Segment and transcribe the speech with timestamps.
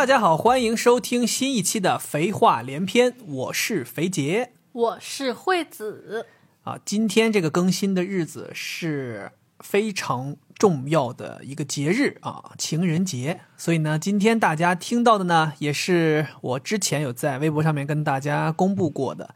[0.00, 6.26] 大家好，欢迎收听新一期的《肥话连篇》，我是肥杰我是惠子，
[6.62, 6.78] 啊。
[6.86, 13.40] 今天这个更新的日子是非常重要的一个节日啊，情人节。
[13.58, 19.34] 所以呢，今天大家听到的呢，也是我之前有在微博上面跟大家公布过的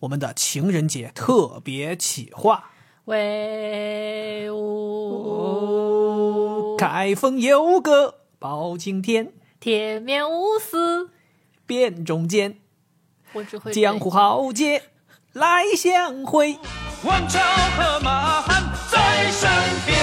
[0.00, 2.64] 我们的情人节特别企划。
[3.06, 4.66] 威武，
[6.76, 11.10] 开封有个包青天，铁面无私，
[11.66, 12.58] 辨中间，
[13.32, 14.82] 我只会江湖豪杰
[15.34, 16.58] 来相会。
[17.04, 17.38] 王朝
[17.76, 19.48] 和马汉在身
[19.86, 19.96] 边。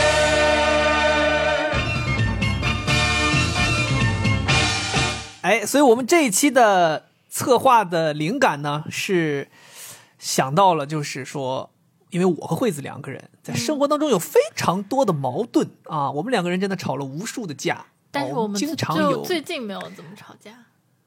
[5.41, 9.49] 哎，所以我们这一期的策划的灵感呢，是
[10.17, 11.69] 想到了，就是说，
[12.11, 20.51] 因为我和惠子两个人在生活当中有非常多的矛盾啊，我们两个人真的吵了无数的架，但是我们经常就有最近没有怎么吵架，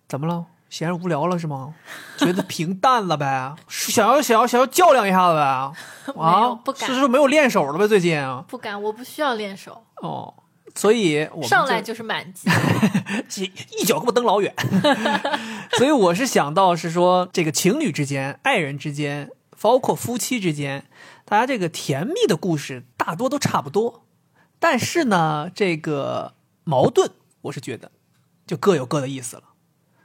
[0.09, 0.47] 怎么了？
[0.71, 1.75] 闲着无聊了是吗？
[2.17, 3.55] 觉得平淡了呗？
[3.69, 6.15] 想要想要想要较量一下子呗？
[6.23, 7.87] 啊，不敢是说没有练手了呗？
[7.87, 8.43] 最近啊？
[8.49, 10.33] 不敢，我不需要练手，哦，
[10.75, 12.49] 所以我上来就是满级。
[13.43, 14.55] 一一脚给我蹬老远。
[15.77, 19.31] 所以我是想到是说，这个情侣之间、爱人之间，
[19.61, 20.87] 包括夫妻之间，
[21.27, 24.07] 大家这个甜蜜的故事大多都差不多，
[24.59, 26.33] 但是呢，这个
[26.65, 27.11] 矛盾，
[27.43, 27.91] 我是觉得
[28.47, 29.45] 就各有各的意思了。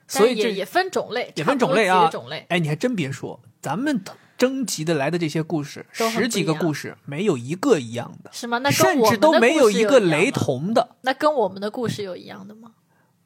[0.07, 2.45] 所以这也也分种类，也分种类啊种类。
[2.49, 4.01] 哎，你还真别说，咱们
[4.37, 8.59] 征集的来的这些故事，十几个故事，没有一个一样的，是吗？
[8.59, 10.31] 那甚至都没有一个雷。
[10.31, 10.95] 同的。
[11.01, 12.71] 那跟我们的故事有一样的吗？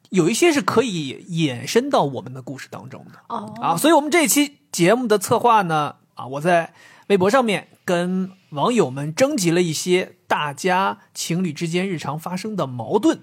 [0.10, 3.20] 有一些是可以衍生到我们的故事当中的。
[3.30, 6.74] 哦，啊，所以我们这期节目的策划呢，啊，我在
[7.08, 13.20] 微博上面跟网友们征集了一些大家情侣之间日常发生的矛盾。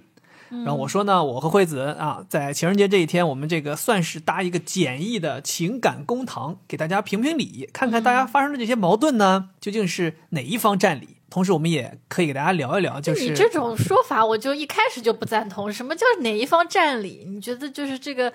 [0.50, 11.16] 然后我说呢，我和惠子啊，在情人节这一天，我们这个算是搭一个简易的情感公堂，给大家评评理，看看大家发生的这些矛盾呢，究竟是哪一方占理。
[11.28, 15.70] 同时，我们也可以给大家聊一聊，就是你这种说法，我就一开始就不赞同。
[15.70, 17.26] 什么叫哪一方占理？
[17.28, 18.32] 你觉得就是这个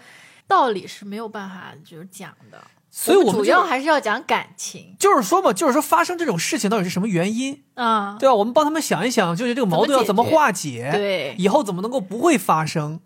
[0.47, 2.63] 道理是没有办法就是讲的。
[2.95, 7.63] 所以我们主要还是要讲感情就是说嘛，就是说发生这种事情到底是什么原因？
[7.73, 8.17] 啊。
[8.19, 8.35] 对吧？
[8.35, 12.99] 我们帮他们想一想，就是这个矛盾要怎么化解，对以后怎么能够不会发生。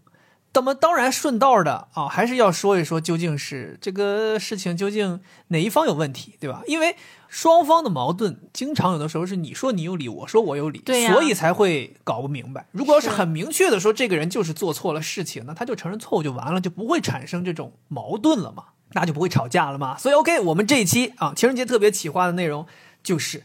[0.54, 6.64] 那么当然顺道的啊，还是要说一说究竟是这个事情究竟哪一方有问题，对吧？
[6.68, 6.96] 因为
[7.28, 12.66] 双方的矛盾，经常有的时候是你说你有理，我说我有理，对呀所以才会搞不明白。
[12.72, 18.64] 如果要是是很明确的说这个人就是做错了事情，那他就承认错误就完了，就不会产生这种矛盾了嘛，
[19.00, 19.98] 那就不会吵架了嘛。
[19.98, 22.66] 所以 OK，我们这一期啊情人节特别企划的内容
[23.04, 23.44] 就是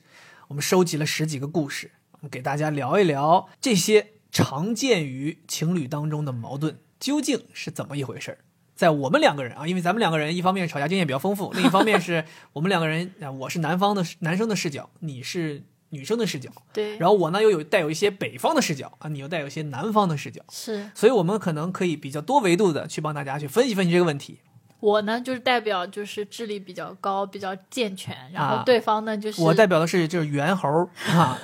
[0.49, 8.39] 我们收集了十几个故事，我们给大家聊一聊这些常见于情侣当中的矛盾究竟是怎么一回事儿。
[8.75, 12.25] 在我们两个人啊，因为咱们两个人，一方面吵架经验比较丰富，另一方面是
[12.55, 24.41] 我们两个人啊，我是南方的男生的视角，你是女生的视角，对，然后我呢又有带有一些北方的视角啊，你又带有一些南方的视角，是所以我们可能可以比较多维度的去帮大家去分析分析这个问题。
[24.83, 31.39] 我呢，就是代表就是智力比较高、比较健全，然啊后对方呢就是我代表的是就是猿猴儿啊，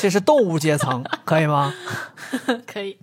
[0.00, 1.74] 这是动物阶层，可以吗？
[2.66, 2.96] 可以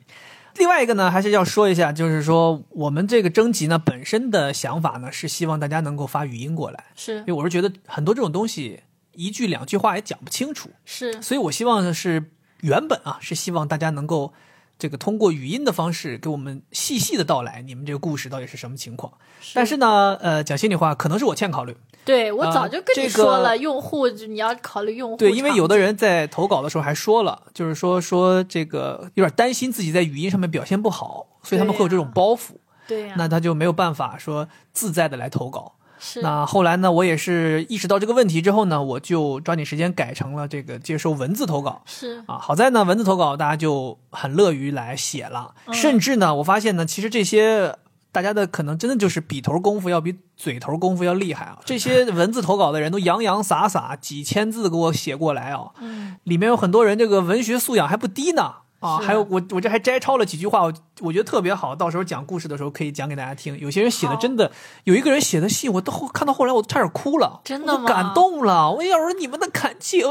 [0.57, 8.81] 另外一个呢，还是要说一下，就是说我们这个征集呢本身的想法呢是希望大家能够发语音过来，是因为我是觉得很多这种东西
[9.11, 12.31] 一句两句话也讲不清楚，是所以我希望的是
[12.61, 14.33] 原本啊是希望大家能够
[14.77, 19.13] 这个通过语音的方式给我们细细的道来你们这个故事到底是什么情况。
[19.53, 32.55] 但是呢，呃，讲心里话，可能是我欠考虑，对我啊早就跟你说了，个用户你要考虑用户对，因为有的人在投稿的时候还说了，就是说说这个有点担心自己在语音上面表现不好，所以他们会有这种包袱，
[32.87, 35.74] 对呀、那他就没有办法说自在的来投稿。
[35.99, 36.21] 是。
[36.21, 41.81] 那后来呢，我也是意识到这个问题之后呢，我就抓紧时间改成了这个接收文字投稿。
[41.85, 42.23] 是。
[42.27, 45.73] 啊，好在呢，文字投稿大家就很乐于来写了，嗯。
[45.73, 47.75] 甚至呢，我发现呢，其实这些
[48.11, 51.59] 大家的可能真的就是笔头功夫要比嘴头功夫要厉害啊。
[51.65, 56.15] 这些文字投稿的人都洋洋洒洒几千字给我写过来啊，嗯。
[56.23, 58.55] 里面有很多人这个文学素养还不低呢。
[58.85, 63.57] 啊，还有我我这还摘抄了几句话，我我觉得特别好，到时候讲故事的时候可以讲给大家听。
[63.57, 64.51] 有些人写的真的，
[64.83, 68.71] 有一个人写的信，我都后看到后来我都差点哭了，真的吗我感动了。
[68.71, 70.05] 我要说你们的感情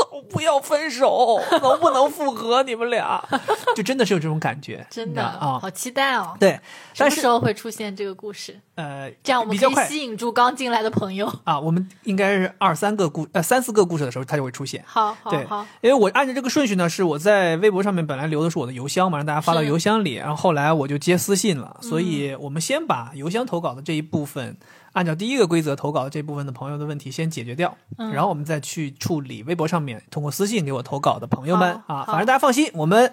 [0.00, 2.62] 怎不要分手，能不能复合？
[2.62, 3.22] 你们俩
[3.74, 5.58] 就真的是有这种感觉，真的啊。
[5.60, 6.36] 好期待哦！
[6.38, 6.58] 对，
[6.94, 8.58] 什么时候会出现这个故事？
[8.76, 11.30] 呃，这样我们可以吸引住刚进来的朋友。
[11.44, 14.82] 啊，我们应该是二三个故呃三四个故事的时候，它就会出现。
[14.86, 24.56] 好好对好，，因为我按照这个顺序呢，是我在微博上面本来留的是我的邮箱嘛，让大家发到邮箱里，然后后来我就接私信了，所嗯以我们先把邮箱投稿的这一部分，
[24.92, 33.12] 按照第一个规则投稿这部分的朋友的问题先解决掉，嗯然后我们再去处理微博上面通过私信给我投稿的朋友们啊，反正大家放心，我们。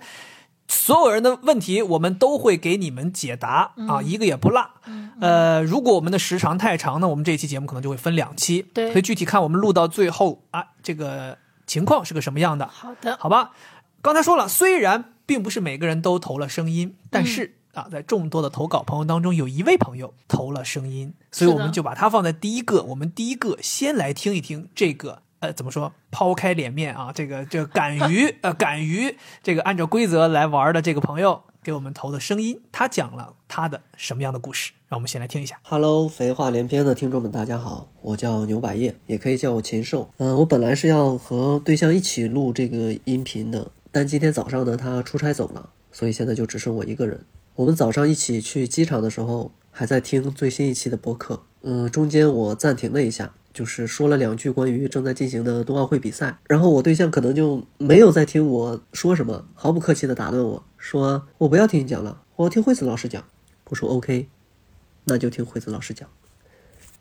[0.70, 4.70] 所有人的问题，我们都会给你们解答、嗯啊，一个也不落。
[5.22, 8.66] 呃，如果我们的时长太长呢，我们这一期节目可能就会分两期。
[8.74, 12.68] 对所以具体看我们录到最后啊，这个情况是个什么样的。
[12.68, 13.52] 好的，好吧，
[14.02, 22.82] 刚才说了，虽然并不是每个人都投了声音，但是、啊，在众多的投稿朋友当中，有一位朋友投了声音，所以我们就把它放在第一个。
[22.82, 25.22] 我们第一个先来听一听这个。
[25.40, 25.94] 呃，怎么说？
[26.10, 34.72] 抛开脸面啊，这个这个敢于 呃敢于这个按照规则来玩的这个朋友给我们投的声音，他讲了他的什么样的故事？
[34.88, 35.60] 让我们先来听一下。
[35.62, 40.10] Hello，废话连篇的听众们，大家好，我叫牛百叶，也可以叫我禽兽。
[40.18, 47.24] 嗯、我本来是要和对象一起录这个音频的，但今天早上呢，他出差走了，所以现在就只剩我一个人。
[47.58, 51.42] 我们早上一起去机场的时候，还在听最新一期的播客。
[51.64, 63.26] 嗯，中间我暂停了一下，就是说了两句关于正在进行的冬奥会比赛，然后我对象可能就没有在听我说什么，毫不客气地打断我说：“我不要听你讲了，我要听惠子老师讲。”
[63.72, 64.28] 我说：“OK。”
[65.06, 66.08] 那就听惠子老师讲。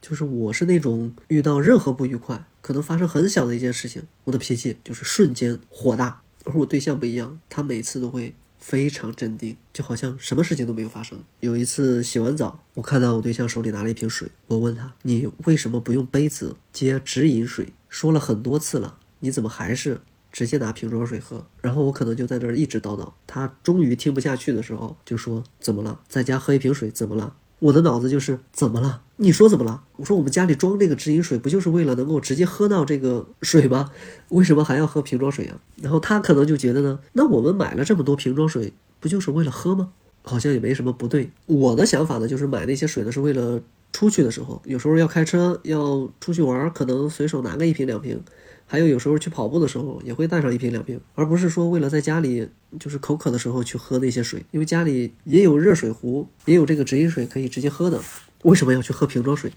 [0.01, 6.23] 就是我是那种遇到任何不愉快，可能发生很小的一件事情，我的脾气就是瞬间火大。
[6.47, 8.35] 而我对象不一样，他每次都会
[8.67, 11.23] 非常镇定，就好像什么事情都没有发生。
[11.39, 17.69] 有一次洗完澡，我看到我对象手里拿了一瓶水，我问他：“你为什么不用杯子接直饮水？
[17.89, 20.01] 说了很多次了，你怎么还是
[20.33, 26.01] 直接拿瓶装水喝？”然后我可能就在这儿一直叨叨，他终于听不下去的时候，就说：“怎么了？
[26.09, 29.03] 在家喝一瓶水怎么了？”我的脑子就是怎么了？
[29.17, 29.83] 你说怎么了？
[29.97, 33.91] 我说我们家里装这个直饮水，不就是为了能够直接喝到这个水吗？
[34.29, 35.59] 为什么还要喝瓶装水啊？
[35.77, 39.91] 然后他可能就觉得呢，那我们买了这么多瓶装水，不就是为了喝吗？
[40.23, 41.31] 好像也没什么不对。
[41.47, 43.61] 我的想法呢，就是买那些水呢是为了
[43.93, 48.21] 出去的时候，有时候要开车要出去玩，可能随手拿个一瓶两瓶。
[48.67, 52.49] 还有有时候去跑步的时候也会带上一瓶两瓶，而不是说为了在家里
[52.81, 58.01] 就是口渴的时候去喝那些水，因为家里也有热水壶，也有这个直饮水可以直接喝的，
[58.43, 59.53] 为什么要去喝瓶装水？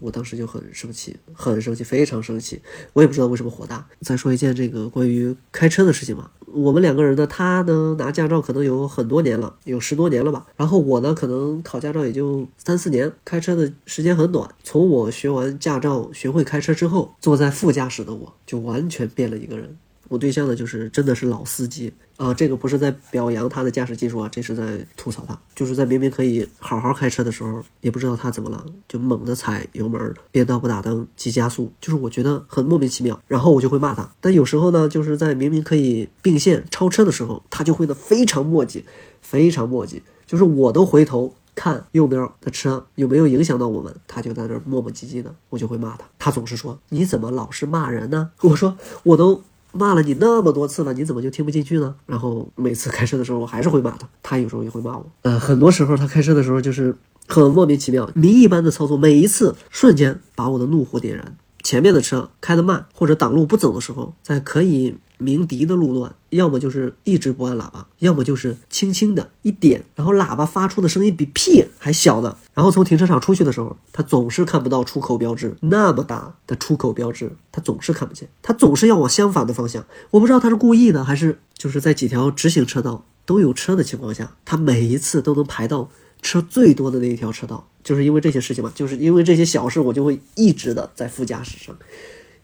[0.00, 2.60] 我当时就很生气，很生气，非常生气。
[2.92, 3.86] 我也不知道为什么火大。
[4.00, 6.30] 再说一件这个关于开车的事情吧。
[6.46, 10.46] 我们两个人呢，他呢拿驾照可能有很多年了，有十多年了吧。
[10.56, 14.48] 然后我呢，可能考驾照也就三四年，开车的时间很短。
[14.64, 19.76] 从我学完驾照、学会开车之后，坐在副驾驶的我就完全变了一个人。
[20.08, 34.10] 我对象呢，就是真的是老司机啊，这个不是在表扬他的驾驶技术啊，这是在吐槽他，就是在明明可以好好开车的时候，也不知道他怎么了，就猛地踩油门，变道不打灯，急加速，就是我觉得很莫名其妙，然后我就会骂他。
[34.20, 38.82] 但有时候呢，就是在明明可以并线超车的时候，他就会的非常磨叽，
[39.20, 41.34] 非常磨叽，就是我都回头。
[41.54, 46.04] 看右边的车有没有影响到我们，他就在那磨磨唧唧的，我就会骂他。
[46.16, 55.06] 他总是说：“你怎么老是骂人呢？”我说：“我都骂了你那么多次了，你怎么就听不进去呢？”然后每次开车的时候，我还是会骂他，他有时候也会骂我。
[55.22, 61.36] 呃，很多时候他开车的时候就是很莫名其妙，谜一般的操作，每一次瞬间把我的怒火点燃。
[61.62, 72.36] 前面的车开得慢或者挡路不走的时候，在可以鸣笛的路段，要么就是一直不按喇叭，要么就是轻轻的一点，然后喇叭发出的声音比屁还小的。
[72.54, 79.84] 然后从停车场出去的时候，他总是看不到出口标志，那么大的出口标志，他总是看不见，他总是要往相反的方向。
[80.10, 85.90] 我不知道他是故意的，还是就是在几条直行车道都有车的情况下，他每一次都能排到
[86.22, 87.68] 车最多的那一条车道。
[87.84, 91.74] 就是因为这些事情嘛，就是因为这些小事，我就会一直的在副驾驶上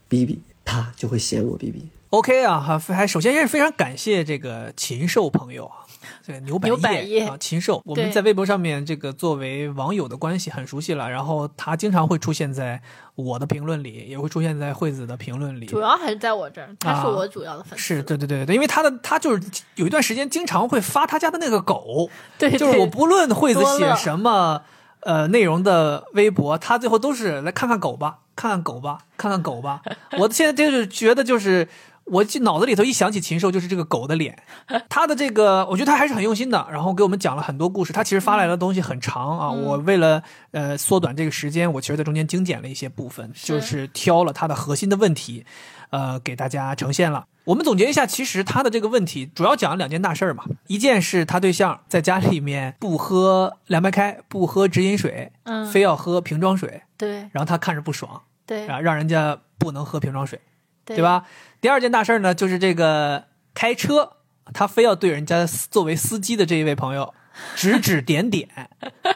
[0.07, 1.87] 逼逼，他就会嫌我逼逼。
[2.15, 5.83] OK 啊，哈，还首先也是非常感谢这个禽兽朋友啊，
[6.25, 12.81] 这个牛百叶啊，禽兽，我们在微博上面这个作为网友的关系很熟悉了，然后他经常会出现在
[13.15, 17.83] 我的评论里，也会出现在惠子的评论里，主要还是在我这儿，他是我主要的粉丝。
[17.83, 19.45] 是对对对对，因为他的他就是
[19.75, 24.61] 有一段时间经常会发他家的那个狗，对 就是我不论惠子写什么
[25.01, 29.81] 呃内容的微博，他最后都是来看看狗吧，看看狗吧，看看狗吧。
[30.17, 31.67] 我现在就是觉得就是
[32.05, 34.37] 我就脑子里头一想起禽兽，就是这个狗的脸。
[34.89, 37.91] 他的这个，我觉得他还是很用心的，然后给我们讲了很多故事。
[37.91, 40.21] 他其实发来的东西很长啊，我为了
[40.51, 45.45] 呃缩短这个时间，我其实在中间精简了一些部分，就是挑了他的核心的问题，
[45.89, 47.25] 呃，给大家呈现了。
[47.45, 60.39] 我们总结一下，其实他的这个问题主要讲了两件大事儿嘛，一件是他对象在家里面不喝凉白开，不喝直饮水，嗯非要喝瓶装水，对然后他看着不爽，对啊，让人家不能喝瓶装水。
[60.87, 61.01] 对对？
[61.01, 61.23] 吧？
[61.65, 63.23] 第二件大事儿呢，就是这个
[63.55, 64.17] 开车，
[64.53, 67.11] 他非要对人家作为司机的这一位朋友
[67.55, 68.69] 指指点点，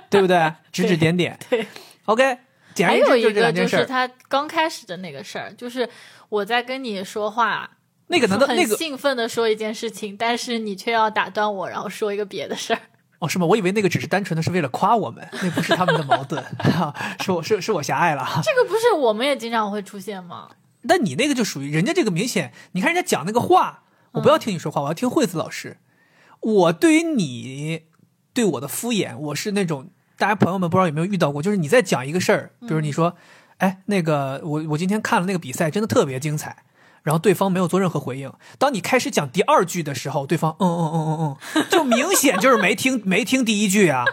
[0.10, 0.51] 对不对？
[0.74, 1.38] 指指点点。
[1.48, 1.68] 对。
[2.06, 2.39] OK，
[2.77, 3.53] 还有一个。
[3.53, 5.88] 就是他刚开始的那个事儿，就是
[6.29, 7.70] 我在跟你说话，
[8.08, 12.79] 那个难道很那个兴奋的说一件事情，但是你却要打断我，然后说一个别的事儿。
[13.20, 13.46] 哦是吗？
[13.46, 16.44] 我以为那个只是单纯的是为了夸我们，那不是他们的矛盾，
[17.22, 18.27] 是我是是我狭隘了。
[18.44, 20.50] 这个不是我们也经常会出现吗？
[20.81, 25.77] 那你那个就属于人家这个明显，你看人家讲那个话，我不要听你说话，我要听惠子老师。
[26.41, 27.83] 我对于你
[28.33, 33.15] 对我的敷衍，我是那种大家朋友们不知道有没有遇到过，就是你在讲一个事儿，比如你说，
[33.57, 36.63] 哎，那个我我今天看了那个比赛，真的特别精彩。
[37.01, 38.31] 然后对方没有做任何回应。
[38.57, 44.03] 当你开始讲第二句的时候，对方嗯嗯嗯嗯嗯，就明显就是没听 没听第一句啊，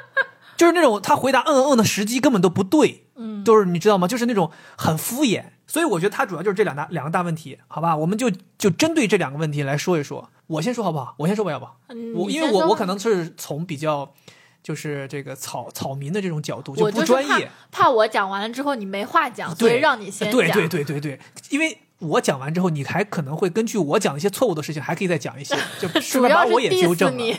[0.57, 4.07] 就是那种他回答嗯嗯嗯的时机根本都不对，嗯，都是你知道吗？
[4.07, 5.45] 就是那种很敷衍。
[5.67, 7.97] 所以我觉得他主要就是这两大两个大问题，好吧？
[7.97, 10.31] 我们就就针对这两个问题来说一说。
[10.47, 11.15] 我先说好不好？
[11.19, 14.15] 我先说吧，要不嗯我因为我我可能是从比较
[14.63, 20.39] 就是这个草草民的这种角度就不专业，怕怕我讲完了之后你没话讲，所以对，让你先讲。
[20.39, 21.21] 对对对对对，
[21.51, 27.37] 因为我讲完之后，你还可能会根据我讲的一些错误的事情，还可以再讲一些， 就顺便把我也纠正了你。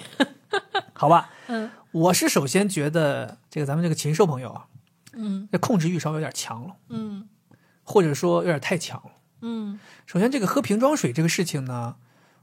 [0.91, 1.29] 好吧？
[1.47, 4.65] 嗯我是首先觉得这个咱们这个禽兽朋友啊，
[5.13, 7.27] 嗯这控制欲稍微有点强了，嗯
[7.83, 9.11] 或者说有点太强了。
[9.41, 11.95] 嗯首先，这个喝瓶装水这个事情呢，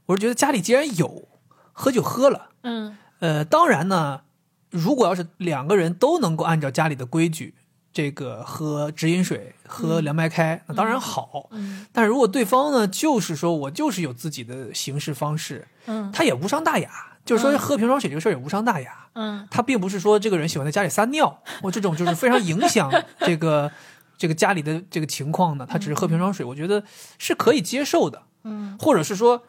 [0.07, 1.27] 我是觉得家里既然有，
[1.73, 2.49] 喝就喝了。
[2.63, 4.21] 嗯呃，当然呢，
[4.69, 7.53] 如果要是两个人都能够按照家里的规矩，
[7.93, 11.49] 这个喝直饮水、喝凉白开，那当然好。
[11.51, 17.14] 嗯但是如果对方呢，就是说我就是有自己的行事方式，嗯他也无伤大雅。
[17.25, 23.71] 就是说喝瓶装水这个事儿也无伤大雅，嗯他并不是说这个人喜欢在家里撒尿，我这种就是非常影响这个
[24.17, 26.83] 这个家里的这个情况的，他只是喝瓶装水，我觉得
[27.17, 28.23] 是可以接受的。
[28.43, 29.43] 嗯或者是说，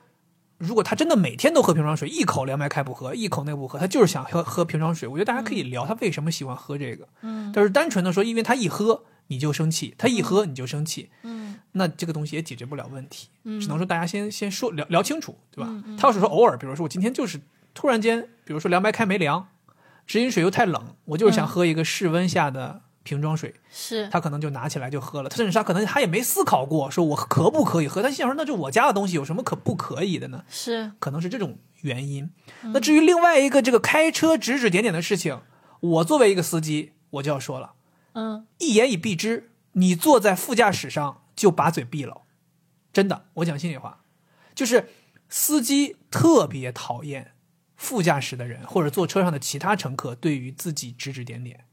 [0.58, 7.06] 如果他真的每天都喝瓶装水，一口凉白开不喝，一口那不喝，他就是想喝喝瓶装水，我觉得大家可以聊他为什么喜欢喝这个。
[7.20, 13.28] 嗯但是单纯的说，因为他一喝你就生气，他一喝你就生气，嗯那这个东西也解决不了问题。
[13.44, 15.68] 嗯只能说大家先先说聊聊清楚，对吧？
[15.70, 17.38] 嗯嗯他要是说偶尔，比如说我今天就是
[17.76, 19.48] 突然间，比如说凉白开没凉，
[20.06, 21.48] 直饮水又太冷，我就是想嗯。
[21.48, 24.08] 喝一个室温下的瓶装水，是。
[24.08, 30.42] 他可能就拿起来就喝了，甚至他可能他也没思考过说我可不可以喝，他心想说那就我家的东西有什么可不可以的呢？
[30.48, 30.92] 是。
[30.98, 32.30] 可能是这种原因。
[32.62, 32.72] 嗯。
[32.72, 35.42] 那至于另外一个这个开车指指点点的事情，
[35.80, 37.74] 我作为一个司机，我就要说了，
[38.14, 38.46] 嗯。
[38.58, 42.22] 一言以蔽之，你坐在副驾驶上就把嘴闭了，
[42.92, 44.00] 真的，我讲心里话，
[44.54, 44.88] 就是
[45.28, 47.32] 司机特别讨厌
[47.76, 51.64] 副驾驶的人或者坐车上的其他乘客对于自己指指点点，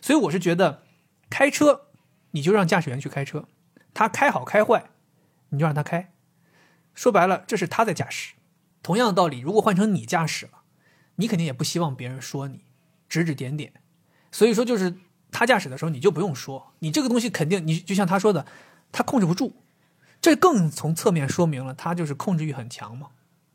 [0.00, 0.82] 所以我是觉得
[1.28, 1.88] 开车
[2.30, 3.46] 你就让驾驶员去开车，
[3.92, 4.90] 他开好开坏
[5.50, 6.12] 你就让他开，
[6.94, 8.34] 说白了这是他在驾驶。
[8.82, 10.62] 同样的道理，如果换成你驾驶了，
[11.16, 12.64] 你肯定也不希望别人说你
[13.08, 13.74] 指指点点，
[14.32, 14.96] 所以说就是
[15.30, 18.46] 他驾驶的时候你就不用说，你这个东西肯定你就像他说的，
[18.90, 19.62] 他控制不住，
[20.22, 23.10] 这更从侧面说明了他就是控制欲很强嘛，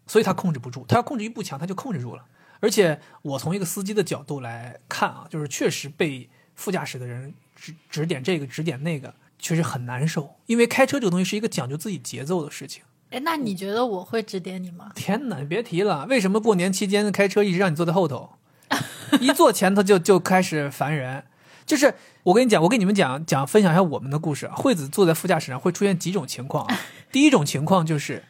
[0.08, 2.24] 所以他控制不住，他要控制欲不强他就控制住了。
[2.60, 12.84] 而且我从一个司机的角度来看啊，就是确实被副驾驶的人指指点这个指点那个，确实很难受，因为开车这个东西是一个讲究自己节奏的事情。
[13.12, 14.92] 哎，那你觉得我会指点你吗？
[14.96, 18.32] 天哪，你别提了，为什么过年期间开车一直让你坐在后头，
[19.22, 21.24] 一坐前头就就开始烦人？
[21.66, 21.94] 就是
[22.24, 24.56] 我跟你讲，我跟你们讲讲分享一下我们的故事啊。
[24.56, 26.80] 惠子坐在副驾驶上会出现几种情况啊。
[27.12, 28.24] 第一种情况就是，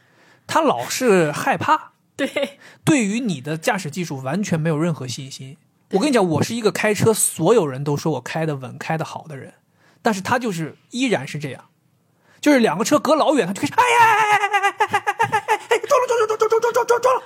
[0.48, 5.58] 他老是害怕，对，对于你的驾驶技术完全没有任何信心。
[5.92, 9.54] 我跟你讲，我是一个开车所有人都说我开的稳、开的好的人，
[10.02, 11.66] 但是他就是依然是这样，
[12.42, 17.24] 就是两个车隔老远，他就开始哎呀哎哎哎哎哎哎哎呀哎呀，撞了撞了撞撞撞撞撞撞撞了，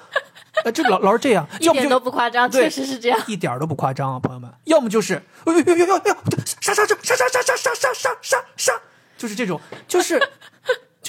[0.65, 3.19] 呃，这老老是这样，一点都不夸张，对确实是这样。
[3.27, 6.17] 一点儿都不夸张啊，朋友们，要么就是哎呦呦呦呦呦，
[6.61, 8.73] 刹刹刹刹刹刹刹刹刹刹刹刹，
[9.17, 10.21] 就是这种，就是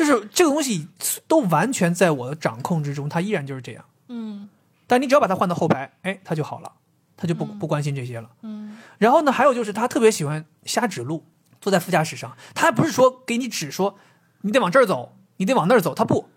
[0.00, 0.88] 就是这个东西
[1.28, 3.84] 都完全在我的掌控之中，它依然就是这样。
[4.08, 4.48] 嗯
[4.86, 6.72] 但你只要把它换到后排，哎，它就好了，
[7.18, 8.30] 他就不不关心这些了。
[8.40, 11.26] 嗯然后呢，还有就是他特别喜欢瞎指路，
[11.60, 13.98] 坐在副驾驶上，他还不是说给你指说
[14.40, 16.30] 你得往这儿走，你得往那儿走，他不，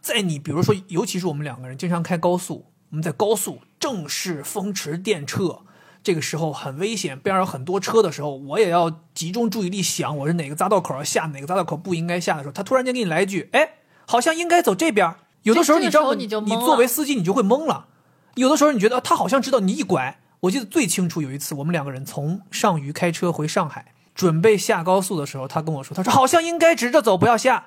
[0.00, 5.60] 在你比如说，尤其是我们两个人经常开高速，我们在高速正是风驰电掣，
[6.02, 13.74] 这个时候很危险，边上有很多车的时候，我也要集中注意力想我是哪个匝道口要下，哪个匝道口不应该下的时候，他突然间给你来一句，哎，
[14.06, 15.14] 好像应该走这边。
[15.42, 17.86] 有的时候你知道你就懵了作为司机你就会懵了。
[18.34, 27.66] 有的时候你觉得他好像知道你一拐，我记得最清楚有一次我们两个人从上虞开车回上海，准备下高速的时候，他跟我说，他说好像应该直着走，不要下。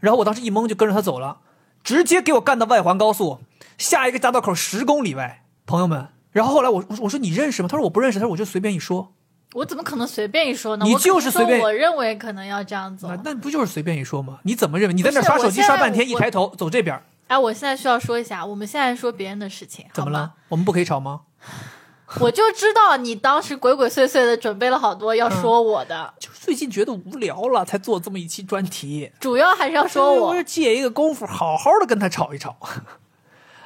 [0.00, 1.38] 然后我当时一懵就跟着他走了，
[1.82, 3.40] 直接给我干到外环高速，
[3.76, 6.08] 下一个匝道口十公里外，朋友们。
[6.38, 7.68] 然后后来我我说我说你认识吗？
[7.68, 9.12] 他说我不认识，他说我就随便一说，
[9.54, 10.84] 我怎么可能随便一说呢？
[10.84, 13.20] 你我就是随便说我认为可能要这样走那。
[13.24, 14.38] 那不就是随便一说吗？
[14.44, 14.94] 你怎么认为？
[14.94, 20.32] 你在那刷手机刷半天，一抬头走这边，哎，我现在需要说一下，我们现在说别人的事情，怎么了？？
[20.48, 21.22] 我们不可以吵吗？
[22.20, 29.10] 我就知道你当时鬼鬼祟祟的准备了好多要说我的，就是最近觉得无聊了，才做这么一期专题。
[29.18, 30.42] 主要还是要说我。
[30.44, 32.56] 借一个功夫，好好的跟他吵一吵。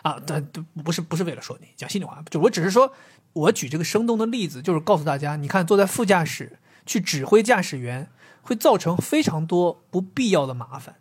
[0.03, 2.93] 啊，对对，不是不是为了说你，讲心里话，就我只是说，
[3.33, 8.11] 我举这个生动的例子，就是告诉大家，你看坐在副驾驶去指挥驾驶员，
[8.43, 10.97] 会造成非常多不必要的麻烦，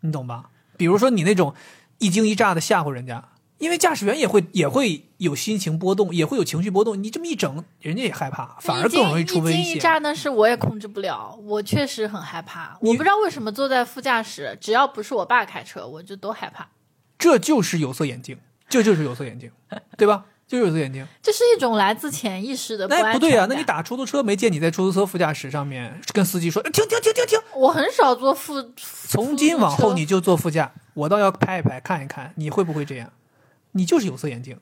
[0.00, 0.50] 你懂吧？
[0.76, 1.54] 比如说你那种
[1.98, 9.78] 一惊一乍的吓唬人家，因为驾驶员也会也会有心情波动，也会有情绪波动，你这么一整，人家也害怕，反而更容易出危一惊一。
[9.78, 12.76] 乍那是我也控制不了，我确实很害怕。
[12.80, 16.68] 我不知道为什么坐在副驾驶，只要不是我爸开车，我就都害怕。
[17.18, 19.50] 这就是有色眼镜，这就是有色眼镜，
[19.96, 20.24] 对吧？
[20.46, 21.06] 就是有色眼镜。
[21.22, 33.10] 这是一种来自潜意识的不不对呀、全感那你打出租车没见你在出租车副驾驶上面跟司机说哎停停停停停，我很少坐副，从今往后你就坐副驾，我倒要拍一拍看一看你会不会这样，
[33.72, 34.58] 你就是有色眼镜，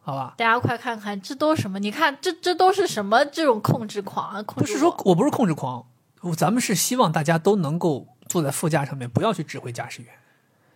[0.00, 0.32] 好吧？
[0.38, 1.78] 大家快看看，这都什么？
[1.78, 3.22] 你看，这这都是什么？
[3.26, 4.42] 这种控制狂啊！
[4.42, 5.84] 控不是说我我不是控制狂，
[6.22, 10.10] 我咱们是希望大家都能够坐在副驾上面，不要去指挥驾驶员。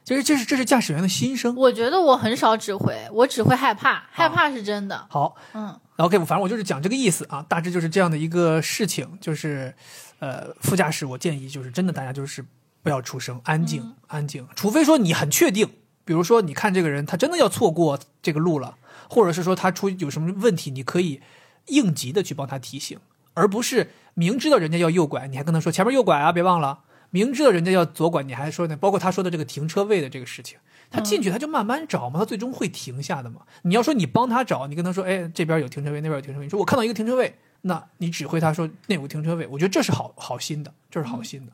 [0.05, 1.55] 其实这是这是驾驶员的心声。
[1.55, 5.07] 我觉得我很少指挥，我只会害怕，害怕是真的。
[5.09, 9.75] 好，嗯，OK，我反正我就是讲这个意思啊，大致就是这样的一个事情，就是，
[10.19, 12.45] 呃，副驾驶我建议就是真的大家就是
[12.83, 15.69] 不要出声，安静、安静，除非说你很确定，
[16.05, 18.77] 比如说你看这个人他真的要错过这个路了，
[19.09, 21.21] 或者是说他出有什么问题，你可以
[21.67, 22.99] 应急的去帮他提醒，
[23.35, 26.81] 而不是明知道人家要右拐，你还跟他说前面右拐啊，别忘了。
[27.13, 28.77] 明知道人家要左拐，你还说呢？
[28.77, 30.59] 包括他说的这个停车位的这个事情，
[30.91, 33.43] 他进去他就慢慢找嘛，他最终会停下的嘛。
[33.63, 41.53] 你要说你帮他找，你跟他说，哎，这边有停车位，那边有停车位，你说我看到一个停车位，那你指挥他说那有个停车位，我觉得这是好好心的，这是好心的。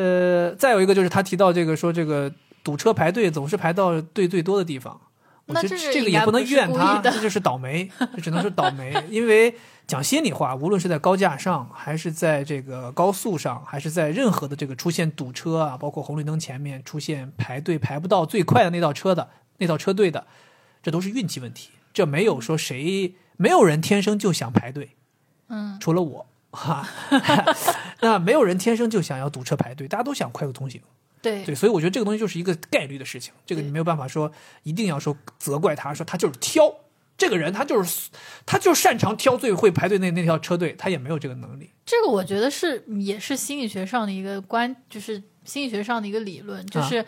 [0.00, 5.00] 呃，再有一个就是他提到这个说这个堵车排队总是排到队最多的地方，
[5.46, 8.94] 我觉得那这个这个也不能怨他，这就是倒霉， 这只能是倒霉。
[9.10, 9.54] 因为
[9.86, 19.28] 讲心里话，无论是在高架上，还是在这个高速上，还是在任何的这个出现堵车啊，包括红绿灯前面出现排队排不到最快的那道车的
[19.58, 20.26] 那道车队的，
[20.82, 21.70] 这都是运气问题。
[21.92, 24.96] 这没有说谁，没有人天生就想排队，
[25.48, 26.26] 嗯，除了我。
[26.50, 26.88] 哈，
[28.00, 30.80] 那没有人天生就想要堵车排队，大家都想快速通行。
[31.24, 34.30] 对对，所以我觉得这个东西就是一个概率的事情，这个你没有办法说
[34.62, 36.72] 一定要说责怪他，说他就是挑
[37.16, 38.10] 这个人，他就是
[38.44, 41.70] 他就是擅长挑最会排队那那条车队，他也没有这个能力。
[41.86, 47.04] 这个我觉得是也是心理学上的一个观，就是心理学上的一个理论，就是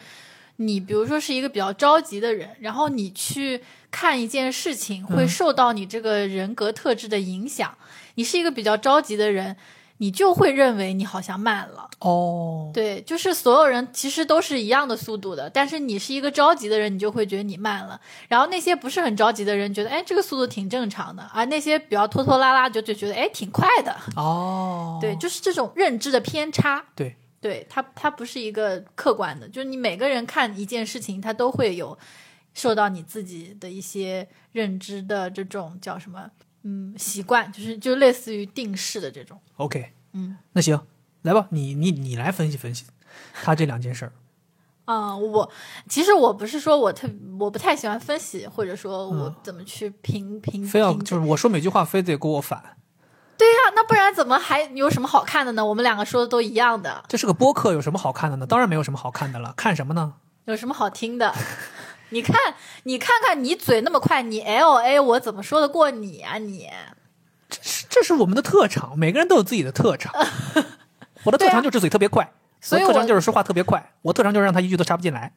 [0.57, 7.77] 你比如说是一个比较着急的人，然后你去看一件事情，会嗯受到你这个人格特质的影响。
[8.15, 9.57] 你是一个比较着急的人，
[9.99, 11.89] 你就会认为你好像慢了。
[12.01, 17.99] 哦，对，就是所有人其实都是一样的速度的，但是你是一个着急的人，你就会觉得你慢了。
[18.29, 23.97] 然后那些不是很着急的人，觉得哎这个速度挺正常的，而那些比较拖拖拉拉就就觉得哎挺快的。
[24.17, 26.85] 哦， 对，就是这种认知的偏差。
[26.95, 31.97] 对，对，它它不是一个客观的，就是你每个人看一件事情，它都会有
[32.53, 36.31] 受到你自己的一些认知的这种叫什么，
[36.69, 39.39] 嗯，习惯，就是就类似于定式的这种。
[39.57, 40.81] OK，嗯，那行，
[41.23, 42.87] 来吧，你你你来分析分析
[43.45, 44.13] 他这两件事儿。
[44.87, 45.49] 啊、 我
[45.89, 52.77] 其实我不是说我特我不太喜欢分析，或者说我怎么去评评非要就是我说每句话非得给我反，
[53.39, 55.65] 对呀、那不然怎么还有什么好看的呢？
[55.65, 58.47] 我们两个说的都一样的，这是个播客，有什么好看的呢？
[58.47, 60.15] 当然没有什么好看的了，看什么呢？
[60.47, 61.33] 有什么好听的？
[62.11, 62.37] 你看，
[62.85, 66.71] 你看看你嘴那么快，你 L A 我怎么说得过你啊你？
[67.49, 70.13] 这是这是我们的特长，每个人都有自己的特长。
[71.25, 75.33] 我的特长就是嘴特别快，所以我我特长就是说话特别快，我特长就是让他一句都插不进来。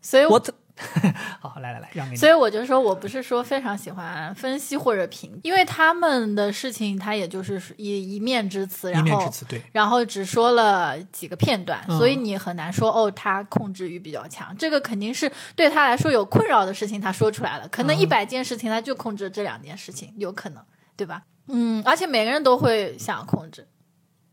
[0.00, 0.52] 所以我特
[1.40, 2.16] 好，来来来，让给你。
[2.16, 14.56] 所以我就说我不是说非常喜欢分析或者评，因为他们的事情他也就是一一面之词，然后面之词，对，然后只说了几个片段，嗯所以你很难说哦，他控制欲比较强。
[14.56, 17.68] 这个肯定是对他来说有困扰的事情，他说出来了。
[17.68, 20.62] 可能嗯一百件事情，他就控制这两件事情，有可能，
[20.96, 21.22] 对吧？
[21.48, 23.66] 嗯，而且每个人都会想控制，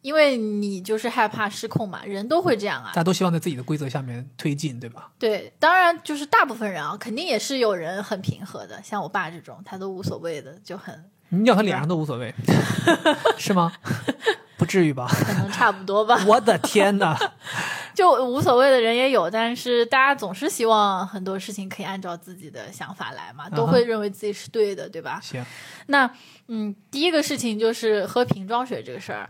[0.06, 3.02] 因为你就是害怕失控嘛，人都会这样啊大。
[3.02, 5.10] 家都希望在自己的规则下面推进，对吧？
[5.18, 12.32] 对，当然就是大部分人啊，肯定也是有人很平和的，像我爸这种，他都无所谓的，就很你要他脸上都无所谓，
[13.36, 13.74] 是吗？
[14.58, 15.08] 不至于吧？
[15.10, 16.24] 可能差不多吧。
[16.28, 17.18] 我的天哪！
[17.96, 25.20] 就无所谓的人也有，但是大家总是希望很多事情可以按照自己的想法来嘛，都会认为自己是对的，对吧？
[25.24, 25.44] 行，
[25.88, 26.08] 那
[26.48, 29.28] 嗯，第一个事情就是喝瓶装水这个事儿。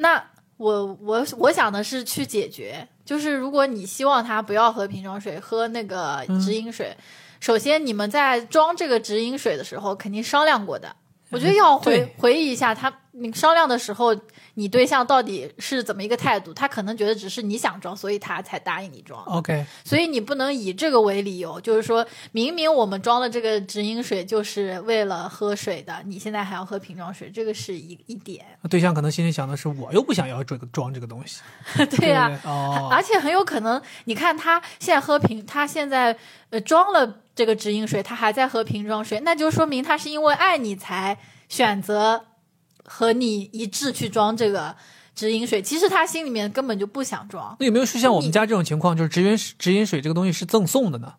[0.00, 6.96] 那我我我想的是去解决，就是如果你希望他不要喝瓶装水，喝那个直饮水，
[7.38, 10.96] 首先你们在装这个直饮水的时候肯定商量过的。
[11.30, 14.16] 我觉得要回回忆一下他，你商量的时候，
[14.54, 16.54] 你对象到底是怎么一个态度？
[16.54, 19.22] 他可能觉得只是你想装，所以他才答应你装。
[19.24, 28.44] OK，所以你不能以这个为理由，就是说明明我们装了这个直饮水就是为了喝水的，你现在还要喝瓶装水，这个是一一点。
[28.70, 31.42] 对象可能心里想的是，我又不想要这个装这个东西，
[31.98, 36.16] 对呀、哦，而且很有可能，你看他现在喝瓶，他现在
[36.50, 41.16] 呃装了这个直饮水，他还在喝瓶装水，那就说明他是因为爱你才
[41.48, 42.24] 选择
[42.84, 44.74] 和你一致去装这个
[45.14, 45.62] 直饮水。
[45.62, 47.56] 其实他心里面根本就不想装。
[47.60, 51.14] 那有没有是像我们家这种情况，就是直饮直饮水这个东西是赠送的呢？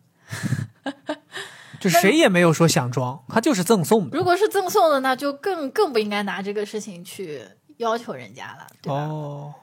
[1.80, 4.18] 就谁也没有说想装，它就是赠送的。
[4.18, 7.40] 如果是赠送的，那就更更不应该拿这个事情去
[7.78, 8.94] 要求人家了，对吧？
[9.06, 9.54] 哦，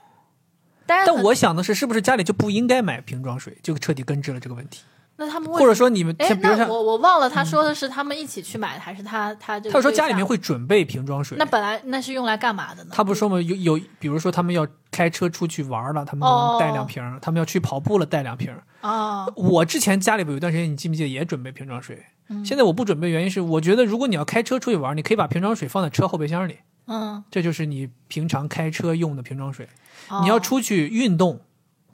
[0.88, 4.82] 但但我想的是，是不是家里就不应该买瓶装水，就彻底根治了这个问题？
[5.20, 9.74] 那他们为或者说你们哎，比如像，那我我忘了他说的是他们一起去买的，还是他他这个？
[9.74, 10.28] 他说家里面。
[10.28, 12.90] 会准备瓶装水那，本来那是用来干嘛的呢？
[12.94, 13.42] 他不是说吗？
[13.42, 16.28] 有有，比如说他们要开车出去玩了，他们
[16.60, 19.24] 带两瓶儿；他们要去跑步了，带两瓶啊。
[19.26, 22.04] 哦，我之前家里边有一段时间，你记不记得也准备瓶装水？
[22.28, 29.70] 嗯现在我不准备，原因是我觉得如果你要开车出去玩，你可以把瓶装水放在车后备箱里，嗯，这就是你平常开车用的瓶装水。
[30.10, 31.40] 哦你要出去运动，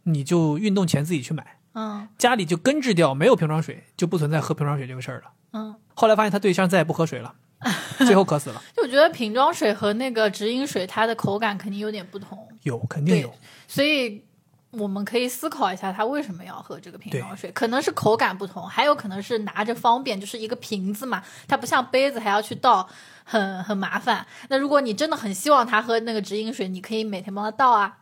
[0.05, 5.31] 你就运动前自己去买，嗯家里就根治掉没有瓶装水，就不存在喝瓶装水这个事儿了。
[5.53, 7.33] 嗯，后来发现他对象再也不喝水了，
[8.05, 8.61] 最后渴死了。
[8.75, 13.33] 就我觉得瓶装水和那个直饮水，它的口感肯定有点不同，有，肯定有。
[13.67, 14.23] 所以
[14.71, 17.51] 我们可以思考一下，他为什么要喝这个瓶装水？
[17.51, 22.89] 可能是口感不同，还有可能是拿着方便，就是一个瓶子嘛，它不像杯子还要去倒，
[23.23, 24.25] 很很麻烦。
[24.49, 27.97] 那如果你真的很希望他喝那个直饮水，你可以每天帮他倒啊，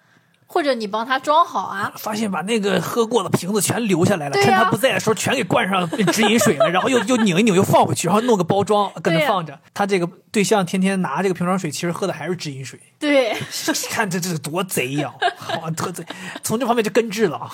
[0.52, 1.92] 或者你帮他装好啊。
[1.98, 9.58] 发现把那个喝过的瓶子全留下来了，趁他不在的时候全给灌上直饮水了， 然后又又拧一拧又放回去，然后弄个包装搁那放着。
[9.74, 12.78] 他这个对象天天拿这个瓶装水，其实喝的还是直饮水。
[13.00, 13.34] 对，
[13.90, 16.06] 看这这多贼呀、好特贼，
[16.44, 17.50] 从这方面就根治了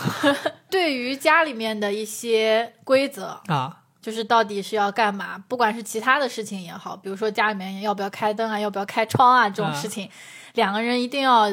[0.70, 3.78] 对于家里面的一些规则，啊。
[4.00, 5.38] 就是到底是要干嘛？
[5.50, 10.10] 不管是其他的事情也好，比如说家里面要不要开灯啊，要不要开窗啊这种事情，
[10.54, 11.50] 两个人一定要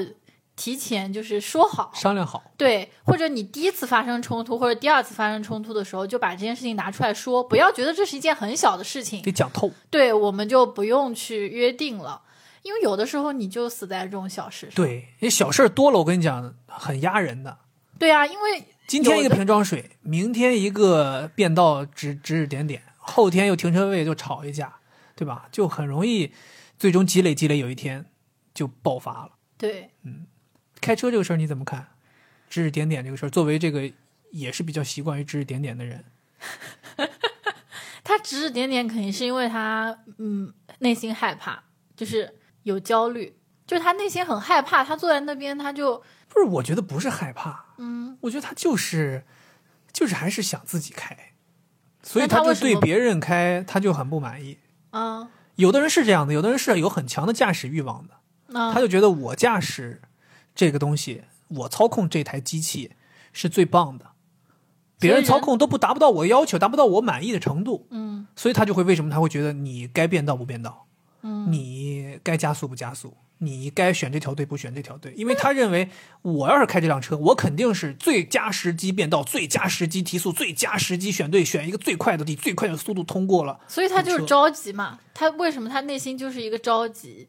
[0.57, 1.91] 提前就是说好。
[1.95, 9.21] 商量好，对，或者你第一次发生冲突，或者第二次发生冲突的时候，就把这件事情拿出来说，不要觉得这是一件很小的事情。
[9.23, 9.71] 得讲透。
[9.91, 12.23] 对，我们就不用去约定了，
[12.63, 14.75] 因为有的时候你就死在这种小事上。
[14.77, 17.59] 对，因为小事儿多了，我跟你讲，很压人的。
[17.99, 24.77] 对啊，因为今天一个瓶装水，明天一个变道指指指点点，后天又停车位就吵一架，
[25.17, 25.49] 对吧？
[25.51, 26.33] 就很容易，
[26.79, 28.07] 最终积累积累，有一天
[28.53, 29.31] 就爆发了。
[29.57, 29.91] 对
[30.85, 31.89] 开车这个事儿你怎么看？
[32.51, 33.91] 指指点点这个事儿，作为这个
[34.31, 36.05] 也是比较习惯于指指点点的人，
[38.05, 41.63] 他指指点点，肯定是因为他嗯内心害怕，
[41.97, 43.35] 就是有焦虑，
[43.67, 45.97] 就是他内心很害怕，他坐在那边他就
[46.29, 46.45] 不是？
[46.47, 49.25] 我觉得不是害怕，嗯，我觉得他就是
[49.93, 51.17] 就是还是想自己开，
[52.03, 54.59] 所以他就对别人开他就很不满意。
[54.91, 60.03] 啊有的人是这样的，有的人是有很强的驾驶欲望的，啊他就觉得我驾驶
[60.55, 62.93] 这个东西，我操控这台机器
[63.33, 64.07] 是最棒的，
[64.99, 70.87] 别人操控都不达不到我要求，达不到我满意的程度，嗯所以他就会为什么他会觉得你该变道不变道，
[71.23, 75.91] 嗯你该加速不加速，你该选这条队不选这条队，因为他认为
[76.23, 83.61] 我要是开这辆车，我肯定是最佳时机变道，最佳时机提速，最佳时机选队，选一个最快的，地最快的速度通过了。
[83.69, 85.01] 所以他就是着急嘛。
[85.13, 87.29] 他为什么他内心就是一个着急？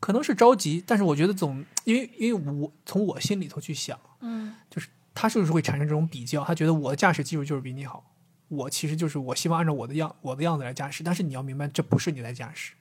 [0.00, 6.42] 可能是着急，但是我觉得总因为因为我从我心里头去想，嗯就是他是不是会产生这种比较？
[6.42, 8.02] 他觉得我的驾驶技术就是比你好，
[8.48, 12.72] 我其实就是我希望按照我的样我的样子来驾驶，但是你要明白，这不是你在驾驶。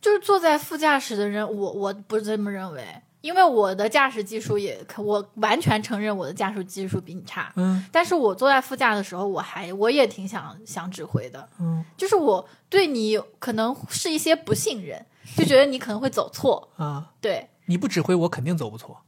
[0.00, 2.84] 就是坐在副驾驶的人，我我不是这么认为，
[3.20, 7.52] 因为我的驾驶技术也可，我完全承认我的驾驶技术比你差。
[7.54, 16.70] 嗯但是我坐在副驾的时候，我还我也挺想想指挥的，嗯就是我对你可能是一些不信任，就觉得你可能会走错。
[16.76, 19.02] 啊，对你不指挥我肯定走不错。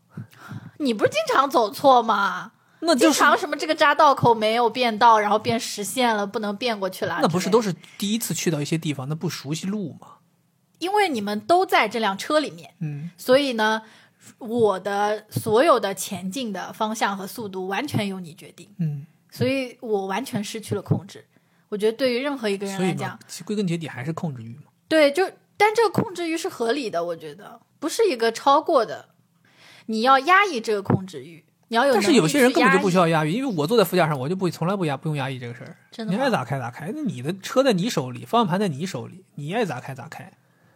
[0.78, 2.52] 你不是经常走错吗？
[2.80, 7.18] 经那就是常什么这个匝道口没有变道，然后变实线了，不能变过去了。
[7.22, 7.74] 那不是都是？
[7.96, 10.18] 第一次去到一些地方，那不熟悉路吗？
[10.78, 13.80] 因为你们都在这辆车里面，嗯所以呢，
[14.38, 21.24] 我的所有的前进的方向和速度完全由你决定，嗯，所以我完全失去了控制。
[21.70, 24.64] 我觉得对于任何一个人来讲，，其归根结底还是控制欲嘛。
[24.87, 25.24] 对，就
[25.57, 29.09] 但这个控制欲是合理的，我觉得不是一个超过的，
[29.87, 31.95] 你要压抑这个控制欲，你要有。
[31.95, 35.77] 但是有些人根本就不需要，压抑，因为我坐在副驾上，我就不从来不压不用压抑这个事儿。
[35.90, 40.33] 真的你爱咋开咋开，那你的车在你手里，方向盘在你手里，你爱咋开咋开。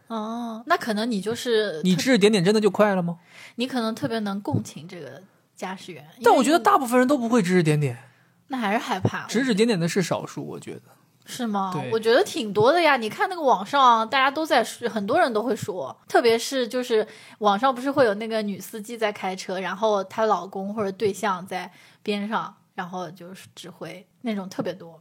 [0.07, 3.19] 哦，那可能你就是你指指点点真的就快了吗？
[3.57, 5.23] 你可能特别能共情这个
[5.55, 7.99] 驾驶员，但我觉得大部分人都不会指指点点，
[8.47, 10.43] 那还是害怕，指指点点的是少数。
[10.47, 10.83] 我觉得，
[11.31, 11.71] 是吗？
[11.93, 12.97] 我觉得挺多的呀。
[12.97, 17.07] 你看那个网上，大家都在说，很多人都会说，特别是就是
[17.41, 21.71] 网上不是会有那个女司机在开车，然后她老公或者对象在
[22.03, 24.99] 边上，然后就是指挥那种特别多。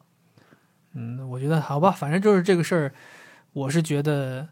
[0.91, 2.93] 嗯，我觉得好吧，反正就是这个事儿，
[3.53, 4.49] 我是觉得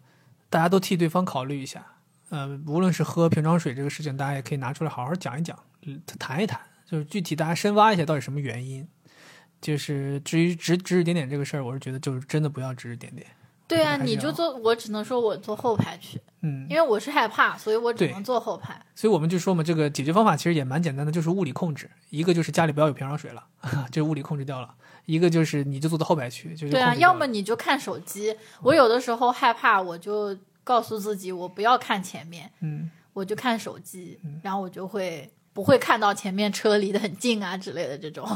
[0.49, 1.85] 大家都替对方考虑一下。
[2.29, 6.59] 呃，无论是喝瓶装水这个事情，大家也可以拿出来好好讲一讲，嗯谈一谈，
[6.89, 8.87] 就是具体大家深挖一下到底什么原因。
[9.65, 13.25] 就是至于指指指点点这个事儿，我是觉得就是真的不要指指点点。
[13.67, 18.79] 对啊，你就坐，我只能说我坐后排去，嗯，因为我是害怕，所以我只能坐后排。
[18.93, 21.89] 所以我们就说嘛，这个解决方法其实也蛮简单的，就是物理控制。
[22.11, 23.43] 一个就是家里不要有瓶装水了，
[23.91, 24.69] 就物理控制掉了；
[25.07, 28.35] 一个就是你就坐到后排去，就是对啊，要么你就看手机。
[28.61, 38.29] 我有的时候害怕，我就告诉自己我不要看前面，嗯，我就看手机，然后我就会不会看到前面车离得很近啊之类的这种。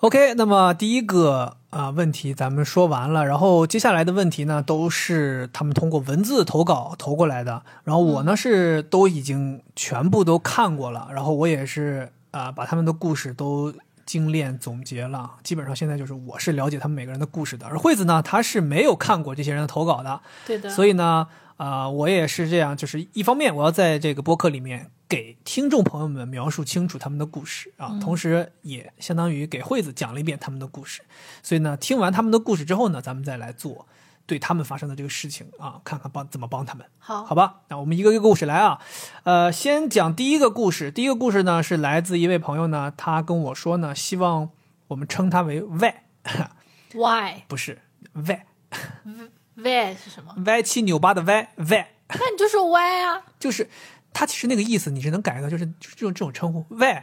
[0.00, 13.74] OK，那么第一个啊、问题咱们说完了，然后接下来的问题呢都是他们通过文字投稿投过来的，然后我呢、是都已经全部都看过了，然后我也是啊、把他们的故事都
[14.06, 31.00] 精炼总结了，基本上现在就是我是了解他们每个人的故事的，而惠子呢她是没有看过这些人的投稿的，对的，所以呢，啊、我也是这样，就是一方面我要在这个播客里面给听众朋友们描述清楚他们的故事啊，同时也相当于给惠子讲了一遍他们的故事。
[31.42, 33.86] 所以呢，听完他们的故事之后呢，咱们再来做
[34.26, 36.84] 对他们发生的这个事情啊，看看帮怎么帮他们。
[36.98, 38.78] 好，好吧，那我们一个一个故事来啊。
[39.22, 40.90] 呃，先讲第一个故事。
[40.90, 44.50] 第一个故事呢是来自一位朋友呢，他跟我说呢，希望
[44.88, 47.80] 我们称他为 Y，why 不是
[48.12, 50.34] Y，why 是什么？
[50.44, 51.88] 歪七扭八的 Y Y。
[52.10, 53.68] 那你就说 why 啊，就是
[54.12, 57.02] 他其实那个意思你是能改的，就是就是这种这种称呼，喂，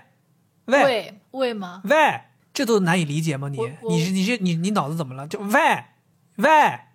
[0.65, 1.81] 喂，为为吗？
[1.85, 2.21] 喂，
[2.53, 3.49] 这都难以理解吗？
[3.49, 5.27] 你你是你是你你脑子怎么了？
[5.27, 5.59] 就喂
[6.37, 6.49] 喂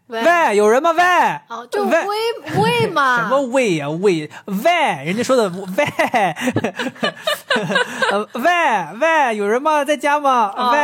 [0.09, 0.91] 喂喂，有人吗？
[0.91, 1.03] 喂，
[1.49, 3.23] 哦，就喂为为嘛？
[3.23, 4.73] 什么喂呀喂喂，
[5.05, 5.85] 人家说的喂，
[8.11, 9.85] 呃 喂喂，有人吗？
[9.85, 10.53] 在家吗？
[10.57, 10.79] 哦喂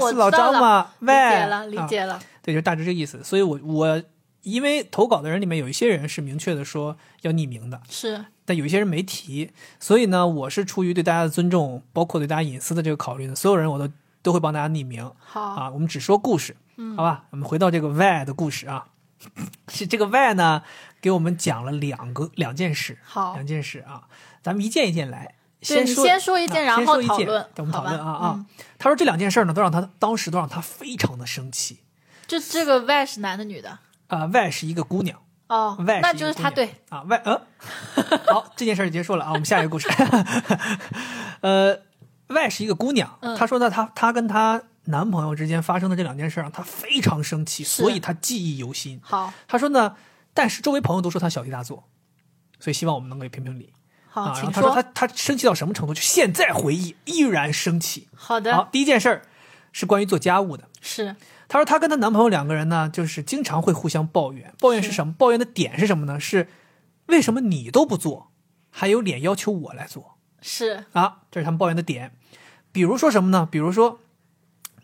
[0.00, 0.92] 喂，是老张吗？
[1.00, 2.20] 喂理，解了，理啊解了。
[2.40, 3.22] 对，就大致这意思。
[3.24, 4.02] 所以我我
[4.42, 15.70] 因为投稿的人里面有一些人是明确的说要匿名的，是但有一些人没提，所以呢，我是出于对大家的尊重，包括对大家隐私的这个考虑呢，所有人我都都会帮大家匿名好，啊。
[15.70, 16.56] 我们只说故事，
[16.96, 17.24] 好吧？
[17.30, 18.86] 我们回到这个 Y 的故事啊，
[19.68, 20.62] 是 这个 Y 呢
[21.00, 24.08] 给我们讲了两个两件事，好两件事啊，
[24.42, 25.36] 咱们一件一件来。
[25.60, 28.46] 先说先说一件啊然后讨论我们讨论啊啊嗯。
[28.80, 31.78] 他说这两件事呢，都让他当时都让他非常的生气
[32.26, 33.78] 这这个 why 是男的女的？
[34.16, 34.26] 啊。
[34.32, 35.18] Y 是一个姑娘。
[35.48, 37.42] 哦 Y，那是一个姑娘就是他对，啊，Y 呃，
[38.28, 39.86] 好，这件事儿就结束了啊，我们下一个故事。
[41.42, 41.76] 呃
[42.28, 48.98] ，Y 是一个姑娘，嗯她说呢，她她跟她男朋友之间发生的这两件事让她非常生气，所以她记忆犹新。
[49.02, 49.96] 好她说呢，
[50.32, 51.84] 但是周围朋友都说她小题大做，
[52.58, 53.74] 所以希望我们能给评评理
[54.08, 54.32] 好，啊。
[54.36, 55.92] 然后她说她她生气到什么程度？
[55.92, 58.08] 就现在回忆依然生气。
[58.14, 59.22] 好的好的，第一件事儿
[59.72, 60.64] 是关于做家务的。
[60.80, 61.14] 是
[61.52, 64.54] 她说她跟她男朋友两个人呢，就是经常会互相抱怨。
[64.58, 65.12] 抱怨是是什么？
[65.12, 66.18] 抱怨的点是什么呢？
[66.18, 66.48] 是
[67.08, 68.32] 为什么你都不做，
[68.70, 71.18] 还有脸要求我来做是啊？
[71.30, 72.12] 这是他们抱怨的点。
[72.72, 73.46] 比如说什么呢？
[73.50, 74.00] 比如说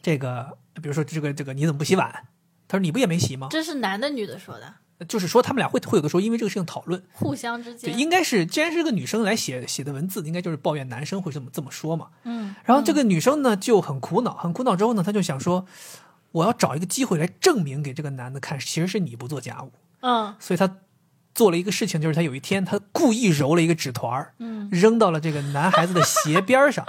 [0.02, 2.24] 这个，比如说这个这个，你怎么不洗碗？
[2.68, 3.48] 他说你不也没洗吗？
[3.50, 12.08] 这是男的女的说的，就是说他们俩会会有的时候因为这个事情讨论，互相之对，间，应该是既然是个女生来写写的文字，应该就是抱怨男生会这么这么说嘛。
[12.24, 15.64] 嗯，然后这个女生呢就很苦恼，很苦恼之后呢，她就想说，
[16.32, 19.72] 我要找一个机会来证明给这个男的看，其实是你不做家务。
[20.00, 20.76] 嗯所以他
[21.34, 26.84] 做了一个事情，就是他有一天他故意揉了一个纸团儿，嗯，扔到了这个男孩子的鞋边上，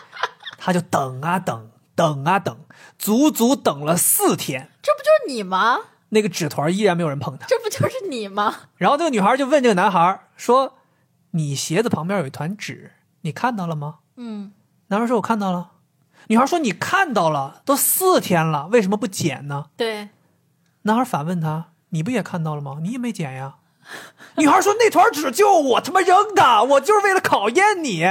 [0.58, 2.58] 他就等啊等，等啊等，
[2.98, 5.78] 足足等了四天，这不就是你吗？
[6.10, 7.46] 那个纸团依然没有人碰它。
[7.46, 8.54] 这不就是你吗？
[8.76, 10.78] 然后那个女孩就问这个男孩说
[11.32, 14.52] ：“你鞋子旁边有一团纸，你看到了吗嗯，？”
[14.88, 15.72] 男孩说：“我看到了。”
[16.28, 20.08] 女孩说：“你看到了，都四天了，为什么不剪呢对，？”
[20.82, 22.78] 男孩反问他：“你不也看到了吗？
[22.82, 23.56] 你也没剪呀？”
[24.36, 28.02] 女孩说：“那团纸就我他妈扔的，我就是为了考验你。”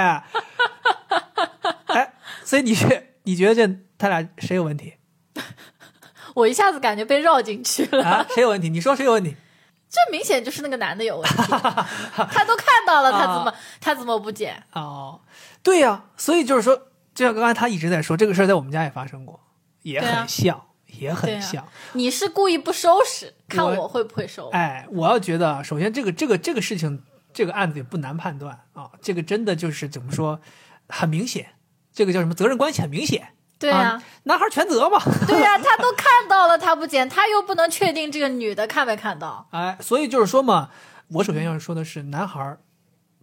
[1.88, 2.76] 哎，所以你
[3.24, 4.94] 你觉得这他俩谁有问题
[6.36, 8.26] 我一下子感觉被绕进去了，啊？
[8.34, 8.70] 谁有问题？
[8.70, 9.36] 你说谁有问题？
[9.90, 14.64] 这明显就是那个男的有问题，他都看到了，他怎么他怎么不剪？
[14.74, 15.22] 哦，
[15.64, 19.40] 对呀、所以就是说，就像刚才他一直在说，这个事儿在我们家也发生过，
[19.84, 21.66] 也很像，也很像。
[21.94, 24.50] 你是故意不收拾，看我我会不会收？
[24.50, 27.02] 哎，我要觉得，首先这个这个这个事情，
[27.34, 30.42] 这个案子也不难判断啊，这个真的就是怎么说，
[30.90, 31.54] 很明显，
[31.94, 33.30] 这个叫什么责任关系很明显。
[33.58, 35.00] 对啊啊，男孩全责嘛。
[35.26, 39.48] 对呀、他都 看到了，他不捡，他又不能确定这个女的看没看到。
[39.52, 40.70] 哎，所以就是说嘛，
[41.08, 42.58] 我首先要说的是，男孩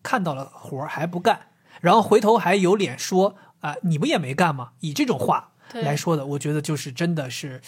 [0.02, 1.48] 看到了活儿还不干，
[1.82, 4.72] 然后回头还有脸说啊、你不也没干吗？
[4.80, 7.62] 以这种话来说的，我觉得就是真的是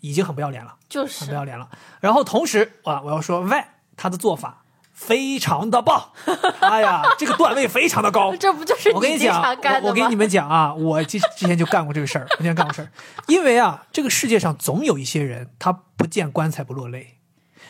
[0.00, 1.68] 已经很不要脸了，就是很不要脸了。
[2.00, 6.12] 然后同时啊，我要说 Y 他的做法非常的棒，
[6.60, 8.34] 哎呀，这个段位非常的高。
[8.40, 9.42] 这不就是我跟你讲？
[9.82, 12.88] 我我给你们讲啊，我之之前就干过这个事儿，我之前干过事儿，
[13.28, 17.18] 因为啊，这个世界上总有一些人，他不见棺材不落泪。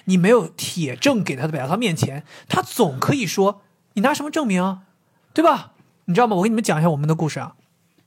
[0.06, 3.62] 你没有铁证给他摆到他面前，他总可以说
[3.94, 4.80] 你拿什么证明啊，
[5.32, 5.72] 对吧？
[6.06, 6.36] 你知道吗？
[6.36, 7.54] 我给你们讲一下我们的故事啊，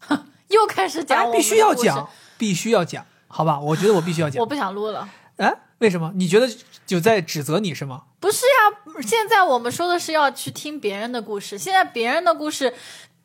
[0.49, 3.59] 又开始讲必须要讲，，必须要讲，好吧？
[3.59, 4.45] 我觉得我必须要讲我。
[4.45, 5.07] 不想录了。
[5.37, 6.11] 哎，为什么？
[6.15, 6.47] 你觉得
[6.85, 8.03] 就在指责你是吗？
[8.19, 12.73] 不是呀，现在我们说的是要去听别人的故事，现在别人的故事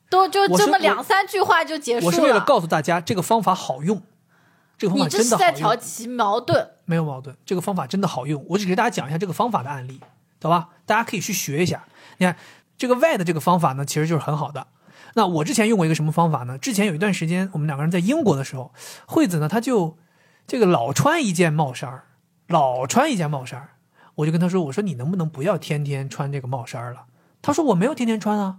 [0.09, 2.07] 都就这么两三句话就结束了。
[2.07, 4.03] 我是为了告诉大家这个方法好用，
[4.77, 5.59] 这个方你法这是在真的好用。
[5.59, 6.71] 挑起矛盾。
[6.85, 8.45] 没有矛盾，这个方法真的好用。
[8.49, 10.01] 我只给大家讲一下这个方法的案例，
[10.41, 10.71] 懂吧？
[10.85, 11.85] 大家可以去学一下。
[12.19, 12.37] 你看
[12.77, 14.67] 这个 Y 的这个方法呢，其实就是很好的。
[15.15, 16.59] 那我之前用过一个什么方法呢？
[16.59, 18.73] 之前有一段时间，我们两个人在英国的时候，
[19.07, 19.99] 惠子呢，她就
[20.47, 22.03] 这个老穿一件帽衫，
[22.47, 23.71] 老穿一件帽衫。
[24.17, 27.07] 我就跟她说：“我说你能不能不要天天穿这个帽衫了？”
[27.43, 28.59] 她说：“我没有天天穿啊，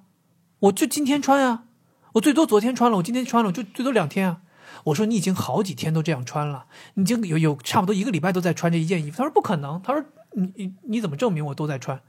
[0.60, 1.66] 我就今天穿啊、
[2.14, 4.42] 我最多昨天穿了，我今天穿了，我就最多两天啊。”
[4.86, 9.18] 我说你已经好几天都这样穿了，你已经有有差不多一个礼拜都在穿这一件衣服。
[9.18, 12.02] 他说不可能，他说你你你怎么证明我都在穿？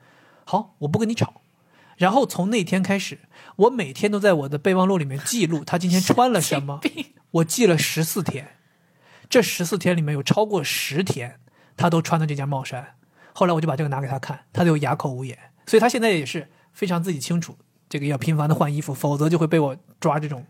[0.44, 1.42] 好，我不跟你吵。
[1.98, 3.18] 然后从那天开始，
[3.56, 6.80] 我每天都在我的备忘录里面记录他今天穿了什么。
[7.32, 8.56] 我记了十四天，
[9.28, 11.40] 这十四天里面有超过十天
[11.76, 12.94] 他都穿的这件帽衫。
[13.32, 15.38] 后来我就把这个拿给他看，他就哑口无言。
[15.66, 17.56] 所以他现在也是非常自己清楚，
[17.88, 20.44] 这个要频繁的换衣服，否则就会被我抓这种。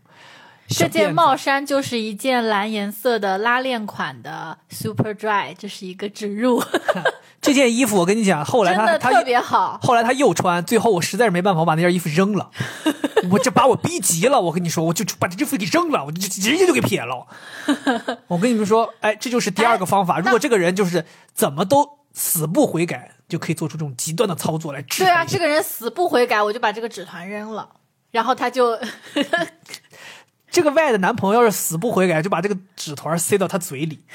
[0.67, 6.63] 这件帽衫就是一件蓝颜色的拉链款的 Super Dry，这是一个植入，
[7.41, 9.79] 这件衣服我跟你讲，后来他他特别好。
[9.83, 12.49] 后来他又穿，最后我实在是没办法，我把那件衣服扔了，
[13.31, 14.39] 我这把我逼急了。
[14.39, 17.27] 我跟你说，我就把这衣服给扔了，我就直接就给撇了。
[18.27, 20.19] 我跟你们说，哎，这就是第二个方法。
[20.19, 27.69] 如果这个人就是怎么都死不悔改，就可以做出这种极端的操作来治对啊，这个人死不悔改，我就把这个纸团扔了，
[28.11, 28.79] 然后他就
[30.53, 34.05] 这个 Y 的男朋友要是死不悔改，就把这个纸团塞到他嘴里，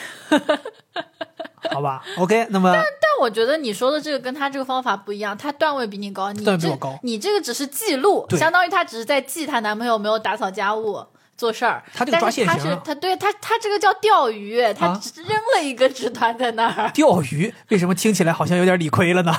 [1.70, 11.04] 好吧？OK，那么但但我觉得你说的这个跟他这个方法不一样，他段位比你高，你这段位比我高你这个只是记录，相当于他只是在记她男朋友没有打扫家务。
[11.36, 16.90] 做事儿，他这个抓现行啊是他对他他这个叫钓鱼，他扔了一个纸团在那儿。
[16.90, 19.32] 钓鱼为什么听起来好像有点理亏了呢？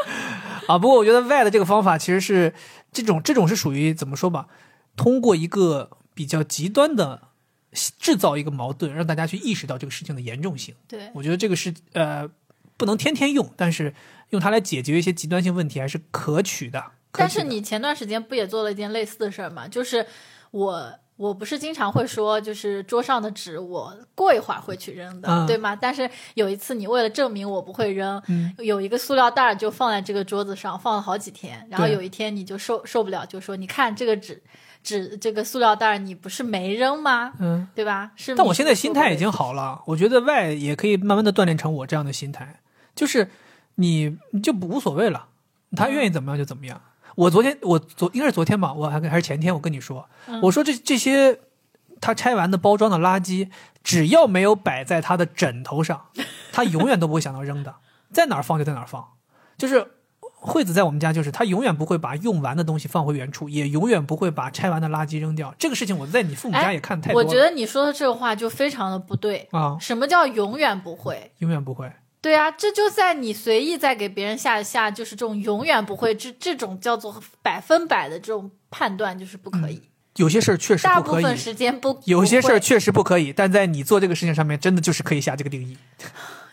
[0.68, 2.54] 啊，不过我觉得 Y 的这个方法其实是
[2.92, 4.46] 这种这种是属于怎么说吧，
[4.96, 7.20] 通过一个比较极端的
[7.98, 10.74] 制造一个矛盾，让大家去意识到这个事情的严重性。
[10.86, 12.28] 对，我觉得这个是呃
[12.76, 13.92] 不能天天用，但是
[14.30, 16.80] 用它来解决一些极端性问题还是可取的。
[16.80, 19.68] 取的但是你前段时间不也做了一件类似的事儿吗？
[19.68, 20.06] 就是
[20.50, 25.76] 我我不是经常会说，就是桌上的纸我过一会儿会去扔的，嗯对吗？
[25.76, 34.42] 但是有一次你为了证明我不会扔，嗯有一个塑料袋儿就放在这个桌子上，放了好几天，然后有一天你就受受不了，就说你看这个纸
[34.84, 37.32] 纸这个塑料袋，你不是没扔吗？
[37.40, 38.12] 嗯，对吧？
[38.14, 38.36] 是。
[38.36, 42.60] 但我现在心态已经好了，我觉得外也可以慢慢的锻炼成我这样的心态，
[42.94, 43.30] 就是
[43.76, 45.28] 你你就无所谓了，
[45.74, 46.80] 他愿意怎么样就怎么样。
[47.16, 50.08] 我昨天我昨应该是昨天吧，我还还是前天，我跟你说，
[50.42, 51.40] 我说这这些
[52.00, 53.48] 他拆完的包装的垃圾，
[53.82, 56.06] 只要没有摆在他的枕头上，
[56.52, 57.76] 他永远都不会想到扔的，
[58.12, 59.08] 在哪儿放就在哪儿放。
[59.56, 59.86] 就是
[60.46, 65.54] 惠子在我们家，就是他永远不会把用完的东西放回原处，也永远不会把拆完的垃圾扔掉。
[65.58, 67.26] 这个事情我在你父母家也看太多了。
[67.26, 69.48] 我觉得你说的这个话就非常的不对。
[69.52, 71.32] 啊，什么叫永远不会？
[71.38, 71.90] 永远不会。
[72.20, 79.82] 对啊，这就在你随意在给别人下下，就是这种永远不会，这这种叫做百分百的这种判断，就是不可以。
[80.16, 85.76] 有些事儿确实不可以，大部分时间不，有些事儿确实不可以，但在你做这个事情上面，真的就是可以下这个定义。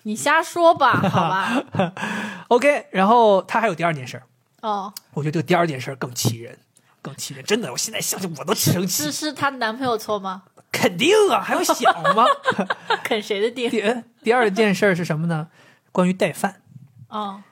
[0.03, 1.93] 你瞎说吧，好吧？
[2.49, 4.23] OK，然后他还有第二件事儿，
[4.61, 6.57] 哦，我觉得这个第二件事儿更气人，
[7.01, 10.43] 更气人，真的，我现在想想我都生气是，是她男朋友错吗？
[10.71, 12.25] 肯定啊，还用想吗？
[13.03, 13.69] 啃谁的定？
[13.69, 15.49] 第第二件事儿是什么呢？
[15.91, 16.61] 关于带饭。
[17.09, 17.43] 哦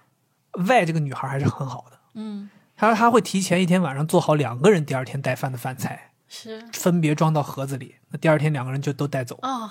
[0.53, 9.37] ，Y 这个女孩还是很好的，嗯，她说她会提前一天晚上做好两个人第二天带饭的饭菜，是分别装到盒子里，那第二天两个人就都带走。
[9.41, 9.69] 哦，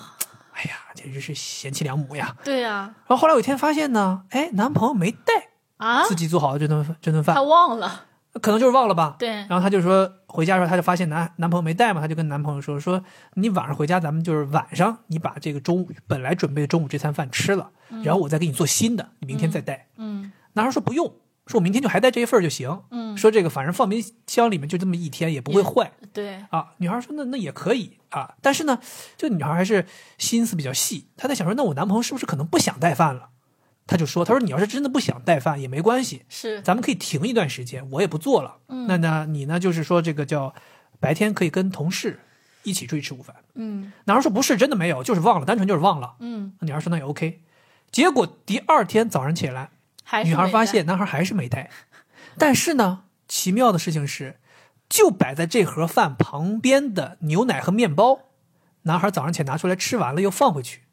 [1.01, 2.34] 简直是贤妻良母呀！
[2.42, 5.32] 对呀，然后后来有一天发现呢，哎，男朋友没带
[5.76, 8.07] 啊，自己做好的这顿饭这顿饭他，忘了，
[8.42, 9.14] 可能就是忘了吧。
[9.18, 13.03] 对然后她就说回家的时候，她就发现男男朋友没带嘛，她就跟男朋友说说
[13.34, 17.70] 你晚上回家，咱们就是晚上你把这个中午本来准备的中午这餐饭吃了，
[18.03, 19.86] 然后我再给你做新的，你明天再带。
[19.96, 21.12] 嗯男孩说不用，
[21.49, 22.82] 说我明天就还带这一份儿就行。
[22.90, 26.74] 嗯，说这个反正放冰箱里面就这么一天也不会坏对，啊。
[26.76, 28.78] 女孩说那那也可以啊，但是呢，
[29.16, 29.86] 这个女孩还是
[30.18, 33.30] 心思比较细，她在想说那我男朋友是不是可能不想带饭了？
[33.86, 38.59] 她就说，她说你要是真的不想带饭也没关系，是，咱们可以停一段时间，我也不做了。
[38.68, 40.55] 嗯那呢，你呢就是说这个叫
[41.01, 42.20] 白天可以跟同事
[42.64, 43.34] 一起出去吃午饭。
[43.55, 46.16] 嗯男孩说不是真的没有，就是忘了，单纯就是忘了。
[46.20, 47.40] 嗯，那女孩说那也 OK。
[47.90, 49.70] 结果第二天早上起来，
[50.24, 51.70] 女孩发现男孩还是没带，
[52.38, 54.40] 但是呢，奇妙的事情是，
[54.88, 58.20] 就摆在这盒饭旁边的牛奶和面包，
[58.82, 60.84] 男孩早上起来拿出来吃完了又放回去，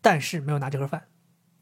[0.00, 1.08] 但是没有拿这盒饭。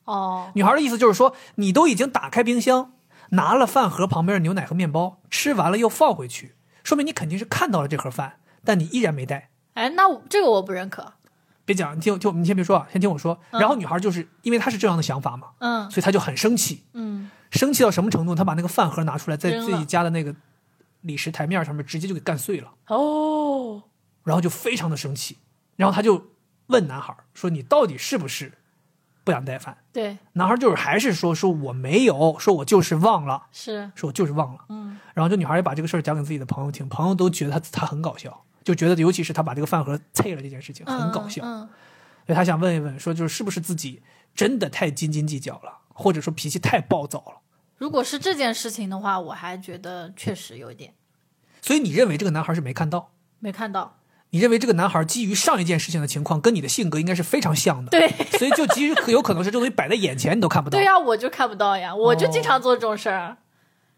[0.04, 2.94] 哦，女孩的意思就是说，你都已经打开冰箱，
[3.30, 9.50] 拿了饭盒旁边的牛奶和面包，吃完了又放回去，说明你肯定是看到了这盒饭，但你依然没带。
[9.74, 11.12] 哎，那这个我不认可，
[11.64, 13.38] 别讲，你听，听我，你先别说啊，先听我说。
[13.50, 18.34] 然后女孩就是因为她是这样的想法嘛，嗯所以她就很生气，嗯，生气到什么程度？
[18.34, 20.34] 她把那个饭盒拿出来，在自己家的那个
[21.02, 23.82] 理石台面上面直接就给干碎了，哦，
[24.24, 25.38] 然后就非常的生气，
[25.76, 26.30] 然后她就
[26.66, 28.52] 问男孩说：“你到底是不是
[29.24, 41.68] 不想带饭对，？”男孩就是还是说：“说我没有，说我就是忘了，是，说我就是忘了。”嗯然后这女孩也把这个事儿讲给自己的朋友听，朋友都觉得她她很搞笑，就觉得尤其是他把这个饭盒碎了这件事情很搞笑，嗯，
[42.26, 44.02] 所以他想问一问，说就是是不是自己
[44.34, 47.40] 真的太斤斤计较了，或者说脾气太暴躁了？
[47.78, 50.92] 如果是这件事情的话，我还觉得确实有一点
[51.62, 53.12] 所以你认为这个男孩是没看到？
[53.38, 53.98] 没看到，
[54.30, 58.08] 你认为这个男孩基于上一件事情的情况，跟你的性格应该是非常像的，对。
[58.38, 60.78] 所以就基于有可能是这东西摆在眼前你都看不到。
[60.78, 63.38] 对呀、我就看不到呀，我就经常做这种事儿。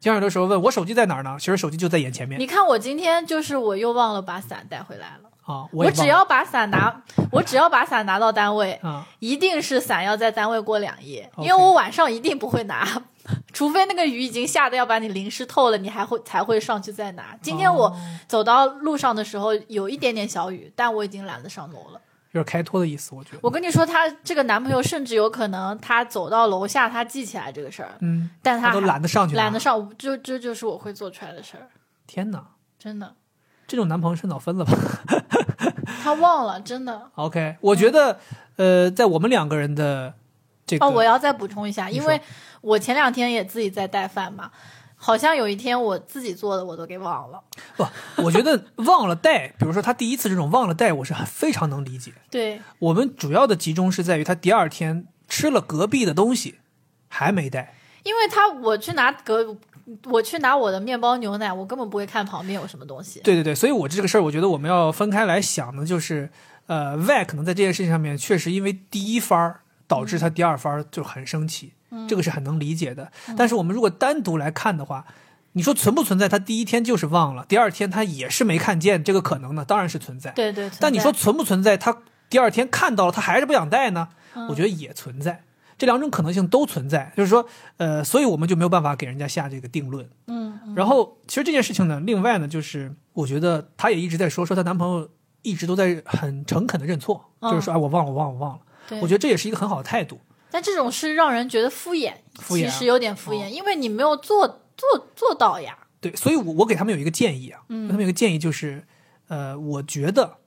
[0.02, 1.36] 经常有的时候问我手机在哪儿呢？
[1.38, 5.30] 其实手机就在眼前面你看我今天就是我又忘了把伞带回来了。
[5.44, 5.64] 啊。
[5.72, 7.00] 我只要把伞拿，
[7.30, 12.84] 我只要把伞拿到单位，啊，一定是伞要在单位过两夜因为我晚上一定不会拿，
[13.54, 17.36] 除非那个雨已经下的要把你淋湿透了，你还会才会上去再拿。
[17.40, 17.96] 今天我哦
[18.26, 22.00] 走到路上的时候有一点点小雨，但我已经懒得上楼了。
[22.32, 23.38] 有点开脱的意思，我觉得。
[23.42, 31.68] 我跟你说，她这个男朋友甚至有可能他走到楼下，他记起来这个事儿，嗯，但他都懒得上去懒得上，就这就是我会做出来的事儿，
[32.06, 32.44] 天哪，
[32.78, 33.14] 真的。
[33.66, 34.72] 这种男朋友是脑分了吧？
[36.02, 37.10] 他忘了，真的。
[37.14, 38.18] OK，我觉得，
[38.56, 40.12] 呃，在我们两个人的
[40.66, 42.20] 这个，哦，我要再补充一下，因为
[42.60, 44.50] 我前两天也自己在带饭嘛，
[45.04, 47.42] 好像有一天我自己做的我都给忘了。
[47.76, 47.84] 不，
[48.22, 52.12] 我觉得 忘了带，比如说他第一次这种忘了带，我是很非常能理解。
[52.30, 56.60] 对，我们主要的集中是在于他第二天吃了隔壁的东西，
[57.08, 57.74] 还没带。
[58.04, 59.56] 因为他我去拿隔，
[60.04, 63.18] 我去拿我的面包牛奶，我根本不会看旁边有什么东西。
[63.24, 66.30] 对对对，所以我这个事儿，我觉得我们要分开来想的，就是，
[66.66, 71.72] 呃外可能在这件事情上面确实因为第一番儿导致他第二番儿就很生气，
[72.08, 73.10] 这个是很能理解的。
[73.36, 75.04] 但是我们如果单独来看的话，
[75.52, 79.64] 你说存不存在他第一天就是忘了，第二天他也是没看见这个可能呢？
[79.64, 80.30] 当然是存在。
[80.30, 81.76] 对对，但你说存不存在？
[81.76, 81.96] 他
[82.30, 84.08] 第二天看到了，他还是不想带呢？
[84.48, 85.44] 我觉得也存在，
[85.76, 87.12] 这两种可能性都存在。
[87.14, 90.08] 就是说，呃，所以我们就没有办法给人家下这个定论。
[90.26, 95.06] 嗯，嗯然后，其实这件事情呢，另外呢，就是我觉得她也一直在说，说她男朋友
[95.42, 98.60] 一直都在很诚恳的认错，嗯就是说，哎，我忘了，我忘了，我忘了。
[98.88, 100.18] 对，我觉得这也是一个很好的态度。
[100.52, 104.46] 但这种是让人觉得敷衍，敷衍啊其实有点敷衍，因为你没有做
[104.76, 105.76] 做做到呀。
[106.00, 108.84] 对，所以我我给他们有一个建议啊，嗯给他们有一个建议就是，
[109.28, 110.38] 呃，我觉得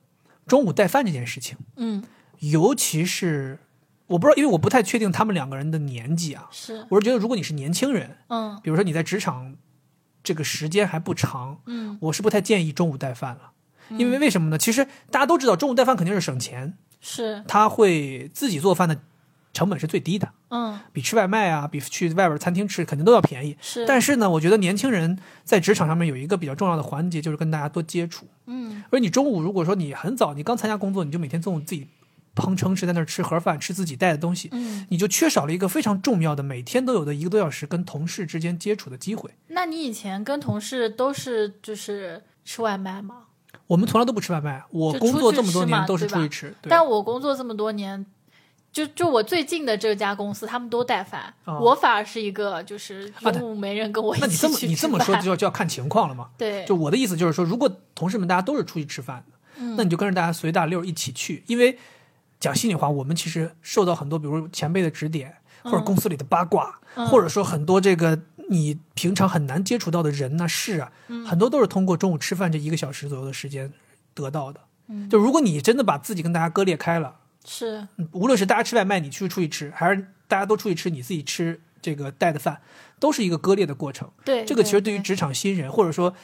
[0.46, 2.04] 中午带饭这件事情，嗯，
[2.38, 3.58] 尤其是
[4.06, 9.56] 我不知道，因为我不太确定他们两个人的年纪啊，是，我是觉得如果你是年轻人，嗯比如说你在职场
[10.22, 13.52] 这个时间还不长，嗯我是不太建议中午带饭了。
[13.90, 14.58] 因为为什么呢？
[14.58, 19.00] 其实大家都知道，中午带饭肯定是省钱，是，他会自己做饭的
[19.56, 23.56] 成本是最低的，嗯比吃外卖啊，比去外边餐厅吃肯定都要便宜。
[23.60, 28.26] 是，但是呢，我觉得年轻人在职场上面有一个比较重要的环节，就是跟大家多接触。
[28.44, 31.88] 嗯而你中午如果说你很早，你刚参加工作，你就每天中午自己
[32.34, 39.30] 砰撑是在那儿吃盒饭，吃自己带的东西，嗯，你就缺少了一个非常重要的每天都有的一个多小时跟同事之间接触的机会。
[39.48, 43.22] 那你以前跟同事都是就是吃外卖吗？
[43.66, 46.54] 我们从来都不吃外卖，我工作这么多年都是出去吃。
[46.62, 48.06] 对但我工作这么多年，
[48.76, 56.28] 就就我最近的这家公司，他们都带饭，哦我反而是一个就是啊中午没人跟我一那你这么你这么说就要就要看情况了嘛？
[56.36, 61.78] 对，就我的意思就是说，如果同事们大家都是出去吃饭的，嗯那你就跟着大家随大溜一起去，因为
[62.38, 68.20] 讲心里话，我们其实受到很多，比如前辈的指点，或者公司里的八卦，嗯或者说很多这个
[68.50, 73.72] 你平常很难接触到的人呐、事啊，嗯很多都是通过中午吃饭这一个小时左右的时间
[74.12, 74.60] 得到的。
[74.88, 77.16] 嗯就如果你真的把自己跟大家割裂开了，
[77.46, 82.60] 是嗯无论是大家吃外卖，你去出去吃，还是大家都出去吃，你自己吃这个带的饭，
[82.98, 84.10] 都是一个割裂的过程。
[84.24, 86.14] 对这个其实对于职场新人，或者说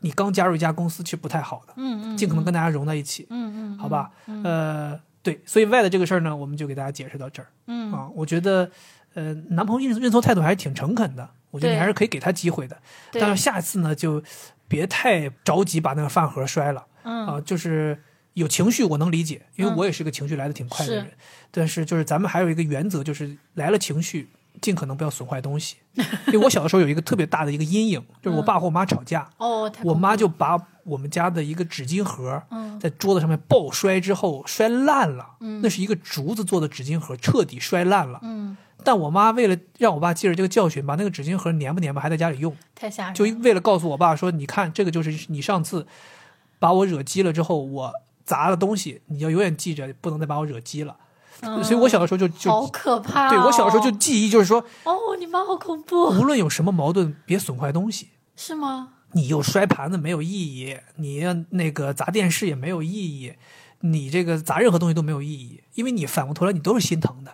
[0.00, 4.10] 你刚加入一家公司，其实不太好的，嗯嗯尽可能跟大家融在一起，嗯嗯好吧？
[4.42, 8.08] 呃，对，所以外的这个事儿呢，我们就给大家解释到这儿嗯啊。
[8.14, 8.70] 我觉得，
[9.14, 12.76] 呃，男朋友认认错态度还是挺诚恳的，我觉得你还是可以给他机会的。
[13.12, 14.22] 但是下次呢，就
[14.66, 18.02] 别太着急把那个饭盒摔了嗯啊，就是。
[18.34, 19.76] 有情绪我能理解，因为嗯。
[19.76, 20.96] 我也是个情绪来的挺快的是。
[20.96, 21.12] 人，
[21.50, 24.28] 但是就是咱们还有一个原则，就是来了情绪，
[24.60, 25.76] 尽可能不要损坏东西。
[26.28, 32.78] 因为我小的时候有一个特别大的一个阴影，就是我爸和我妈吵架，哦，我妈就把我们家的一个纸巾盒嗯。
[32.80, 35.24] 在桌子上面爆摔之后摔烂了，
[35.62, 38.18] 那是一个竹子做的纸巾盒，彻底摔烂了。
[38.22, 38.56] 嗯。
[38.82, 45.86] 但我妈为了让我爸记着这个教训，把那个纸巾盒粘吧粘吧还在家里用，太吓人，就为了告诉我爸说，你看这个就是你上次
[46.58, 47.92] 把我惹急了之后，我
[48.24, 50.96] 砸了东西，你要永远记着，不能再把我惹急了。
[51.40, 58.10] 嗯所以我小的时候就就好可怕、哦，对我小的时候就记忆就是说，哦，你妈好恐怖，无论有什么矛盾，别损坏东西。
[58.36, 58.90] 是吗？
[59.12, 63.34] 你又摔盘子没有意义，你那个砸电视也没有意义，
[63.80, 67.32] 你这个砸任何东西都没有意义，因为你反过头来你都是心疼的。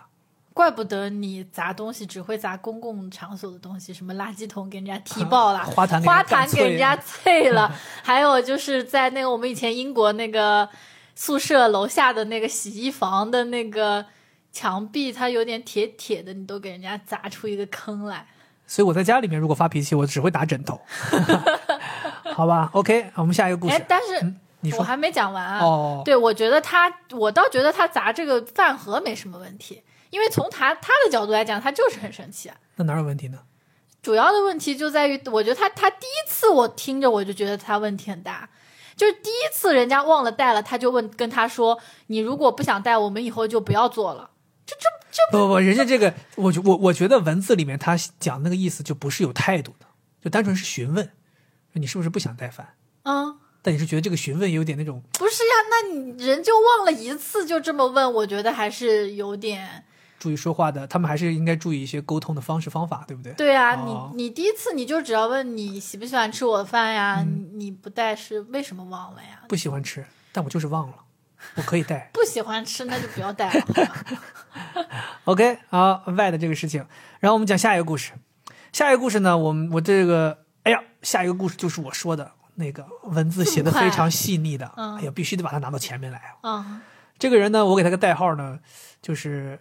[0.53, 7.73] 怪不得你砸东西只会砸公共场所的东西，什么垃圾桶给人家踢爆了，花坛给人花坛给人家碎了，
[8.03, 10.67] 还有就是在那个我们以前英国那个
[11.15, 14.05] 宿舍楼下的那个洗衣房的那个
[14.51, 18.27] 墙壁，它有点铁铁的，你都给人家砸出一个坑来。
[18.67, 20.79] 所以我在家里面如果发脾气，我只会打枕头，
[22.33, 23.85] 好吧？OK，我们下一个故哎事，。
[23.87, 24.33] 但是
[24.77, 25.59] 我还没讲完啊。
[25.59, 32.55] 哦，对，我觉得他，我倒觉得他砸这个饭盒没什么问题，因为从他他的角度来讲，他就是很生气啊。
[32.75, 33.39] 那哪有问题呢？
[34.01, 38.49] 主要的问题就在于，我觉得他他第一次我听着我就觉得他问题很大，
[38.95, 44.31] 就是第一次人家忘了带了，他就问跟他说，你如果不想带，我们以后就不要做了。
[44.65, 49.85] 这这这不不，人家这个，我觉我我觉得文字里面他讲那个意思就不是有态度的，
[50.23, 51.11] 就单纯是询问，
[51.73, 52.75] 你是不是不想带饭？
[53.03, 59.85] 嗯，但你是觉得这个询问有点那种不是呀，那你人就忘了一次就这么问，我觉得还是有点。
[60.21, 63.33] 注意说话的，他们还是应该注意一些沟通的方式方法，对不对？
[63.33, 69.41] 对啊，哦你你第一次你就只要问你喜不喜欢吃我的饭呀，嗯你你不带是为什么忘了呀？
[69.49, 70.95] 不喜欢吃，但我就是忘了，
[71.55, 72.11] 我可以带。
[72.13, 73.65] 不喜欢吃那就不要带了，
[75.25, 76.85] OK，好外的这个事情，
[77.19, 78.13] 然后我们讲下一个故事。
[78.71, 86.63] 下一个故事呢，我们我这个，哎呀，下一个故事就是我说的那个文字写的非常细腻的，嗯哎呀，必须得把它拿到前面来啊。
[86.65, 86.81] 嗯，
[87.17, 88.59] 这个人呢，我给他个代号呢，
[89.01, 89.59] 就是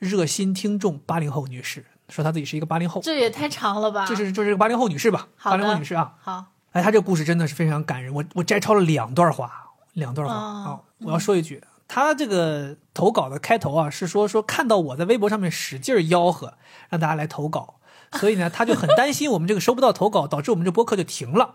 [0.00, 4.04] 热心听众八零后女士，说她自己是一个八零后，这也太长了吧？
[4.06, 6.14] 就是就是个八零后女士吧，八零后女士啊。
[6.20, 10.34] 好，哎，她这个故事真的是非常感人，我我摘抄了两段话，两段话。
[10.34, 16.54] 啊、哦我要说一句，她这个投稿的开头啊是说说看到我在微博上面使劲儿吆喝，
[16.88, 17.76] 让大家来投稿，
[18.12, 21.54] 所以呢，他就很担心我们这个收不到投稿，导致我们这播客就停了，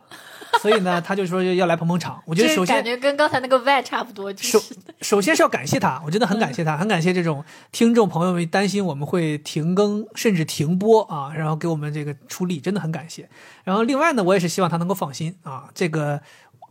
[0.62, 2.22] 所以呢，他就说要来捧捧场。
[2.26, 13.28] 我觉得首先感觉跟刚才那个 Y 差不多，就首是首先是要感谢他，我真的很感谢他，很感谢这种听众朋友们担心我们会停更甚至停播啊，然后给我们这个出力，真的很感谢。
[13.66, 16.22] 然后另外呢，我也是希望他能够放心啊，这个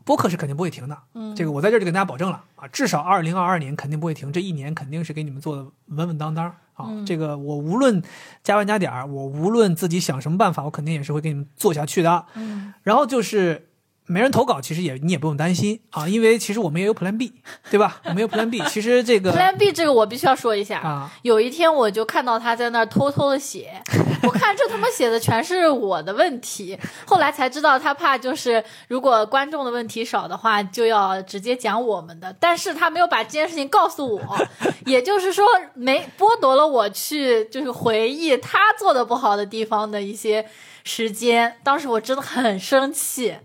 [0.05, 0.97] 播客是肯定不会停的。
[1.13, 6.89] 嗯，这个我在这儿就跟大家保证了啊，至少二零二二年肯定不会停，这一年肯定是给你们做的稳稳当当啊。
[7.07, 8.03] 这个我无论
[8.43, 12.27] 加班加点儿，我无论自己想什么办法，我肯定也是会给你们做下去的。
[12.35, 13.69] 嗯，然后就是
[14.07, 17.33] 没人投稿，其实也你也不用担心啊，因为其实我们也有 Plan B，
[17.71, 18.03] 对吧？
[18.05, 23.83] 我们有 Plan B，其实这个 Plan B 这个我必须要说一下啊，有一天我就看到他在那儿偷偷的写，
[24.25, 34.47] 我看这他妈写的全是我的问题，后来才知道他怕就是如果观众的问题少的话，就要直接讲我们的，但是他没有把这件事情告诉我，
[34.85, 40.47] 也就是说没剥夺了我去就是回忆他做的不好的地方的一些
[40.85, 43.37] 时间，当时我真的很生气。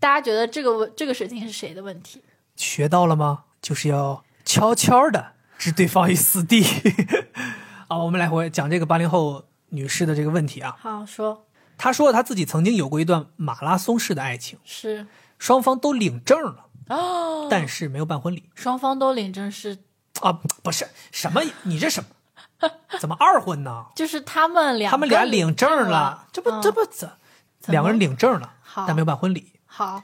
[0.00, 2.22] 大家觉得这个问这个事情是谁的问题？
[2.56, 3.44] 学到了吗？
[3.62, 6.64] 就是要悄悄的置对方于死地。
[7.86, 10.76] 好，我们来回讲这个八零后女士的这个问题啊。
[10.80, 11.46] 好说，
[11.76, 15.06] 她说她自己曾经有过一段马拉松式的爱情，是
[15.38, 19.78] 双方都领证了，哦，但是没有办婚礼双方都领证是，
[20.22, 20.40] 啊。
[20.62, 22.70] 不是什么，你这什么？
[23.00, 23.86] 怎么二婚呢？
[23.94, 27.10] 就是他们俩他们俩领领证了了，，这不嗯这不怎
[27.66, 28.54] 两个人领证了，
[28.86, 30.02] 但没有办婚礼，好，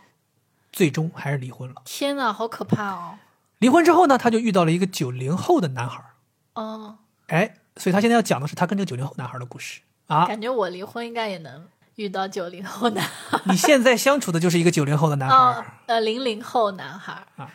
[0.72, 1.82] 最终还是离婚了。
[1.84, 3.18] 天呐，好可怕哦！
[3.58, 6.14] 离婚之后呢，她就遇到了一个九零后的男孩儿，
[6.54, 6.96] 嗯，
[7.26, 10.24] 哎，所以她现在要讲的是她跟这个九零后男孩儿的故事啊。
[10.24, 15.66] 感觉我离婚应该也能遇到九零后男孩你现在相处的就是一个九零后的男孩啊儿。
[15.84, 17.50] 呃，零零后男孩啊，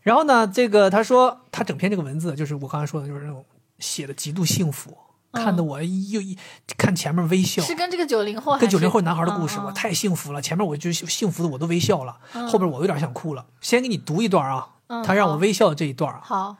[0.00, 3.44] 然后呢，这个他说他整篇这个文字就是我刚才说的，就是那种
[3.78, 4.96] 写的极度幸福，
[5.34, 6.38] 看得我又一
[6.78, 7.62] 看前面微笑。
[7.62, 10.40] 是跟这个九零后跟九零后男孩的故事，嗯我太幸福了。
[10.40, 12.18] 前面我就幸福的我都微笑了，
[12.50, 13.44] 后边我有点想哭了。
[13.60, 16.56] 先给你读一段啊，嗯他让我微笑的这一段啊，好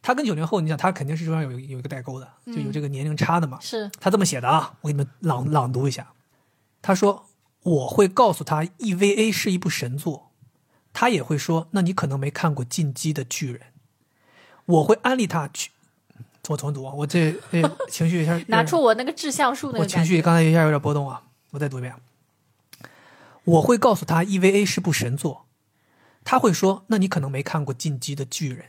[0.00, 3.58] 他跟九零后，你想他肯定是中间有有一个代沟的，就有这个年龄差的嘛。
[3.60, 6.08] 是他这么写的啊，我给你们朗朗读一下。
[6.80, 7.26] 他说
[7.62, 10.32] ：“我会告诉他 EVA 是一部神作，
[10.92, 13.60] 他也会说，那你可能没看过《进击的巨人》。
[14.64, 15.70] 我会安利他去。”
[16.48, 21.94] 我重读啊，我这这情绪一下 拿出我那个志向树那我情绪刚才一下有点波动啊，我再读一遍。
[23.44, 25.46] 我会告诉他 EVA 是部神作，
[26.24, 28.66] 他会说：“那你可能没看过《进击的巨人》。”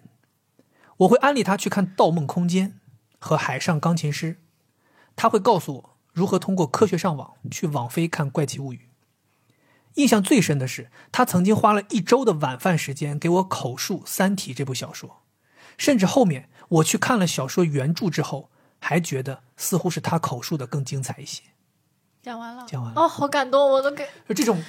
[0.97, 2.69] 我会安利他去看《盗梦空间》
[3.19, 4.33] 和《海上钢琴师》，
[5.15, 8.77] 他会告诉我如何通过科学上网去网飞看《怪奇物语》。
[9.95, 15.23] 印象最深的是，他曾经花了一周的晚饭时间给我口述《三体》这部小说，
[15.77, 18.49] 甚至后面我去看了小说原著之后，
[18.79, 21.43] 还觉得似乎是他口述的更精彩一些。
[22.21, 24.63] 讲完了，讲完了哦，好感动，我都给就这种，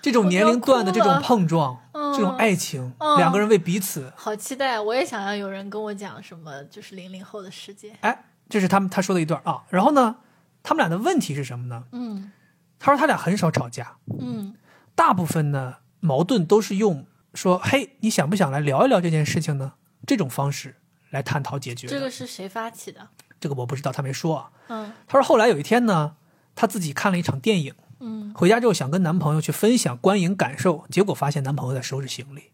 [0.00, 7.96] 这种年龄段的这种碰撞，嗯这种爱情，嗯两个人为彼此，好期待，我也想要有人跟我讲什么，就是零零后的世界。
[8.00, 9.64] 哎，这是他们他说的一段啊。
[9.68, 10.16] 然后呢，
[10.62, 11.84] 他们俩的问题是什么呢？
[11.92, 12.32] 嗯
[12.78, 14.54] 他说他俩很少吵架，嗯
[14.94, 19.72] 大部分呢矛盾都是用说“嘿，你想不想来聊一聊这件事情呢？”
[20.06, 20.76] 这种方式
[21.10, 21.86] 来探讨解决。
[21.86, 23.08] 这个是谁发起的？
[23.38, 24.50] 这个我不知道，他没说啊。
[24.68, 26.16] 嗯他说后来有一天呢，
[26.54, 32.50] 他自己看了一场电影，嗯回家之后想跟男朋友去分享观影感受，结果发现男朋友在收拾行李。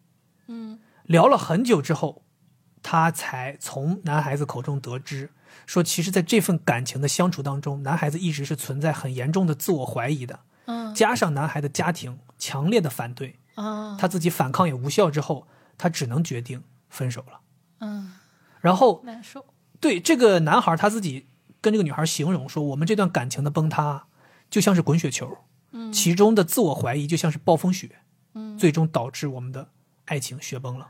[0.48, 2.22] 嗯聊了很久之后，
[2.82, 5.30] 他才从男孩子口中得知，
[5.66, 15.46] 说其实在这份感情的相处当中，男孩子一直是存在很严重的自我怀疑的，嗯加上男孩的家庭强烈的反对，啊他自己反抗也无效之后，
[15.76, 17.40] 他只能决定分手了。
[17.80, 18.12] 嗯，
[18.66, 19.46] 然后难受。
[19.78, 21.28] 对这个男孩他自己
[21.60, 24.08] 跟这个女孩形容说，我们这段感情的崩塌
[24.50, 25.38] 就像是滚雪球，
[25.70, 28.00] 嗯其中的自我怀疑就像是暴风雪，
[28.34, 29.68] 嗯最终导致我们的
[30.06, 30.88] 爱情雪崩了。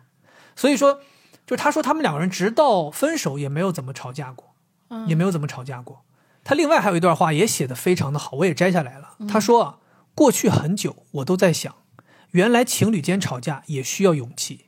[0.55, 1.01] 所以说，
[1.47, 4.55] 就是他说他们两个人直到分手也没有怎么吵架过，
[4.89, 6.05] 嗯也没有怎么吵架过。
[6.43, 9.17] 他另外还有一段话也写得非常的好，我也摘下来了。
[9.29, 9.79] 他说啊，
[10.15, 11.75] 过去很久我都在想，
[12.31, 14.67] 原来情侣间吵架也需要勇气，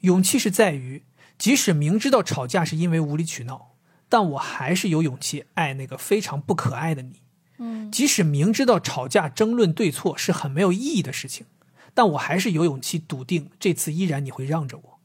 [0.00, 1.02] 勇气是在于
[1.38, 3.76] 即使明知道吵架是因为无理取闹，
[4.08, 7.22] 但我还是有勇气爱那个非常不可爱的你。
[7.58, 11.46] 嗯即使明知道吵架争论对错是很没有意义的事情，
[11.94, 15.00] 但我还是有勇气笃定这次依然你会让着我。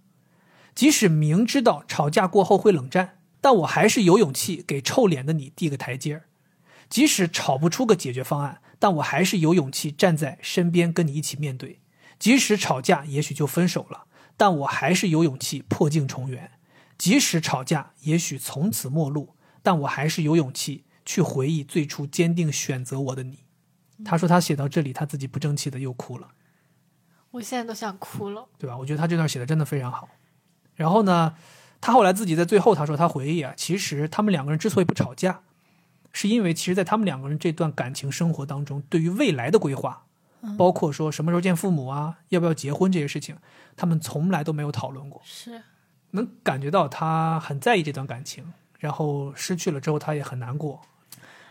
[0.74, 6.26] 即使明知道吵架过后会冷战，但我还是有勇气给臭脸的你递个台阶儿。
[6.90, 11.80] 即使吵不出个解决方案，但我还是有勇气站在身边跟你一起面对。
[12.18, 14.06] 即使吵架也许就分手了，
[14.40, 16.52] 但我还是有勇气破镜重圆。
[16.98, 23.40] 即使吵架也许从此陌路，但我还是有勇气去回忆最初坚定选择我的你。
[24.06, 26.30] 他说他写到这里，他自己不争气的又哭了。
[27.32, 28.48] 我现在都想哭了。
[28.58, 28.78] 对吧？
[28.78, 30.08] 我觉得他这段写的真的非常好。
[30.76, 31.36] 然后呢，
[31.82, 35.42] 他后来自己在最后他说他回忆啊，其实他们两个人之所以不吵架，
[36.14, 40.06] 是因为其实，在他们两个人这段感情生活当中，对于未来的规划
[40.58, 43.36] 包括说什么时候见父母啊，要不要结婚这些事情，
[43.76, 45.22] 他们从来都没有讨论过。
[45.24, 45.62] 是，
[46.12, 50.82] 能感觉到他很在意这段感情，然后失去了之后他也很难过。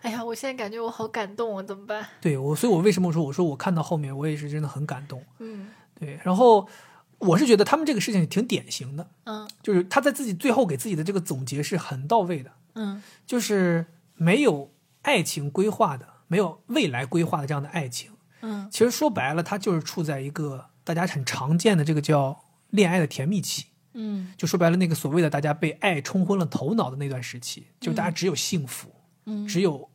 [0.03, 2.07] 哎呀，我现在感觉我好感动啊，怎么办？
[2.21, 5.25] 对我，所以我为什么说我说我看到后面我也是真的很感动。
[5.39, 5.69] 嗯
[5.99, 6.69] 对，然后
[7.19, 14.73] 我是觉得他们这个事情挺典型的，嗯就是他在自己最后给自己的这个总结是很到位的，嗯就是没有
[15.03, 18.13] 爱情规划的，没有未来规划的这样的爱情。
[18.43, 23.67] 嗯其实说白了，他就是处在一个大家很常见的这个叫恋爱的甜蜜期。
[23.95, 28.95] 嗯就说白了，那个所谓的大家被爱冲昏了头脑的那段时期，就大家只有幸福，
[29.27, 29.91] 嗯只有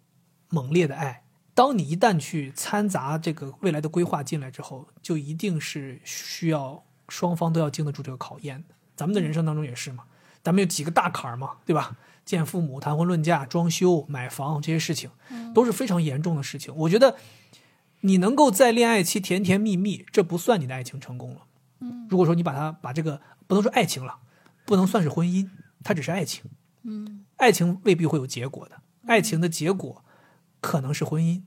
[0.50, 1.24] 猛烈的爱。
[1.54, 8.76] 当你一旦去掺杂这个未来的规划进来之后，就一定是需要双方都要经得住这个考验的。
[8.96, 10.04] 咱们的人生当中也是嘛，
[10.41, 11.96] 咱们有几个大坎儿嘛，对吧？
[12.26, 15.12] 见父母、谈婚论嫁、装修、买房这些事情，
[15.54, 16.74] 都是非常严重的事情。
[16.76, 17.18] 我觉得
[18.06, 21.41] 你能够在恋爱期甜甜蜜蜜，这不算你的爱情成功了。
[21.80, 24.20] 嗯如果说你把它把这个不能说爱情了，
[24.66, 25.49] 不能算是婚姻，
[25.84, 26.43] 它只是爱情。
[26.84, 30.04] 嗯爱情未必会有结果的，爱情的结果
[30.60, 31.43] 可能是婚姻，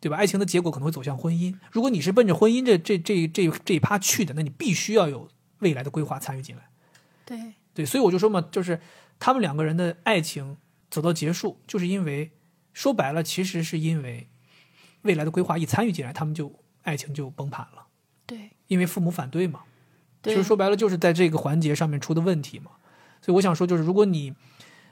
[0.00, 0.16] 对吧？
[0.16, 1.56] 爱情的结果可能会走向婚姻。
[1.70, 5.28] 如果你是奔着婚姻这这这这这一趴去的，那你必须要有
[5.58, 6.68] 未来的规划参与进来。
[7.24, 8.80] 对，对，所以我就说嘛，就是
[9.18, 10.56] 他们两个人的爱情
[10.90, 12.30] 走到结束，就是因为
[12.72, 14.28] 说白了，其实是因为
[15.02, 17.86] 未来的规划一参与进来，他们就爱情就崩盘了，
[18.26, 19.60] 对因为父母反对嘛。
[20.22, 22.72] 其，实说白了，就是在这个环节上面出的问题嘛。
[23.22, 24.34] 所以我想说，就是如果你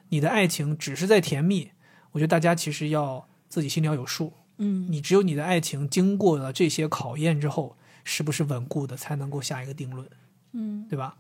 [0.09, 1.71] 你的爱情只是在甜蜜，
[2.13, 4.33] 我觉得大家其实要自己心里要有数。
[4.59, 10.09] 嗯你只有你的爱情经过了这些考验之后，是不是稳固的，才能够下一个定论，
[10.53, 11.17] 嗯对吧？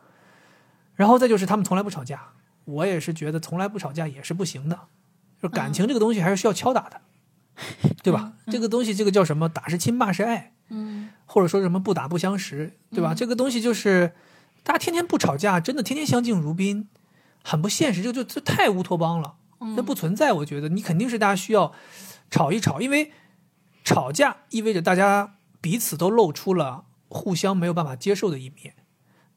[0.94, 2.32] 然后再就是他们从来不吵架，
[2.64, 4.80] 我也是觉得从来不吵架也是不行的，
[5.42, 7.02] 就感情这个东西还是需要敲打的，
[8.02, 8.34] 对吧？
[8.50, 9.48] 这个东西这个叫什么？
[9.48, 10.52] 打是亲，骂是爱。
[10.68, 13.14] 嗯或者说什么不打不相识，对吧？
[13.14, 14.12] 这个东西就是
[14.62, 16.88] 大家天天不吵架，真的天天相敬如宾，
[17.42, 19.36] 很不现实，这个就就太乌托邦了，
[19.76, 20.32] 那不存在。
[20.32, 21.72] 我觉得你肯定是大家需要
[22.30, 23.12] 吵一吵，因为
[23.84, 28.74] 吵架意味着大家彼此都露出了互相没有办法接受的一面，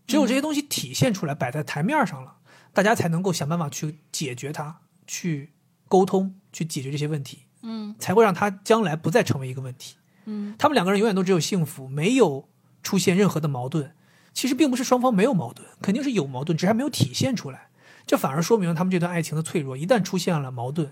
[0.08, 2.38] 只有这些东西体现出来，摆在台面上了，
[2.74, 5.54] 大家才能够想办法去解决它，去
[5.88, 9.96] 沟通，去解决这些问题，嗯才会让他将来不再成为一个问题。
[10.26, 12.48] 嗯他们两个人永远都只有幸福，没有
[12.84, 13.94] 出现任何的矛盾。
[14.32, 17.70] 其实并不是双方没有矛盾，肯定是有矛盾，只是还没有体现出来。
[18.06, 19.76] 这反而说明了他们这段爱情的脆弱。
[19.76, 20.92] 一旦出现了矛盾，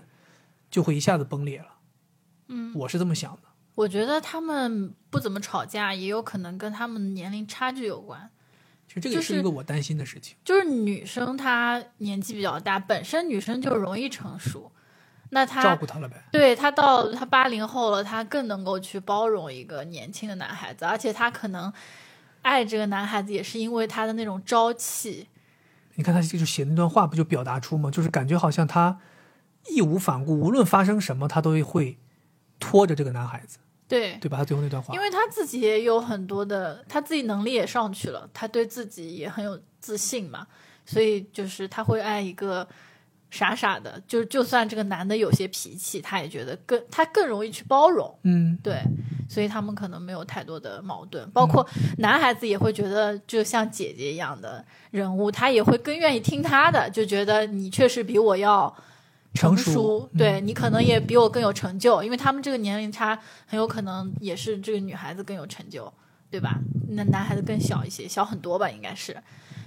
[0.70, 1.66] 就会一下子崩裂了。
[2.48, 3.42] 嗯，我是这么想的。
[3.76, 8.28] 我觉得他们不怎么吵架，也有可能跟他们年龄差距有关。
[8.88, 10.36] 其实这个也是是一个我担心的事情。
[10.44, 14.72] 就是女生她年纪比较大，本身女生就容易成熟，
[15.30, 16.22] 那他照顾他了呗。
[16.32, 21.72] 对他到他八零后了，他更能够去包容一个年轻的男孩子，而且他可能
[22.42, 25.28] 爱这个男孩子也是因为他的那种朝气。
[25.94, 27.90] 你看他就是写那段话，不就表达出吗？
[27.90, 29.00] 就是感觉好像他
[29.68, 31.98] 义无反顾，无论发生什么，他都会
[32.60, 33.58] 拖着这个男孩子，
[33.88, 34.38] 对，对吧？
[34.38, 40.46] 他最后那段话，因为他自己也有很多的，他自己能力也上去了，他对自己也很有自信嘛，
[40.86, 42.66] 所以就是他会爱一个
[43.30, 48.82] 傻傻的，就就算这个男的有些脾气，他也觉得更他更容易去包容，嗯，对，
[49.28, 51.66] 所以他们可能没有太多的矛盾，包括
[51.98, 58.74] 男孩子也会觉得，就像姐姐一样的人物，他也会更愿意听他的，就觉得你确实比我要。
[59.34, 63.16] 成熟，熟嗯对你可能也比我更有成就，因为他们这个年龄差，
[63.46, 65.92] 很有可能也是这个女孩子更有成就，
[66.30, 66.58] 对吧？
[66.88, 69.14] 那男孩子更小一些，小很多吧，应该是。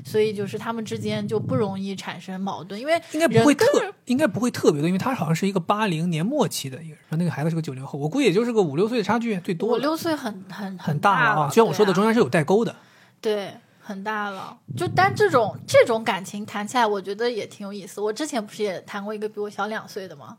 [0.03, 3.65] 所以就是他们之间就不容易产生矛盾，因为应该不会特，
[4.05, 11.47] 应该不会特别多，因为他好像是一个八零年末期的一个人，那个孩子是个九零后，我估计也就是个五六岁的差距，最多五六岁很很很大了啊。
[11.49, 12.75] 就像我说的，中间是有代沟的。
[13.19, 14.57] 对，很大了。
[14.75, 18.01] 就但这种这种感情谈起来，我觉得也挺有意思。
[18.01, 20.37] 我之前不是也谈过一个比我小两岁的吗？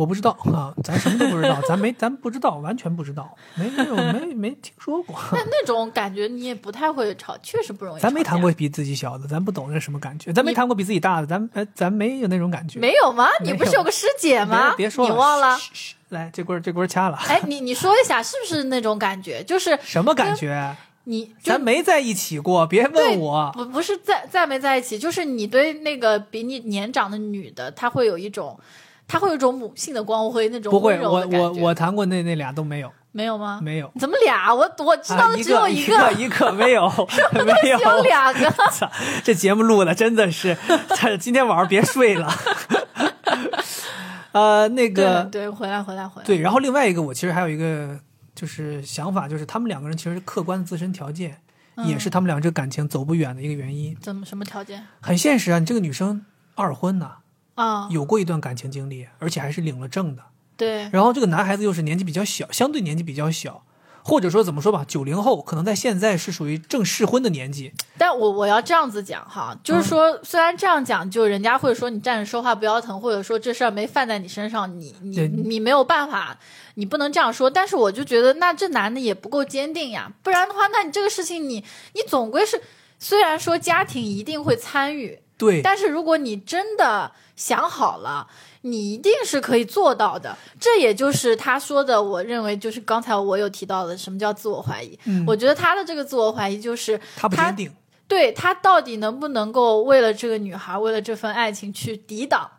[0.00, 8.00] 我不知道啊，咱什么都不知道， 咱没咱不知道，完全不知道，没没有没没听说过， 那那种感觉你也不太会吵，确实不容易。
[8.00, 12.80] 咱没谈过比自己小的，咱不懂那什么感觉，咱没谈过比自己大的，咱哎咱没有那种感觉。
[12.80, 13.28] 没有吗？
[13.44, 14.70] 你不是有个师姐吗？
[14.70, 15.58] 别别说你忘了？
[16.08, 19.42] 来，这棍儿这棍儿掐了，哎，你你说一下，是不是那种感觉？
[19.46, 20.74] 就是什么感觉？
[21.04, 23.50] 你咱没在一起过，别问我。
[23.54, 28.58] 不不是在在没在一起，就是你对那个比你年长的女的，她会有一种，
[29.10, 33.58] 她会有一种母性的光辉，那种不会，我我我谈过那那俩都没有，没有吗？
[33.60, 33.90] 没有。
[33.98, 34.54] 怎么俩？
[34.54, 36.88] 我我知道的只有一个，一个没有，
[37.34, 38.48] 没有，有两个。
[38.70, 38.88] 操，
[39.24, 40.56] 这节目录的真的是，
[40.94, 42.32] 这今天晚上别睡了。
[44.32, 46.26] 呃，那个对，回来回来回来。
[46.26, 47.98] 对，然后另外一个，我其实还有一个，
[48.32, 51.36] 就是想法，就是他们两个人其实客观的自身条件，
[51.74, 53.96] 嗯也是他们俩这个感情走不远的一个原因。
[54.00, 57.18] 怎么什么条件很现实啊，你这个女生二婚呐、啊？
[57.90, 60.22] 有过一段感情经历，而且还是领了证的。
[60.56, 63.64] 对，然后这个男孩子又是年纪比较小，相对年纪比较小，
[64.02, 67.72] 或者说怎么说吧，九零后可能在现在是属于正适婚的年纪。
[67.96, 76.38] 但我我要这样子讲哈，就是说，虽然这样讲，就人家会说你站着说话不腰疼，或者说这事儿没犯在你身上，你你你没有办法，
[76.74, 77.48] 你不能这样说。
[77.48, 82.60] 但是我就觉得，那这男的也不够坚定呀，不然的话，那你这个事情你你总归是，
[82.98, 88.28] 虽然说家庭一定会参与，对，但是如果你真的想好了，
[88.60, 90.36] 你一定是可以做到的。
[90.60, 94.98] 这也就是他说的，我认为就是刚才我有提到的，什么叫自我怀疑？
[95.06, 97.72] 嗯我觉得他的这个自我怀疑就是他他不坚定。
[98.06, 102.50] 对他到底能不能够为了这个女孩，为了这份爱情去抵挡？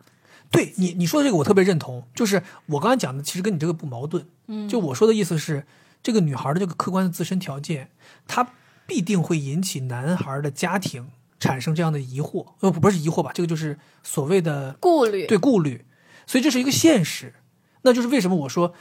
[0.50, 4.26] 对你你说的这个我特别认同，就是我刚才讲的，其实跟你这个不矛盾。
[4.48, 5.64] 嗯，就我说的意思是，
[6.02, 7.90] 这个女孩的这个客观的自身条件，
[8.26, 8.48] 她
[8.84, 11.10] 必定会引起男孩的家庭
[11.42, 15.84] 产生这样的疑惑，呃，不是疑惑吧，这个就是所谓的顾虑，对顾虑，
[16.24, 17.34] 所以这是一个现实。
[17.82, 18.72] 那就是为什么我说，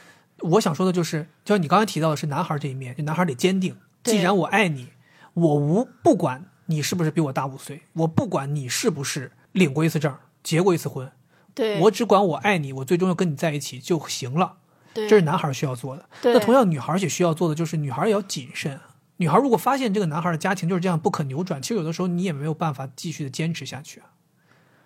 [0.41, 3.76] 我想说的就是，就像你刚才提到的是男孩这一面，就男孩得坚定。
[4.03, 4.89] 既然我爱你，
[5.34, 11.12] 我无不管你是不是比我大五岁，我不管你是不是领过一次证、结过一次婚，
[11.55, 14.57] 对，我只管我爱你，我最终要跟你在一起就行了。
[14.93, 16.07] 对这是男孩需要做的。
[16.22, 18.80] 对那同样，女孩也需要做的就是，女孩也要谨慎。
[19.22, 24.07] 女孩如果发现这个男孩的家庭就是这样不可扭转，其实有的时候你也没有办法继续的坚持下去啊。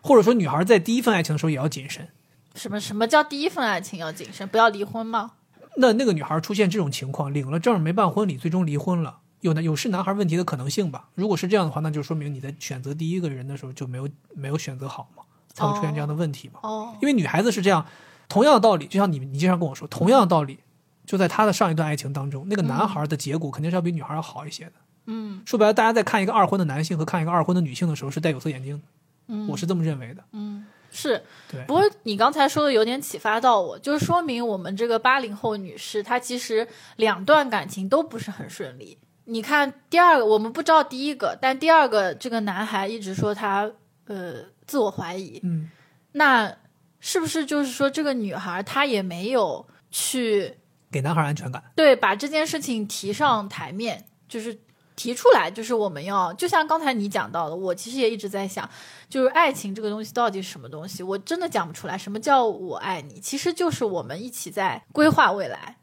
[0.02, 2.10] 或者说，女孩在第一份爱情的时候也要谨慎。
[2.54, 5.32] 什么什么叫第一份爱情要谨慎，不要离婚吗？
[5.78, 11.08] 那那个女孩出现这种情况，领了证没办婚礼，最终离婚了，有呢有是男孩问题的可能性吧？
[11.16, 15.24] 如果是这样的话，那就说明你在选择第一个人的时候就没有没有选择好嘛，
[15.54, 16.60] 才会出现这样的问题嘛。
[16.64, 17.86] 哦，因为女孩子是这样，
[18.28, 20.60] 同样的道理，就像你你经常跟我说，同样的道理，
[21.06, 24.74] 就在他的上一段爱情当中，那个男孩的结果肯定是要比女孩要好一些的。
[25.08, 28.84] 嗯说白了，大家在看一个二婚的男性和看一个二婚的女性的时候是戴有色眼镜的，
[29.28, 30.24] 嗯，我是这么认为的。
[30.32, 31.22] 嗯是。
[31.52, 38.98] 对不，过你刚才说的有点启发到我，就是说明我们这个八零后女士，她其实两段感情都不是很顺利。
[39.26, 43.72] 你看第二个，我们不知道第一个，但第二个这个男孩一直说他
[44.06, 44.36] 呃
[44.66, 45.70] 自我怀疑，嗯，
[46.14, 46.56] 那
[47.00, 50.56] 是不是就是说这个女孩她也没有去
[50.96, 51.62] 给男孩安全感。
[51.76, 54.58] 对把这件事情提上台面，就是
[54.96, 58.70] 提出来，就是我们要就像刚才你讲到的，我其实也一直在想，
[59.10, 61.98] 就是爱情这个东西到底是什么东西，我真的讲不出来。
[61.98, 63.20] 什么叫我爱你？
[63.20, 65.76] 其实就是我们一起在规划未来，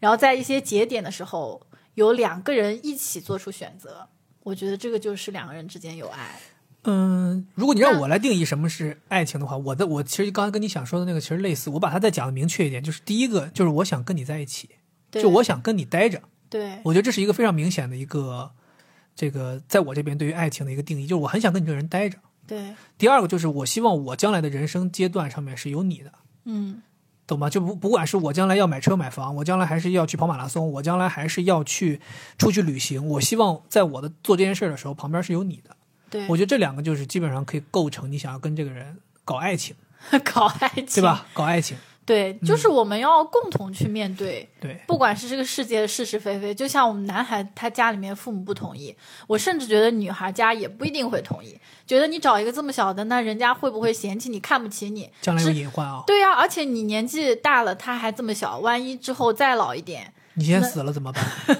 [0.00, 1.62] 然后在一些节点的时候，
[1.94, 4.06] 有两个人一起做出选择。
[4.42, 6.38] 我觉得这个就是两个人之间有爱。
[6.84, 14.70] 嗯，如果你让我来定义什么是爱情的话，我的我其实刚才跟你想说的那个其实类似，我把它再讲的明确一点，就是第一个就是我想跟你在一起，
[15.10, 16.22] 对就我想跟你待着。
[16.48, 18.50] 对我觉得这是一个非常明显的一个
[19.14, 22.16] 这个在我这边对于爱情的一个定义，就是我很想跟你这个人待着。
[22.46, 26.12] 对，第二个就是我希望我将来的人生阶段上面是有你的，
[26.44, 26.80] 嗯
[27.26, 27.50] 懂吗？
[27.50, 32.00] 就不不管是我将来要买车买房，我将来还是要去跑马拉松，我将来还是要去
[32.38, 35.76] 出去旅行，我希望在我的做这件事儿的时候，旁边是有你的。
[36.10, 39.76] 对，我觉得这两个就是基本上可以构成你想要跟这个人搞爱情，
[40.24, 41.02] 搞爱情，对？
[41.02, 41.26] 吧？
[41.34, 44.48] 搞爱情，对，就是我们要共同去面对。
[44.58, 48.96] 对，不管是这个世界的是是非非，就像我们男孩他家里面父母不同意，
[49.26, 55.10] 我甚至觉得女孩家也不一定会同意，觉得你找一个这么小的，那人家会不会嫌弃你、看不起你？
[55.20, 56.02] 将来有是隐患啊！
[56.06, 61.22] 对呀、而且你年纪大了，他还这么小，万一之后再老一点，你先死了怎么办？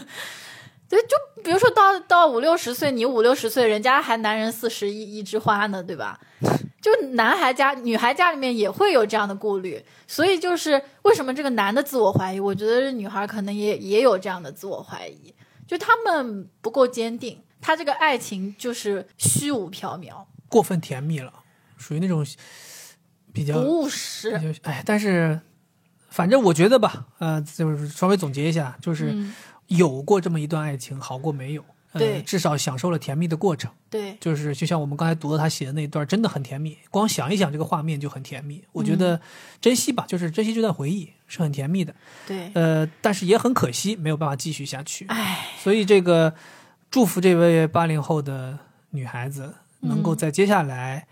[0.88, 6.18] 对，就比如说到到五六十岁，你五六十岁，人家还男人四十一一枝花呢，对吧？
[6.80, 15.34] 就男孩家、女孩家里面也会有这样的顾虑，所以就是为什么这个男的自我怀疑，我觉得女孩可能也也有这样的自我怀疑，
[15.66, 21.32] 就他们不够坚定，他这个爱情就是虚无缥缈、过分甜蜜了，
[21.76, 22.24] 属于那种
[23.32, 24.30] 比较不务实。
[24.62, 25.40] 哎，但是
[26.08, 29.34] 反正我觉得吧，呃，就是稍微总结一下，就是嗯，
[29.68, 31.64] 有过这么一段爱情，好过没有。
[31.90, 33.72] 呃对至少享受了甜蜜的过程。
[33.88, 38.62] 对，就是就像我们刚才读的他写的那一段，真的很甜蜜，光想一想这个画面就很甜蜜。
[38.72, 39.18] 我觉得
[39.58, 41.94] 珍惜吧，就是珍惜这段回忆是很甜蜜的。
[42.26, 45.06] 对，呃，但是也很可惜，没有办法继续下去。
[45.06, 46.34] 哎，所以这个
[46.90, 48.58] 祝福这位八零后的
[48.90, 51.06] 女孩子，能够在接下来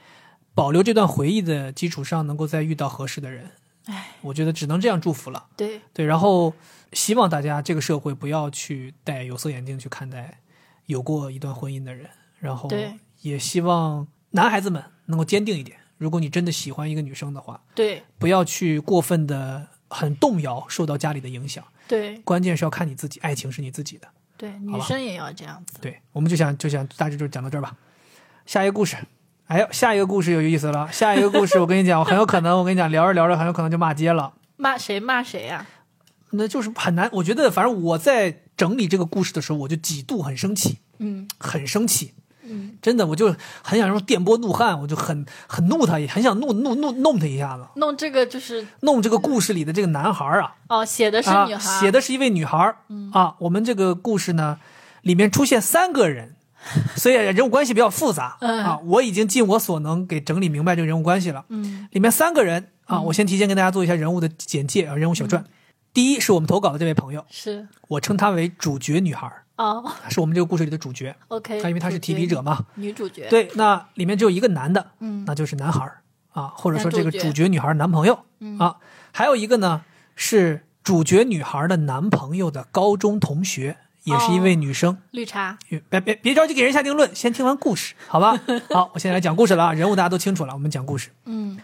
[0.55, 3.51] 保留这段回忆的基础上，能够再遇到合适的人。
[3.87, 5.47] 唉，我觉得只能这样祝福了。
[5.57, 6.53] 对，对，然后
[6.93, 10.41] 希望大家这个社会不要去戴有色眼镜去看待
[10.87, 12.09] 有过一段婚姻的人，
[12.39, 12.71] 然后
[13.21, 15.79] 也希望男孩子们能够坚定一点。
[15.99, 21.65] 如果你真的喜欢一个女生的话，对，不要去过分的很动摇，受到家里的影响。
[21.89, 24.09] 对关键是要看你自己，爱情是你自己的。
[24.37, 25.79] 对，女生也要这样子。
[25.81, 27.75] 对，我们就想就想大致就讲到这儿吧。
[28.45, 28.97] 下一个故事，
[29.47, 30.91] 哎呦，下一个故事有意思了。
[30.93, 34.35] 下一个故事，我跟你讲，我很有可能，我跟你讲，聊着聊着，很有可能就骂街了。
[34.57, 35.67] 骂谁骂谁呀、
[36.37, 37.09] 那就是很难。
[37.13, 42.15] 我觉得，反正我在整理这个故事的时候，我就几度很生气，嗯很生气。
[42.49, 53.35] 嗯，真的，我就很想用电波怒汉，我就很很怒他，也很想怒怒怒弄他一下子，弄这个就是弄这个故事里的这个男孩啊，哦，写的是啊女孩，嗯写的是一位女孩嗯、啊。
[53.41, 54.61] 我们这个故事呢，
[55.03, 56.37] 里面出现三个人，
[56.95, 58.79] 所以人物关系比较复杂、 嗯啊。
[58.85, 61.45] 我已经尽我所能给整理明白这个人物关系了。
[61.49, 65.45] 嗯里面三个人啊，我先提前跟大家做一下人物的简介啊，人物小嗯传。
[65.97, 67.67] 第一是我们投稿的这位朋友，是。
[67.89, 69.91] 我称她为主角女孩儿，哦。
[70.11, 71.17] 是我们这个故事里的主角。
[71.29, 75.25] ，OK，她因为她是提笔者嘛，女主角，对，那里面只有一个男的，嗯。
[75.27, 77.49] 那就是男孩儿啊，或者说这个主角。
[77.49, 78.59] 女孩儿男朋友、嗯。
[78.59, 78.77] 啊，
[79.11, 84.99] 还有一个呢是主角女孩儿的男朋友的高中同学，也是一位女生。
[85.13, 85.57] 绿茶，
[85.89, 88.39] 别别别着急给人下定论，先听完故事，好吧？
[88.69, 91.09] 好，我现在来讲故事了啊，人物大家都清楚了，我们讲故事。
[91.25, 91.59] 嗯。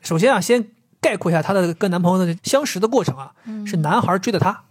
[0.00, 0.68] 首先啊，先
[1.04, 3.66] 概括一下她的跟男朋友的相识的过程啊，嗯。
[3.66, 4.62] 是男孩追的她，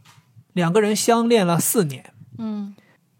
[0.53, 2.73] 两个人相恋了四年，嗯，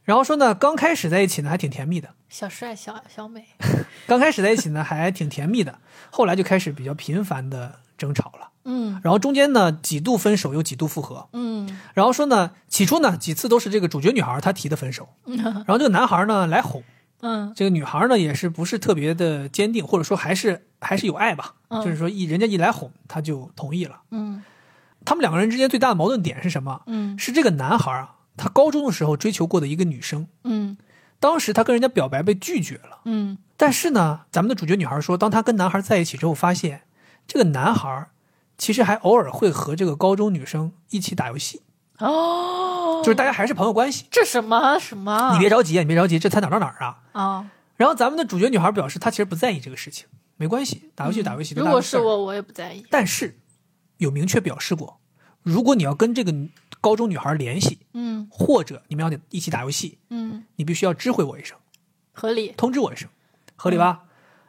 [0.04, 3.46] 然后说呢，刚开始在一起呢还挺甜蜜的，小帅小小美，
[4.08, 5.78] 刚开始在一起呢还挺甜蜜的，
[6.10, 9.00] 后来就开始比较频繁的争吵了，嗯。
[9.04, 11.80] 然后中间呢几度分手又几度复合，嗯。
[11.94, 16.84] 然后说呢起初呢几次都是这个主角女孩她提的分手，然后这个男孩呢来哄，
[17.24, 24.02] 嗯这个女孩呢也是不是特别的坚定，或者说还是还是有爱吧，嗯就是说一人家一来哄她就同意了。
[24.12, 24.44] 嗯
[25.06, 26.82] 他们两个人之间最大的矛盾点是什么？
[26.86, 30.78] 嗯是这个男孩啊，他高中的时候追求过的一个女生，嗯
[31.20, 33.00] 当时他跟人家表白被拒绝了。
[33.06, 36.82] 嗯但是呢，咱们的主角女孩说，当她跟男孩在一起之后，发现
[37.26, 38.10] 这个男孩
[38.58, 41.62] 其实还偶尔会和这个高中女生一起打游戏，
[42.00, 44.06] 哦，就是大家还是朋友关系。
[44.10, 45.32] 这什么什么？
[45.34, 47.00] 你别着急，你别着急，这才哪儿到哪儿啊？
[47.14, 47.52] 啊！
[47.76, 51.54] 然后咱们的主角女孩表示，她其实不在意这个事情，没关系，打游戏打游戏。
[51.56, 52.86] 嗯如果是，我，我也不在意。
[52.90, 53.40] 但是
[53.98, 55.00] 有明确表示过，
[55.42, 56.34] 如果你要跟这个
[56.82, 61.58] 高中女孩联系，嗯或者你们要一起打游戏，嗯，你必须要知会我一声，
[62.12, 62.54] 合理。
[62.58, 63.08] 通知我一声，
[63.56, 64.04] 合理吧？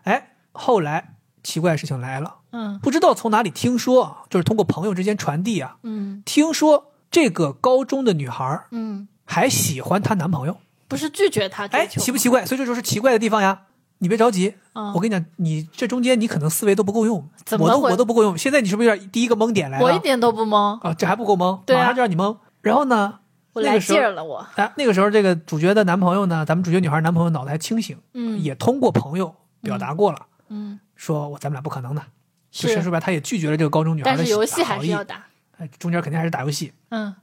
[0.05, 2.36] 哎，后来奇怪的事情来了。
[2.53, 10.56] 嗯不知道从哪里听说啊，就是通过朋友之间传递啊，嗯听说这个高中的女孩嗯，还喜欢她男朋友，
[10.88, 12.44] 不是拒绝他哎，奇不奇怪？
[12.44, 13.60] 所以这就是奇怪的地方呀。
[13.98, 18.36] 你别着急，嗯我跟你讲，你这中间你可能思维都不够用，我都怎么会我都不够用。
[18.36, 19.84] 现在你是不是有点第一个懵点来了？
[19.84, 22.36] 我一点都不懵，啊，这还不够懵，对啊马上就让你懵。
[22.62, 23.20] 然后呢，
[23.52, 24.44] 我来个时候劲儿了，我。
[24.56, 32.02] 哎，那个时候这个主角的男朋友呢，咱们主角女孩男朋友脑袋还清醒，嗯也通过朋友表达过了，嗯，说我咱们俩不可能的。
[32.50, 35.24] 就是说白，他也拒绝了这个高中女孩但的是游戏还是要打。
[35.59, 36.72] 哎，中间肯定还是打游戏。
[36.90, 37.14] 嗯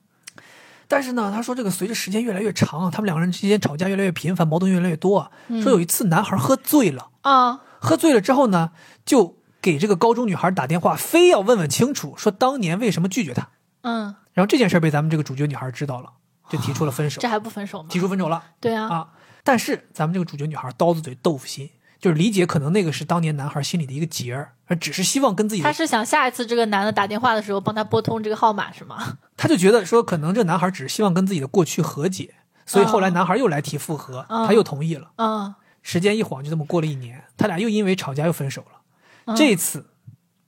[0.87, 5.31] 但是呢，他说这个随着时间越来越长啊，他们两个人之间吵架越来越频繁，矛盾越来越多啊。
[5.63, 8.71] 说有一次男孩喝醉了，啊喝醉了之后呢，
[9.05, 13.47] 就给这个高中女孩打电话，非要问问清楚，说当年为什么拒绝他。
[13.83, 16.11] 嗯，然后这件事被咱们这个主角女孩知道了，
[16.49, 17.87] 就提出了分手这，还不分手吗？
[17.89, 19.09] 提出分手了对啊，啊。
[19.45, 21.69] 但是咱们这个主角女孩刀子嘴豆腐心，
[22.01, 29.19] 就是理解可能那个是当年男孩心里的一个结儿，而只是希望跟自己的他是想下一次这个男的打电话的时候帮他拨通这个号码是吗？
[29.37, 32.33] 他就觉得说，可能这男孩只是希望跟自己的过去和解，
[32.65, 35.11] 所以后来嗯男孩又来提复合，嗯他又同意了。
[35.17, 38.81] 嗯时间一晃，就这么过了一年，他俩又因为吵架又分手了。
[39.25, 39.85] 嗯这次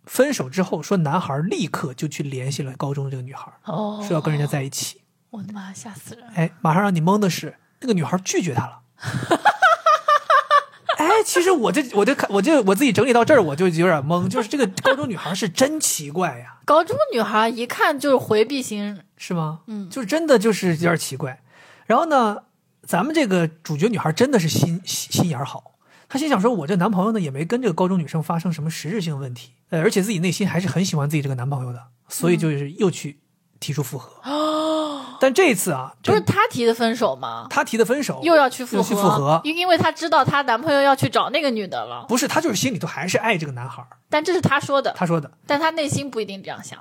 [0.05, 5.01] 分手之后，说男孩立刻就去联系了高中的这个女孩，哦，说要跟人家在一起。
[5.29, 6.27] 我的妈，吓死人！
[6.35, 8.81] 哎，马上让你懵的是，那个女孩拒绝他了。
[10.97, 16.57] 哎，其实我这我这看我就我自己整理到这儿，我就有点懵，就是这个高中女孩是真奇怪呀。
[16.65, 19.61] 高中女孩一看就是回避型，是吗？
[19.67, 21.41] 嗯就是真的就是有点奇怪。
[21.85, 22.43] 然后呢，
[22.85, 25.75] 咱们这个主角女孩真的是心心心眼好，
[26.07, 33.19] 她心想说，我这男朋友呢也没跟这个高中女生发生什么实质性问题，呃，而且自己内心还是很喜欢自己这个男朋友的，所以就是又去
[33.59, 34.21] 提出复合。
[35.23, 37.47] 但这一次啊，不是这她提的分手吗？
[37.49, 43.87] 她提的分手，又要去复又合，去复合因因为她知道她男朋友要去找那个女的了，不是她就是心里头还是爱这个男孩儿。
[44.09, 46.77] 但这是她说的，她说的，但她内心不一定这样想。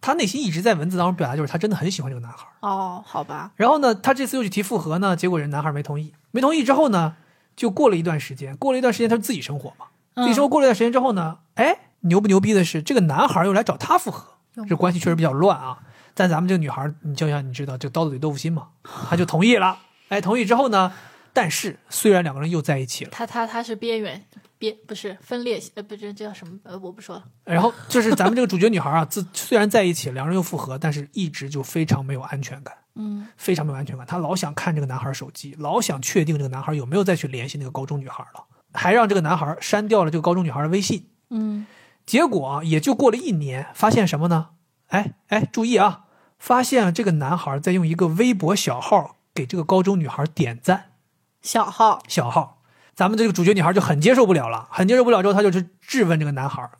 [0.00, 2.66] 她内心一直在文字当中表达，就是她真的很喜欢这个男孩儿。
[2.66, 6.14] 哦，好吧，然后呢，她这次又去提复合呢，结果人男孩没同意。
[6.30, 7.16] 没同意之后呢，
[7.54, 9.84] 就过了一段时间，过了一段时间，她就自己生活嘛。
[10.14, 14.28] 自己生活过了一段时间之后呢，哎，牛不牛逼的是，这个男孩又来找她复合，
[14.66, 15.80] 这关系确实比较乱啊。
[16.14, 18.68] 但咱们这个女孩，你就像你知道，就刀子嘴豆腐心嘛，
[19.08, 19.78] 她就同意了。
[20.08, 20.92] 哎，同意之后呢，
[21.32, 24.22] 但是虽然两个人又在一起了，他他他是边缘
[24.58, 34.06] 边不是分裂呃不是这叫什么呃我不说了，然后就是咱们这个主角女孩啊，自虽然在一起，两人又复合，但是一直就非常没有安全感，嗯非常没有安全感。
[34.06, 38.44] 她老想看这个男孩手机，老想确定这个男孩有没有再去联系那个高中女孩了，
[38.74, 41.08] 还让这个男孩删掉了这个高中女孩的微信。
[41.30, 41.66] 嗯
[42.04, 44.50] 结果啊，也就过了一年，发现什么呢？
[44.92, 46.04] 哎哎，注意啊，
[46.38, 50.92] 发现了这个男孩在用一个微博小号给这个高中女孩点赞。
[51.40, 52.62] 小号小号，
[52.94, 56.70] 咱们这个主角女孩就很接受不了了，很接受不了之后，她就去质问这个男孩，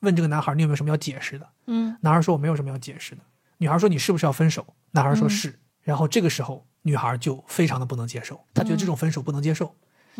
[0.00, 1.48] 问这个男孩你有没有什么要解释的？
[1.66, 3.22] 嗯男孩说我没有什么要解释的。
[3.58, 4.66] 女孩说你是不是要分手？
[4.90, 5.60] 男孩说嗯是。
[5.82, 9.72] 然后这个时候，女孩就非常的不能接受，她觉得这种分手不能接受，嗯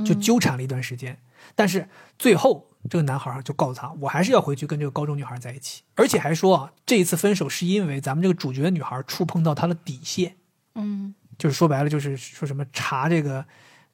[0.04, 1.18] 就纠缠了一段时间。
[1.54, 1.88] 但是
[2.18, 10.36] 最后，这个男孩就告诉他，我还是要回去跟这个高中女孩在一起，而且还说啊，这一次分手是因为咱们这个主角女孩触碰到他的底线。
[10.74, 13.44] 嗯就是说白了，就是说什么查这个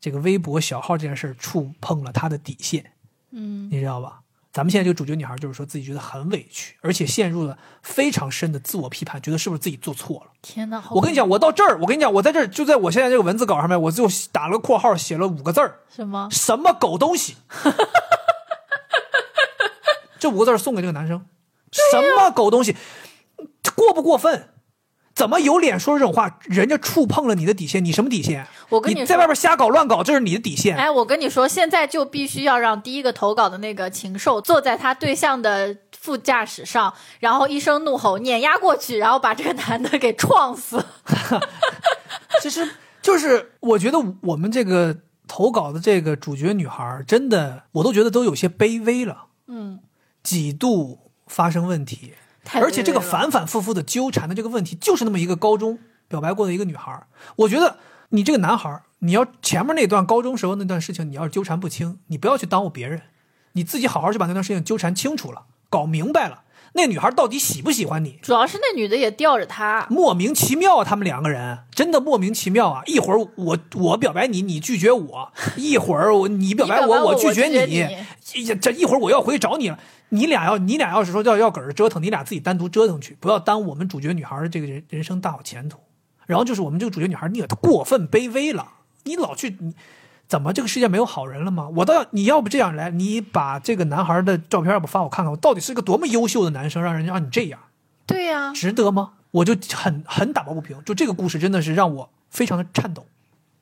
[0.01, 2.93] 这个微博小号这件事儿触碰了他的底线，
[3.31, 4.21] 嗯你知道吧？
[4.57, 10.31] 咱们现在这个主角女孩就是说自己觉得很委屈，而且陷入了非常深的自我批判，觉得是不是自己做错了？
[10.41, 16.27] 天哪，我跟你讲，我到这儿，我跟你讲，我在这儿就在我现在这个文字稿上面，我就打了个括号，写了五个字儿：什么？
[16.31, 17.37] 什么狗东西？
[20.19, 21.27] 这五个字儿送给这个男生，
[21.71, 22.75] 什么狗东西？
[23.77, 24.49] 过不过分？
[25.17, 26.39] 怎么有脸说这种话？
[26.45, 28.47] 人家触碰了你的底线，你什么底线？
[28.69, 30.77] 我跟你你在外边瞎搞乱搞，这是你的底线。
[30.77, 40.85] 哎，我跟你说，现在就必须要让第一个投稿的那个禽兽坐在他对象的副驾驶上，然后一声怒吼碾压过去，然后把这个男的给撞死。
[42.43, 42.69] 其实
[43.01, 49.81] 就是我觉得我们这个投稿的这个主角女孩，真的我都觉得都有些卑微了，嗯，
[50.23, 55.79] 几度发生问题，太而且这个反反复复的纠缠的这个问题，就是那么一个高中
[56.09, 57.07] 表白过的一个女孩。
[57.37, 57.79] 我觉得
[58.11, 63.03] 你这个男孩，你要前面那段高中时候那段事情，你要是纠缠不清，你不要去耽误别人，
[63.53, 66.43] 你自己好好去把那段事情纠缠清楚了，搞明白了，
[66.75, 68.19] 那女孩到底喜不喜欢你？
[68.23, 69.87] 主要是那女的也吊着他。
[69.91, 72.83] 莫名其妙啊，他们两个人真的莫名其妙啊！
[72.87, 77.87] 一会儿我我表白你，你拒绝我；一会儿我你表白我我拒绝你。
[78.61, 79.79] 这一会儿我要回去找你了。
[80.11, 85.79] 你俩要你俩要是说要要搁这折腾，你俩自己单独折腾去，不要耽误我们主角女孩的这个人人生大好前途。
[86.27, 88.69] 然后就是我们这个主角女孩，你也过分卑微了，
[89.05, 89.75] 你老去你。
[90.29, 91.69] 怎么这个世界没有好人了吗？
[91.77, 97.61] 我倒要你要不这样来，你把这个男孩的照片要不发我看看，我到底是个多么优秀的男生，让人家让你这样。
[98.07, 99.13] 对呀、值得吗？
[99.31, 100.83] 我就很很打抱不平。
[100.85, 103.07] 就这个故事真的是让我非常的颤抖、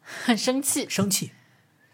[0.03, 0.87] 很生气。
[0.89, 1.33] 生气，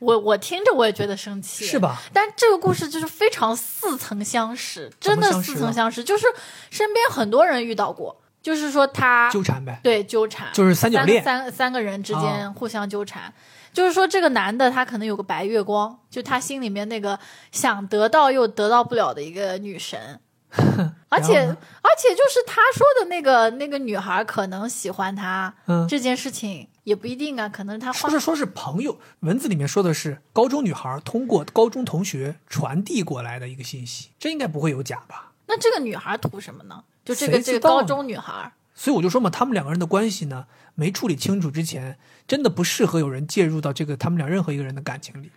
[0.01, 2.03] 我我听着我也觉得生气，是吧？
[2.12, 6.26] 但这个故事就是非常似曾相识，真的似曾相识，就是
[6.70, 9.78] 身边很多人遇到过，就是说他纠缠呗。
[9.82, 13.32] 对纠缠，就是三角恋三三个人之啊间互相纠缠。
[13.72, 17.16] 就是说，这个男的他可能有个白月光，就他心里面那个
[17.53, 20.18] 想得到又得到不了的一个女神，
[21.09, 35.32] 而且而且就是他说的那个那个女孩可能喜欢他，嗯这件事情也不一定啊，可能他换说是说是朋友，文字里面说的是高中女孩通过高中同学传递过来的一个信息，这应该不会有假吧？
[35.46, 36.82] 那这个女孩图什么呢？
[37.05, 41.98] 就这个这个高中女孩，所以我就说嘛，他们两个人的关系呢，没处理清楚之前，
[42.28, 45.30] 真的不适合有人介入到这个他们俩任何一个人的感情里。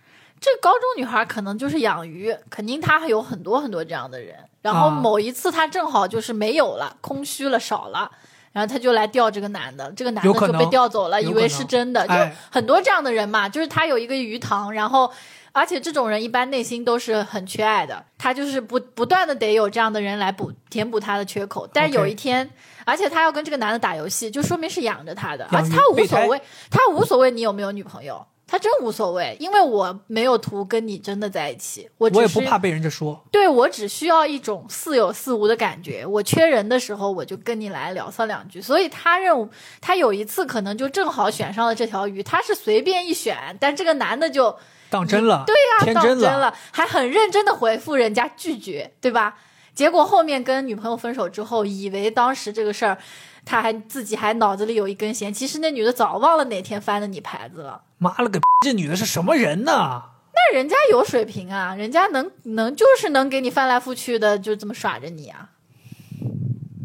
[0.43, 4.35] 这高中女孩可能就是养鱼，肯定她还有很多很多这样的人。
[4.61, 8.11] 然后啊某一次她正好就是没有了，空虚了，少了。
[8.51, 12.05] 然后她就来钓这个男的，这个男的就被钓走了，以为是真的。
[12.05, 15.09] 就哎很多这样的人嘛，就是他有一个鱼塘，然后
[15.53, 21.65] 而且这种人一般内心都是很缺爱的，他就是不不断的得有这样的人来补填补他的缺口。
[21.71, 22.49] 但是有一天，
[22.83, 28.25] 而且他要跟这个男的打游戏，就说明是养着他的，而且他无所谓，他无所谓你有没有女朋友。
[28.45, 36.05] 他真无所谓，因为我没有图跟你真的在一起，我我也不怕被人家说，对我只需要一种似有似无的感觉。
[36.05, 38.61] 我缺人的时候，我就跟你来聊骚两句。
[38.61, 39.47] 所以他认为
[39.81, 44.55] 他有一次可能就正好选上了这条鱼，他是随便一选，但这个男的就
[44.89, 49.37] 当真了，对呀、当真了，还很认真的回复人家拒绝，对吧？
[49.73, 52.95] 结果后面跟女朋友分手之后，以为当时这个事儿，
[53.43, 57.81] 他还自己还脑子里有一根弦，其实那女的早忘了哪天翻的你牌子了。
[58.03, 60.09] 妈了个，这女的是什么人呢？
[60.35, 65.51] 那人家有水平啊，人家能能就是能给你翻来覆去的，就这么耍着你啊。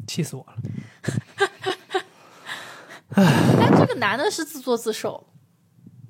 [0.07, 0.55] 气死我了！
[3.59, 5.27] 但这个男的是自作自受，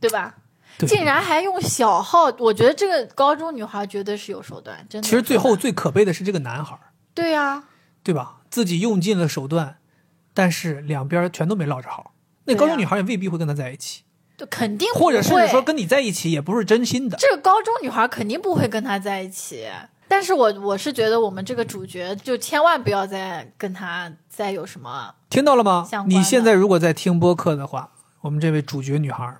[0.00, 0.36] 对吧？
[0.78, 5.08] 对竟然还用小号，我觉得这个高中女孩绝对是有手段，真的。
[5.08, 7.64] 其实最后最可悲的是这个男孩儿，对啊，
[8.04, 8.42] 对吧？
[8.50, 9.78] 自己用尽了手段，
[10.34, 12.12] 但是两边全都没落着好。
[12.44, 14.02] 那高中女孩也未必会跟他在一起。
[14.38, 17.18] 就肯定不或者甚至说跟你在一起也不是真心的。
[17.18, 19.66] 这个高中女孩肯定不会跟他在一起。
[20.10, 27.90] 但是我我是觉得我们这个主角就千万不要再跟他再有什么听到了吗你现在如果在听播客的话，
[28.22, 29.36] 我们这位主角女孩，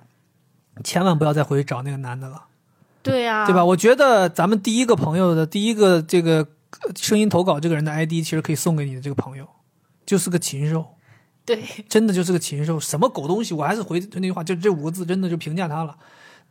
[0.83, 2.43] 千万不要再回去找那个男的了，
[3.01, 3.65] 对呀、对吧？？
[3.65, 6.47] 我觉得咱们第一个朋友的第一个这个
[6.81, 9.47] 呃声音投稿这个人的 ID，其实可以送给你的这个朋友，
[10.05, 10.85] 就是个禽兽，
[11.55, 13.55] 对，真的就是个禽兽，什么狗东西！
[13.55, 15.95] 我还是回那句话，就这五个字，真的就评价他了。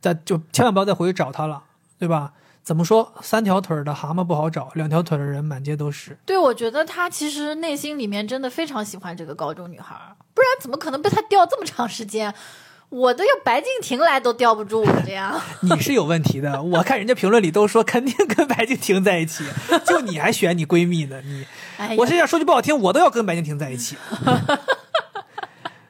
[0.00, 1.62] 但就千万不要再回去找他了，
[2.00, 2.32] 对吧？
[2.64, 3.14] 怎么说？
[3.22, 6.18] 三条腿的蛤蟆不好找，两条腿的人满街都是。
[6.26, 9.94] 对，我觉得他其实内心里面真的非常喜欢这个高中女孩，
[10.34, 12.34] 不然怎么可能被他吊这么长时间？
[12.90, 15.38] 我都要白敬亭来都吊不住我这样。
[15.60, 19.44] 你是有问题的， 我看人家评论里都说肯定跟白敬亭在一起，
[19.86, 21.20] 就你还选你闺蜜呢？
[21.22, 21.46] 你，
[21.98, 23.96] 我现在说句不好听，我都要跟白敬亭在一起。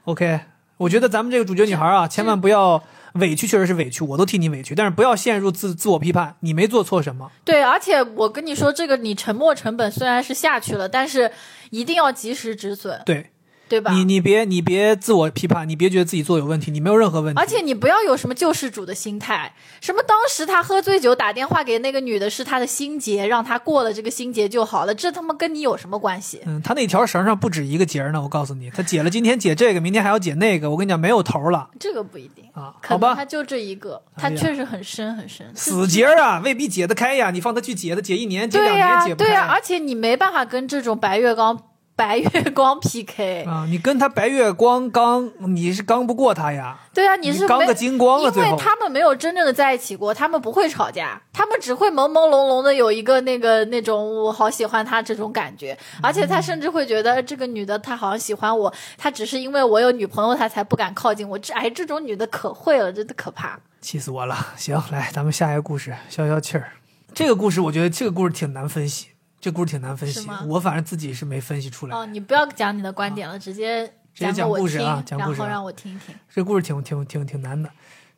[0.09, 0.41] OK，
[0.79, 2.83] 我觉得咱们这个主角女孩啊，千万不要
[3.17, 7.31] 委屈，确实是委屈，我都替你委屈，但是不要陷入自自我批判，你没做错什么。
[7.45, 11.31] 对，而且我跟你说，这个你沉没成本虽然是下去了，但是
[11.69, 13.31] 一定要及时止损，对
[13.69, 13.93] 对吧？
[13.93, 17.41] 你，你别你别自我批判，你别觉得自己做有问题，你没有任何问题。
[17.41, 26.41] 而且你不要有什么救世主的心态，什么当时他喝醉酒打电话给那个女的是他的心结，让他过了这个心结就好了，这他妈跟你有什么关系？
[26.47, 32.75] 嗯，他那条绳上不止一个结呢，我告诉你，他解了今天解这个，明天还要解那个，我跟你讲没有头了这个不一定啊。
[32.83, 35.47] 好吧，他就这一个，他确实很深很深。
[35.55, 37.31] 死结啊，未必解得开呀。
[37.31, 39.29] 你放他去解，他解一年、解两年解不开。
[39.29, 41.61] 对呀、而且你没办法跟这种白月光
[41.99, 43.43] 白月光 PK。
[43.43, 46.79] 啊，你跟他白月光刚，你是刚不过他呀。
[46.95, 61.37] 对啊，你是你刚个精光了因最他们没有真正的在一起过，他们不会吵架，他们只会朦朦胧胧的有一个那个那种我好喜欢他这种感觉，而且他甚至会觉得这个女的她好像喜欢我，她只是因为我有女朋友，她才不敢靠近我。
[61.37, 63.59] 这哎，这种女的可会了，真的可怕。
[63.81, 64.37] 气死我了！
[64.57, 66.73] 行，来，咱们下一个故事，消消气儿。
[67.15, 69.09] 这个故事我觉得这个故事挺难分析，
[69.41, 70.29] 这故事挺难分析。
[70.47, 71.97] 我反正自己是没分析出来。
[71.97, 76.15] 哦，你不要讲你的观点了，直接直接讲故事啊讲故事啊然后让我听听。
[76.35, 77.71] 这故事挺挺挺挺难的。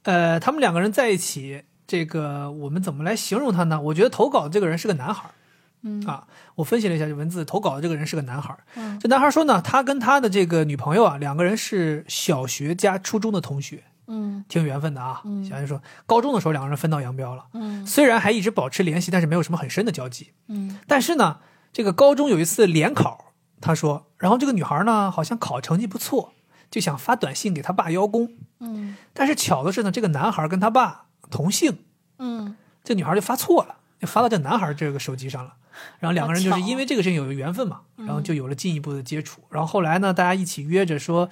[0.05, 3.81] 呃，他们两个人在一起，这个我们怎么来形容他呢？
[3.81, 5.35] 我觉得投稿的这个人是个男孩儿。
[5.83, 6.27] 嗯啊，
[6.57, 8.55] 我分析了一下这文字，投稿的这个人是个男孩
[9.01, 15.23] 这男孩说呢，他跟他的这个女朋友啊，两个人是小学加初中的同学，嗯挺有缘分的啊。
[15.25, 20.33] 嗯小学说，高中的时候两个人分道扬镳了，嗯虽然还一直保持联系，但是没有什么很深的交集。
[20.49, 21.39] 嗯但是呢，
[21.73, 26.33] 这个高中有一次联考，他说，然后这个女孩呢好像考成绩不错，
[26.71, 28.33] 就想发短信给他爸邀功。
[28.59, 31.79] 嗯但是巧的是呢，这个男孩跟他爸同姓，
[32.19, 35.55] 嗯这女孩就发错了，就发到这男孩这个手机上了。
[35.99, 39.41] 然后两个人就是因为这个事情有缘分嘛，然后就有了进一步的接触。
[39.51, 41.31] 然后后来呢，大家一起约着说，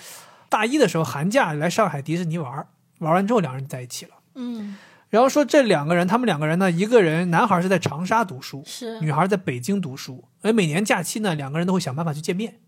[0.49, 2.67] 大一的时候寒假来上海迪士尼玩儿，
[2.99, 4.13] 玩完之后两人在一起了。
[4.35, 4.77] 嗯，
[5.11, 12.61] 然后说这两个人，他们两个人呢，一个人男孩是在长沙读书，是女孩在北京读书，而每年假期呢，两个人都会想办法去见面。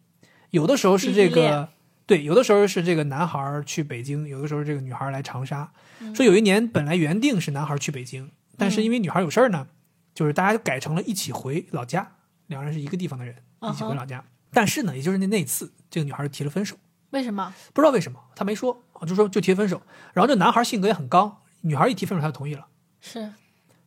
[0.51, 1.69] 有的时候是这个，
[2.07, 5.71] 对，有的时候是这个男孩去北京，有的时候这个女孩来长沙。
[6.01, 9.69] 嗯说有一年本来原定是男孩去北京，但是因为女孩有事儿呢，
[10.15, 12.11] 就是大家就改成了一起回老家，
[12.47, 14.25] 两人是一个地方的人，一起回老家。
[14.53, 16.77] 但是呢，也就是那那次，这个女孩提了分手，
[17.11, 17.53] 为什么？
[17.73, 19.83] 不知道为什么，他没说，啊就说就提分手。
[20.13, 22.67] 然后这男孩性格也很刚，女孩一提分手他就同意了。
[23.01, 23.33] 是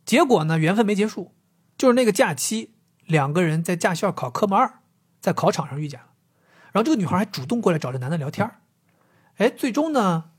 [0.06, 1.34] 结果呢，缘分没结束，
[1.78, 2.74] 就是那个假期，
[3.06, 4.80] 两个人在驾校考科目二，
[5.22, 6.08] 在考场上遇见了，
[6.72, 8.60] 然后这个女孩还主动过来找这男的聊天儿
[9.38, 10.32] 哎，最终呢，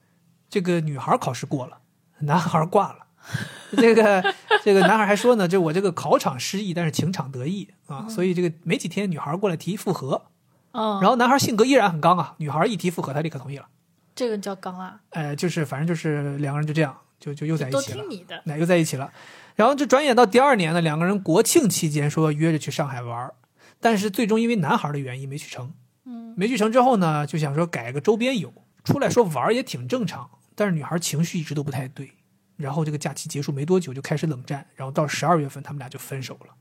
[0.50, 1.78] 这个女孩考试过了，
[2.20, 3.06] 男孩挂了。
[3.78, 10.26] 这个这个男孩还说呢，就我这个考场失意，但是情场得意啊，所以这个没几天，女孩过来提复合，
[10.74, 13.66] 嗯，然后男孩性格依然很刚啊，女孩一提复合，他立刻同意了。
[14.14, 18.10] 这个叫刚啊，呃，就是反正就是两个人就这样，就就又在一起了听。
[18.10, 18.42] 你的。
[18.44, 19.12] 那又在一起了。
[19.54, 23.32] 然后就转眼到第二年呢，两个人国庆期间说约着去上海玩，
[23.80, 25.72] 但是最终因为男孩的原因没去成。
[26.06, 28.52] 嗯，没去成之后呢，就想说改个周边游，
[28.82, 30.28] 出来说玩也挺正常。
[30.56, 32.12] 但是女孩情绪一直都不太对，
[32.56, 36.54] 然后这个假期结束没多久就开始冷战，然后到十二月份他们俩就分手了。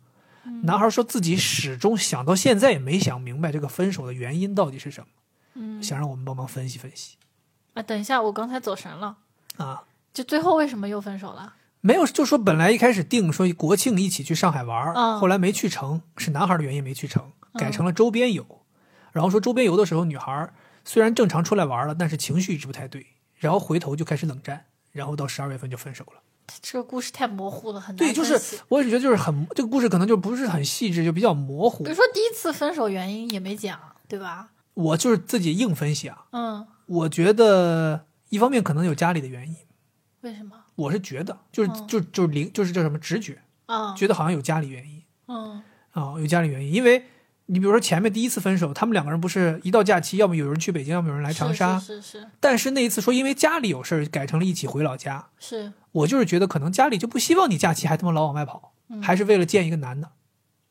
[0.63, 5.07] 男孩说自己始终想到现在也没想明白这个分手的原因到底是什么，
[5.55, 7.17] 嗯想让我们帮忙分析分析
[7.73, 9.17] 啊，等一下，我刚才走神了，
[9.57, 9.83] 啊。
[10.13, 11.55] 就最后为什么又分手了？
[11.81, 18.45] 没有，就说本来一开始定说国庆一起去上海玩，嗯后来没去成，是男孩的原因没去成，改成了周边游。
[19.11, 20.51] 然后说周边游的时候，女孩
[20.85, 23.07] 虽然正常出来玩了，但是情绪一直不太对，
[23.37, 26.21] 然后回头就开始冷战，然后到十二月份就分手了。
[26.61, 31.95] 这个故事太模糊了，很难对，就是我也觉得就是很这个故事可能就不是很细致，就比较模糊比如。
[31.95, 34.49] 说第一次分手原因也没讲，对吧？
[34.73, 39.55] 我就是自己硬分析啊，嗯我觉得一方面可能有家里的原因，
[40.21, 40.51] 为什么？
[40.75, 45.61] 我是觉得就是、嗯就就是灵就是叫什么直觉，啊，觉得好像有家里原因嗯
[45.91, 47.05] 啊、有家里原因，因为
[47.45, 55.27] 你比如说前面第一次分手，他们两个人不是一到假期，要么有人去北京，要么有人来长沙，是是是但是那一次说因为家里有事儿，改成了一起回老家。
[55.37, 60.11] 是，我就是觉得可能家里就不希望你假期还他妈老往外跑，还是为了见一个男的。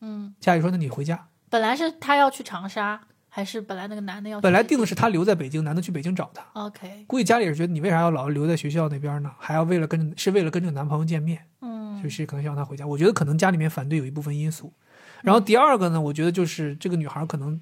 [0.01, 4.41] 嗯，家里说那你回家，本来是他要去长沙，还是本来那个男的要去？
[4.43, 6.43] 本来定的是他留在北京，男的去北京找他。
[6.53, 9.31] OK，估计家里是觉得你为啥要老留在学校那边呢？
[9.39, 12.85] 还要为了跟是为了跟这个男朋友见面，嗯就是可能希望他回家。
[12.85, 14.73] 我觉得可能家里面反对有一部分因素。
[15.21, 17.61] 然后第二个呢，我觉得就是这个女孩可能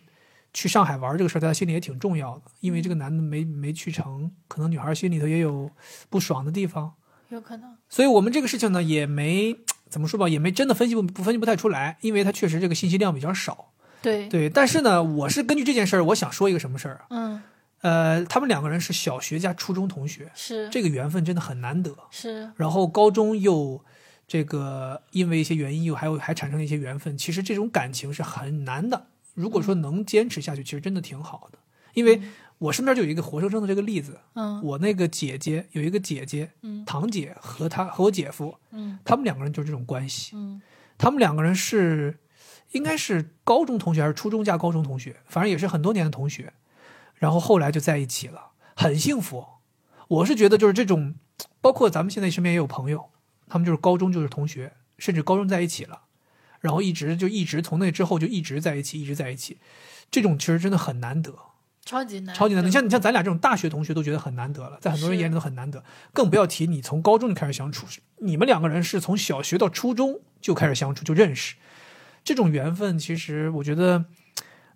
[0.51, 5.69] 去上海玩这个事儿，在她心里也挺重要的，因为这个男的没没去成，可能女孩心里头也有
[6.09, 6.93] 不爽的地方。
[7.35, 9.55] 有可能，所以我们这个事情呢，也没
[9.89, 13.71] 怎么说吧，也没真的分析不不分析不太出来，因为它确实这个信息量比较少。
[14.01, 17.05] 对，对，但是呢，我是根据这件事儿，我想说一个什么事儿啊？
[17.09, 17.43] 嗯，
[17.81, 21.95] 呃，他们两个人是小学加初中同学，是这个缘分真的很难得。
[22.09, 23.83] 是，然后高中又
[24.27, 29.07] 这个因为一些原因又还有还产生了一些缘分，其实这种感情是很难的。
[29.33, 31.59] 如果说能坚持下去，其实真的挺好的。
[31.93, 32.21] 因为
[32.61, 40.35] 我身边就有一个活生生的这个例子，嗯我那个姐姐有一个姐姐，嗯堂姐和她和我姐夫，嗯他们两个人就是这种关系。
[40.35, 40.61] 嗯
[40.95, 42.19] 他们两个人是
[42.73, 46.53] 应该是高中同学还是初中加高中同学，反正也是很多年的同学。
[47.15, 49.43] 然后后来就在一起了，很幸福。
[50.07, 51.15] 我是觉得就是这种，
[51.61, 53.09] 包括咱们现在身边也有朋友，
[53.47, 56.01] 他们就是高中就是同学，甚至高中在一起了，
[56.59, 59.57] 然后一直就一直从那之后就一直在一起，一直在一起。
[60.11, 61.33] 这种其实真的很难得，
[61.91, 62.67] 超级难，超级难得。
[62.69, 67.85] 你像你像咱俩这种大学同学都觉得很难得了，在很多人眼里都很难得，更不要提你从高中就开始相处，
[68.19, 71.55] 你们两个人是从小学到初中就开始相处就认识，
[72.23, 74.05] 这种缘分其实我觉得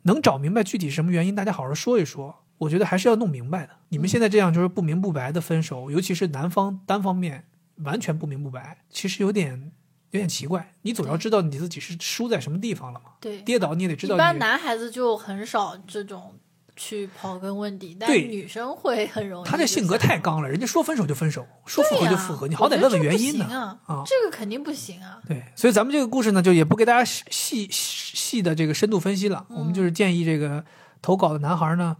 [0.01, 2.41] 能找明白具体什么原因，大家好好说一说。
[2.57, 3.71] 我觉得还是要弄明白的。
[3.89, 7.43] 你们现在这样就是不明不白的分手，尤其是男方单方面
[7.83, 9.73] 完全不明不白，其实有点
[10.11, 10.73] 有点奇怪。
[10.83, 13.11] 你总要知道你自己是输在什么地方了嘛。
[13.19, 16.33] 对，跌倒你也得知道一般男孩子就很少这种
[16.75, 19.47] 去刨根问底，但对女生会很容易。
[19.47, 25.21] 他这性格太，刚了，人家说分手就分手，说复合就复合，你好歹问问原因呢这不行啊啊这个肯定不行啊。
[25.27, 30.65] 对，所以咱们这个故事呢，就也不给大家细细细的这个深度分析了，我们就是建议这个
[31.01, 31.95] 投稿的男孩呢，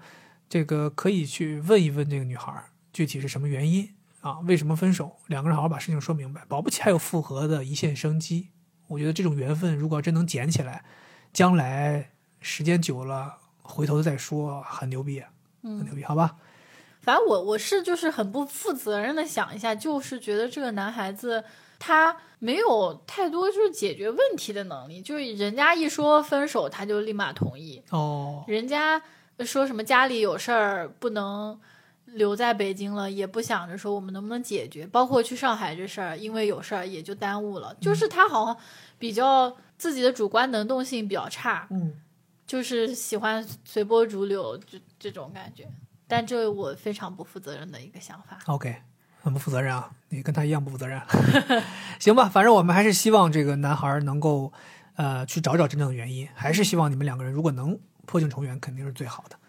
[0.50, 2.54] 这个可以去问一问这个女孩
[2.92, 3.90] 具体是什么原因
[4.22, 8.50] 啊，为什么分手，两个人好好把事情说明白，保不齐还有复合的一线生机。
[8.88, 10.84] 我觉得这种缘分如果真能捡起来，
[11.34, 13.38] 将来时间久了
[13.68, 15.30] 回头再说，很牛逼，啊
[15.64, 16.36] 很牛逼，好吧？
[17.02, 21.44] 反正我我是就是很不负责任的想一下，就是觉得这个男孩子
[21.78, 29.02] 他没有太多就是解决问题的能力，就是人家一说分手他就立马同意，哦，人家
[29.40, 31.60] 说什么家里有事儿不能
[32.06, 37.76] 留在北京了，也不想着说我们能不能解决，包括去上海这事儿，因为有事儿也就耽误了。
[37.82, 38.58] 就是他好像
[38.98, 41.94] 比较自己的主观能动性比较差，嗯，
[42.46, 45.68] 就是喜欢随波逐流这这种感觉。
[46.08, 48.38] 但这我非常不负责任的一个想法。
[48.46, 48.76] OK，
[49.22, 49.92] 很不负责任啊！
[50.10, 51.02] 你跟他一样不负责任。
[52.00, 54.54] 行吧，反正我们还是希望这个男孩能够，
[54.98, 59.40] 呃，去找找真正的原因，还是希望你们两个人如果能破镜重圆，肯定是最好的。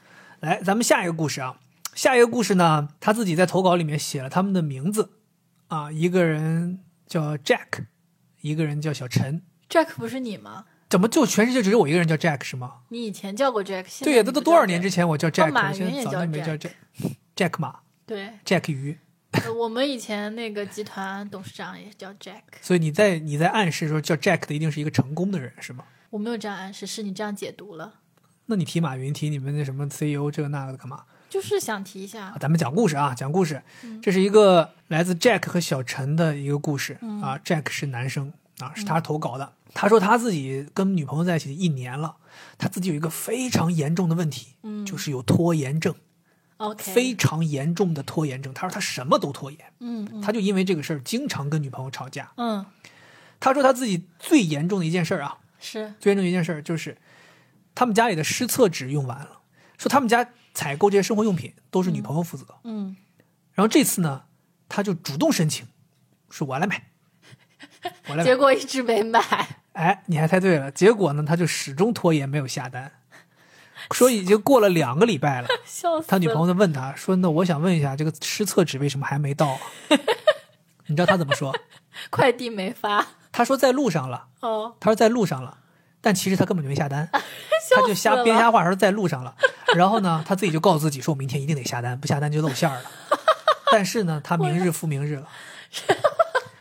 [0.40, 1.60] 来，咱们下一个故事啊，
[1.94, 5.10] 下一个故事呢，他自己在投稿里面写了他们的名字
[5.68, 7.84] 啊，一个人叫 Jack，
[8.40, 9.42] 一个人叫小陈。
[9.68, 10.64] Jack 不是你吗？
[10.96, 12.72] 怎么就全世界只有我一个人叫 Jack 是吗？
[12.88, 16.70] 你以前叫过 Jack，对呀，这都多少年之前我叫 Jack，、马我现在早云也叫就没叫 Jack。
[17.36, 18.96] Jack 马对，，Jack 鱼。
[19.32, 22.40] 呃我们以前那个集团董事长也叫 Jack。
[22.62, 25.84] 所以你在你在暗示说叫 Jack 的一定是一个成功的人是吗？
[26.08, 27.96] 我没有这样暗示，是你这样解读了，
[28.46, 31.02] 那你提马云，提你们那什么 CEO 这个那个的干嘛？
[31.28, 33.62] 就是想提一下啊，咱们讲故事啊，讲故事。
[34.00, 37.38] 这是一个来自 Jack 和小陈的一个故事、啊。
[37.44, 39.52] Jack 是男生啊，是他投稿的。
[39.74, 42.16] 他说他自己跟女朋友在一起一年了，
[42.56, 45.94] 他自己有一个非常严重的问题，嗯就是有拖延症
[46.56, 48.54] ，OK，非常严重的拖延症。
[48.54, 52.32] 他说他什么都拖延，嗯嗯他就因为这个事儿经常跟女朋友吵架。
[52.36, 52.64] 嗯
[53.38, 56.96] 他说他自己最严重的一件事儿啊，是最严重的一件事儿就是，
[57.74, 59.40] 他们家里的湿厕纸用完了，
[59.76, 62.46] 说他们家采购这些生活用品都是女朋友负责。
[62.64, 62.96] 嗯
[63.52, 64.24] 然后这次呢，
[64.70, 65.66] 他就主动申请，
[66.30, 66.92] 说我来买。
[68.24, 69.20] 结果一直没买，
[69.74, 70.70] 哎，你还猜对了。
[70.70, 72.92] 结果呢，他就始终拖延没有下单，
[73.92, 75.48] 说已经过了两个礼拜了。
[75.64, 76.04] 笑死了。
[76.08, 79.58] 他女朋友就问他说：“那我想问一下，这个湿厕纸为什么还没到啊？”
[80.88, 81.54] 你知道他怎么说？
[82.10, 84.26] 快递没发他说在路上了。
[84.40, 85.58] 哦，他说在路上了，
[86.00, 87.08] 但其实他根本就没下单，
[87.74, 89.34] 他就瞎编瞎话说在路上了。
[89.74, 92.90] 然后呢，他自己就告诉自己说：“我明天一定得下单，不下单就露馅儿了。”
[93.72, 95.28] 但是呢，他明日复明日了，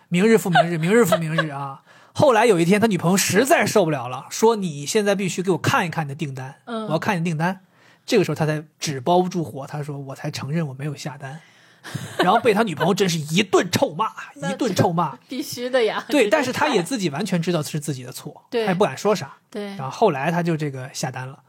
[0.10, 1.82] 明日复明日，明日复明日啊。
[2.14, 7.61] 后来有一天，他女朋友实在受不了了，说：“你现在必须给我看一看你的订单，嗯我要看你的订单。”
[8.06, 11.41] 这个时候他才纸包不住火，他说：“我才承认我没有下单。
[12.23, 14.11] ”然后被他女朋友真是一顿臭骂，
[14.49, 15.18] 一顿臭骂。
[15.27, 16.06] 必须的呀。
[16.07, 19.34] 对，但是他也自己完全知道是自己的错，他也不敢说啥。
[19.49, 21.40] 对然后后来他就这个下单了。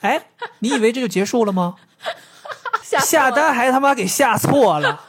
[0.00, 0.26] 哎，
[0.60, 1.74] 你以为这就结束了吗？
[2.82, 5.02] 下单还他妈给下错了，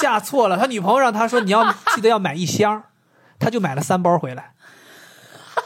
[0.00, 0.56] 下错了。
[0.58, 2.84] 他女朋友让他说你要记得要买一箱，
[3.38, 4.52] 他就买了三包回来。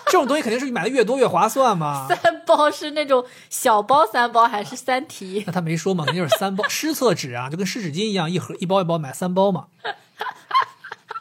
[0.07, 2.07] 这种东西肯定是你买的越多越划算嘛。
[2.23, 5.43] 三包是那种小包三包还是三提？
[5.47, 9.67] 那他没说嘛，肯定是三包湿厕纸啊，就跟湿纸巾一样，一盒一包一包买三包嘛。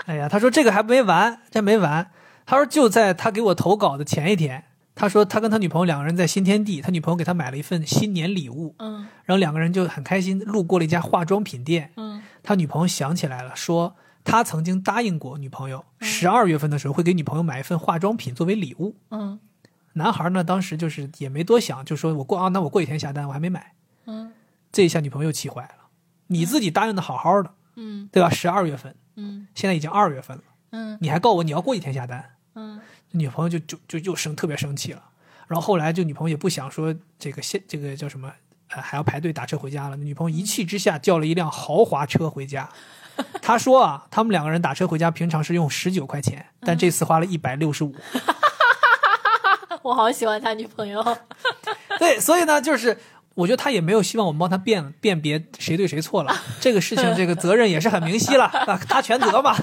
[0.08, 2.12] 哎呀，他说这个还没完，这没完。
[2.46, 4.66] 他说就在他给我投稿的前一天，
[5.02, 9.08] 他说他跟他女朋友两个人在新天地，他女朋友给他买了一份新年礼物，嗯。
[9.26, 12.22] 然后两个人就很开心，路过了一家化妆品店，嗯。
[12.44, 18.96] 他女朋友想起来了，说他曾经答应过女朋友，十二月份的时候会给女朋友买一份化妆品作为礼物。
[19.10, 19.40] 嗯。
[19.94, 23.74] 男孩呢，当时就是也没多想，就说我过啊，那我过几天下单，我还没买。
[24.06, 24.32] 嗯。
[24.72, 25.88] 这一下女朋友气坏了，
[26.28, 28.08] 你自己答应的好好的，嗯。
[28.12, 28.30] 对吧？
[28.30, 29.48] 十二月份，嗯。
[29.56, 31.00] 现在已经二月份了，嗯。
[31.02, 32.24] 你还告我你要过几天下单，
[32.54, 32.80] 嗯
[33.12, 35.04] 女朋友就就就又生特别生气了。
[35.48, 38.32] 然后后来就女朋友也不想说这个现这个叫什么，
[38.70, 39.98] 呃，还要排队打车回家了。
[39.98, 42.70] 女朋友一气之下叫了一辆豪华车回家。
[43.42, 47.94] 他说啊，他们两个人打车回家，平常是用十九块钱，但这次花了一百六十五。
[49.84, 51.18] 我好喜欢他女朋友。
[52.00, 52.98] 对，所以呢，就是
[53.34, 56.36] 我觉得他也没有希望我们帮他辨辨别谁对谁错了。
[56.60, 59.56] 这个事情， 这个责任也是很明晰了啊，他全责嘛。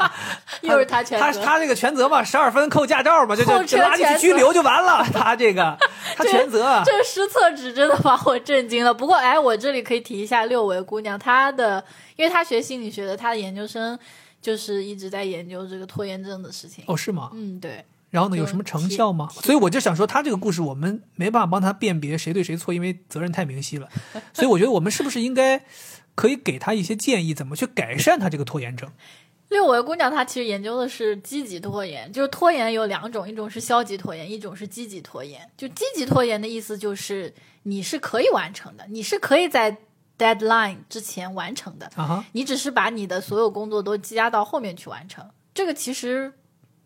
[0.62, 5.04] 又是他全责他他这个全责嘛，十二分扣驾照嘛，就就就拉进去拘留就完了。
[5.12, 5.76] 他这个
[6.16, 6.64] 他全责。
[6.64, 8.92] 啊这湿厕纸真的把我震惊了。
[8.92, 11.82] 不过，哎，我这里可以提一下六维姑娘，她的，
[12.16, 13.98] 因为她学心理学的，她的研究生
[14.40, 16.82] 就是一直在研究这个拖延症的事情。
[16.86, 17.30] 哦，是吗？
[17.34, 19.28] 嗯，对，然后呢，有什么成效吗？
[19.42, 23.88] 所以我就想说，他这个故事我们没办法帮他辨别谁对谁错，因为责任太明晰了。
[24.34, 25.64] 所以我觉得我们是不是应该
[26.14, 28.90] 可以给他一些建议，怎么去改善他这个拖延症？
[29.48, 35.40] 六维姑娘她其实研究的是积极拖延，就是拖延有两种，一种是消极拖延，一种是积极拖延。
[35.56, 37.34] 就积极拖延的意思就是
[37.64, 39.76] 你是可以完成的，你是可以在
[40.16, 41.90] deadline 之前完成的，
[42.30, 45.28] 你只是把你的所有工作都积压到后面去完成。
[45.52, 46.32] 这个其实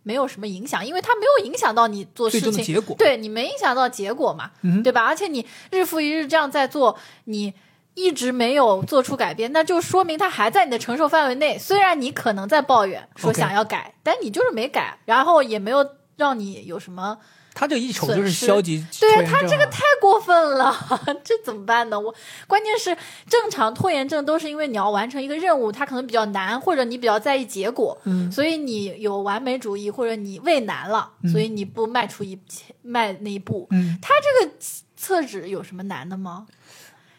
[0.05, 2.95] 没有什么影响，因为它没有影响到你做事情，结果。
[2.97, 5.03] 对你没影响到结果嘛，嗯对吧？
[5.03, 7.53] 而且你日复一日这样在做，你
[7.95, 11.59] 一直没有做出改变，那就说明它还在你的承受范围内。
[11.59, 15.85] 虽然你可能在抱怨说想要改但你就是没改，然后也没有
[16.17, 17.19] 让你有什么。
[17.55, 19.25] 他这一瞅就是消极对。
[19.25, 20.77] 他这个太过分了，
[21.23, 21.99] 这怎么办呢？
[21.99, 22.13] 我
[22.49, 22.97] 关键是
[23.29, 32.39] 正常拖延症都是因为你要完成一个任务，它可能比较难，或者你比较在意结果，嗯所以你有完美主义，或者你畏难了，所以你不迈出一
[32.83, 33.69] 迈那一步。
[33.71, 34.55] 嗯，他这个
[34.97, 36.47] 厕纸有什么难的吗？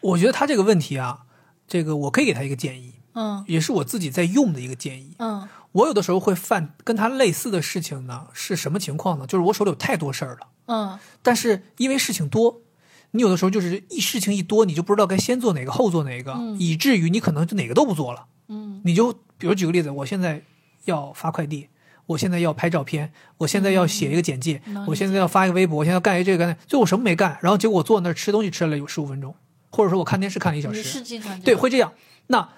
[0.00, 1.20] 我觉得他这个问题啊，
[1.66, 5.14] 这个我可以给他一个建议，嗯也是我自己在用的一个建议。
[5.18, 9.26] 嗯我有的时候会犯跟他类似的事情呢，是什么情况呢？
[9.26, 12.62] 就是我手里有太多事儿了，嗯但是因为事情多，
[13.10, 18.26] 你有的时候就是一事情一多，你就不知道该先做哪个后做哪个，嗯以至于你可能就哪个都不做了。
[18.48, 20.42] 嗯你就比如举个例子，我现在
[20.84, 21.68] 要发快递，
[22.06, 29.34] 我现在要拍照片，我现在要写一个简介，我现在要发一个微博，我现在要干一这个干那，最后我什么没干，然后结果我坐那儿吃东西吃了有十五分钟，
[29.70, 31.92] 或者说我看电视看了一小时，是经常对，会这样。
[32.28, 32.48] 那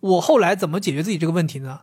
[0.00, 1.80] 我后来怎么解决自己这个问题呢？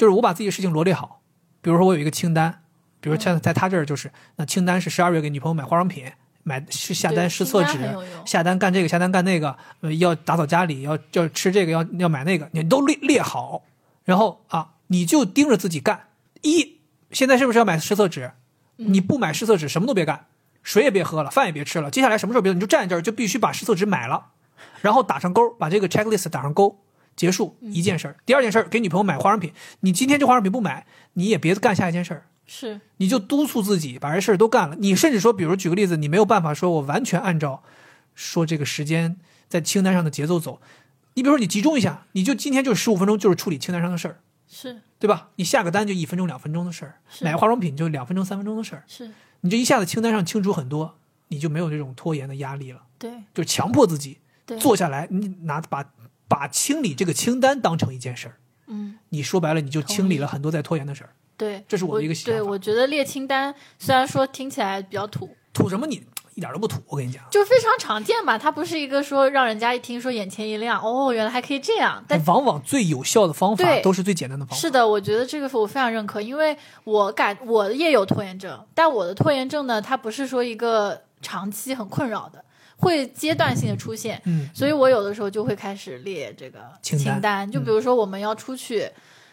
[0.00, 1.20] 就是我把自己的事情罗列好，
[1.60, 2.62] 比如说我有一个清单，
[3.02, 6.10] 比如嗯像在他这儿就是，那清单是十二月给女朋友买化妆品，
[6.42, 7.78] 买是下单试厕纸
[8.24, 13.62] 下单干这个，下单干那个，呃，要打扫家里，要要吃这个，要要买那个，你都列列好，
[14.06, 16.08] 然后啊，你就盯着自己干。
[16.40, 16.78] 一，
[17.10, 18.32] 现在是不是要买湿厕纸？
[18.78, 20.28] 嗯你不买湿厕纸，什么都别干，
[20.62, 21.90] 水也别喝了，饭也别吃了。
[21.90, 24.28] 接下来什么时候别做，你就站在这儿，就必须把湿厕纸买了，
[24.80, 26.80] 然后打上勾，把这个 checklist 打上勾，
[27.16, 28.16] 结束一件事儿。
[28.24, 32.26] 第二件事儿，给女朋友买化妆品，你今天这化妆品不买，你也别干下一件事儿。
[32.46, 34.76] 是你就督促自己把这事儿都干了。
[34.80, 37.62] 你甚至说，比如举个例子，你没有办法说我完全按照
[38.14, 39.18] 说这个时间
[39.48, 40.60] 在清单上的节奏走。
[41.14, 45.28] 你比如说，你集中一下，你就今天就十五分钟，就是处理清单上的事儿，是对吧？
[45.36, 49.10] 你下个单就一分钟、两分钟的事儿，买个化妆品就两分钟、三分钟的事儿，是，
[49.42, 54.18] 你这一下子清单上清楚很多，你就没有这种拖延的压力了，对就强迫自己，
[54.58, 55.84] 坐下来，你拿把
[56.30, 58.36] 把清理这个清单当成一件事儿。
[58.68, 58.96] 嗯。
[59.10, 61.10] 你说白了，你就清理了很多在拖延的事儿。
[61.36, 66.06] 对，这是我的一个想对，我觉得列清单虽然说听起来比较土，土什么你？
[66.36, 66.80] 一点都不土。
[66.86, 72.02] 我跟你讲，就非常常见吧，它不是一个说让人家一听说眼前一亮，哦，原来还可以这样。
[72.06, 74.60] 但往往最有效的方法都是最简单的方法。
[74.60, 82.42] 是的，我觉得这个我非常认可，因为我感我也有拖延症，但我的拖延症呢，它不是说一个长期很困扰的，
[82.80, 84.20] 会阶段性的出现。
[84.24, 88.90] 嗯，所以我有的时候就会开始列这个清单单，就比如说我们要出去，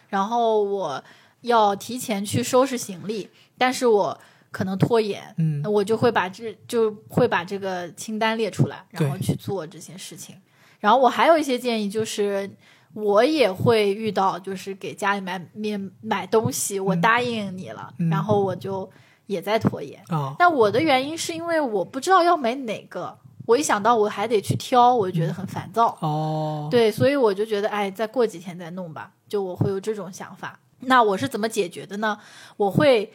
[0.08, 1.02] 然后我
[1.40, 4.18] 要提前去收拾行李，但是我
[4.50, 10.36] 可能拖延，嗯我就会把这就会把这个清单列出来，然后去做这些事情。
[10.80, 12.48] 然后我还有一些建议，就是
[12.94, 18.88] 我也会遇到，就是给家里买面买东西，我答应你了，嗯然后我就
[19.26, 20.00] 也在拖延。
[20.08, 23.18] 啊，但我的原因是因为我不知道要买哪个，
[23.48, 25.96] 我一想到我还得去挑，我就觉得很烦躁。
[26.02, 30.60] 哦，对，所以我就觉得，哎，再过几天再弄吧，就我会有这种想法。
[30.80, 32.18] 那我是怎么解决的呢？
[32.58, 33.10] 我会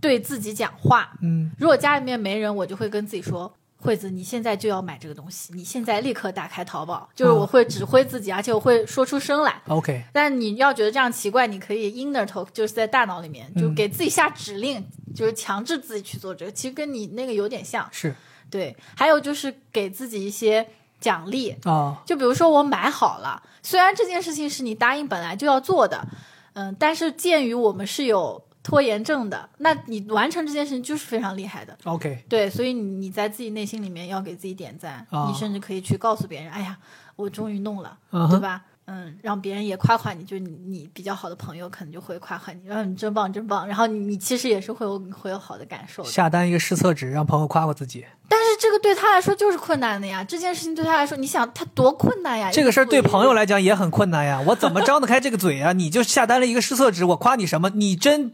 [0.00, 1.12] 对自己讲话。
[1.20, 3.52] 嗯，如果家里面没人，我就会跟自己说
[3.82, 9.60] ：“惠子，你现在就要买这个东西，你现在立刻打开淘宝。”就是我会指挥自己，而且我会说出声来。
[9.66, 16.52] OK，但你要觉得这样奇怪，你可以 inner talk，就是在大脑里面就嗯给自己下指令，就是强制自己去做这个。
[16.52, 17.88] 其实跟你那个有点像。
[17.90, 18.14] 是
[18.50, 20.66] 对，还有就是给自己一些
[21.00, 26.06] 奖励，啊，就比如说我买好了，虽然这件事情是你答应本来就要做的，
[26.54, 31.76] 嗯，但是鉴于我们是有拖延症的，那你完成这件事情就是非常厉害的。
[31.84, 36.76] OK，对，所以你你在自己内心里面要给自己点赞，啊你甚至可以去告诉别人，哎呀，
[37.14, 38.64] 我终于弄了，嗯对吧？
[38.86, 46.08] 嗯，让别人也夸夸你，就是你你比较好的朋友可能就会夸夸你，嗯，你真棒真棒，然后你你其实也是会有会有好的感受的。
[46.10, 52.50] 下单一个试测纸，让朋友夸夸自己，但是这个对他来说就是困难的呀，这件事情对他来说，你想他多困难呀？
[52.52, 53.36] 这个事儿对朋友来。
[53.36, 54.42] 来讲也很困难呀。
[54.48, 55.72] 我怎么张得开这个嘴啊？
[55.72, 57.70] 你就下单了一个试测纸，我夸你什么？
[57.70, 58.32] 你真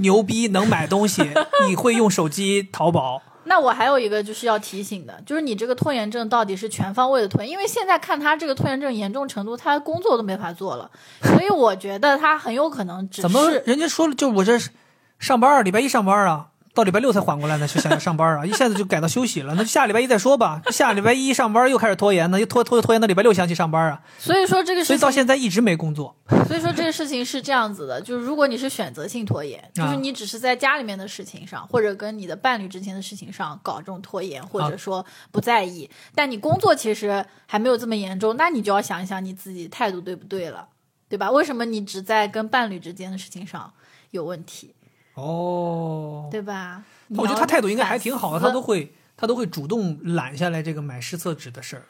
[0.00, 1.22] 牛逼，能买东西，
[1.68, 3.20] 你会用手机淘宝。
[3.44, 10.90] 那我还有一个就是要提醒的，就是你这个拖延症到底是全方位的拖延，因为现在看他这个拖延症严重程度，他工作都没法做了，
[11.22, 14.58] 所以我觉得他很有可能只怎么是人家说了，就我这
[15.18, 20.60] 上班儿，礼拜一上班儿啊，到礼拜六才缓过来呢，就想要上班啊，一下子就改到休息了，那就下礼拜一再说吧。
[20.72, 26.16] 下礼拜一上班又开始拖延呢，又拖拖拖延到礼拜六想起上班啊，所以说这个所以到，现在一直没工作。
[26.48, 40.66] 所以说这个事情是这样子的，就是如果你是选择性拖延，啊就是你只是在家里面的事情上，或者跟你的伴侣之间的事情上搞这种拖延，或者说不在意，但你工作其实还没有这么严重，那你就要想一想你自己态度对不对了，
[41.08, 41.30] 对吧？
[41.30, 43.72] 为什么你只在跟伴侣之间的事情上
[44.10, 44.74] 有问题，
[45.14, 46.82] 哦，对吧？
[47.16, 48.94] 我觉得他态度应该还挺好的，他都会。
[49.16, 51.84] 他都会主动揽下来这个买湿厕纸的事儿。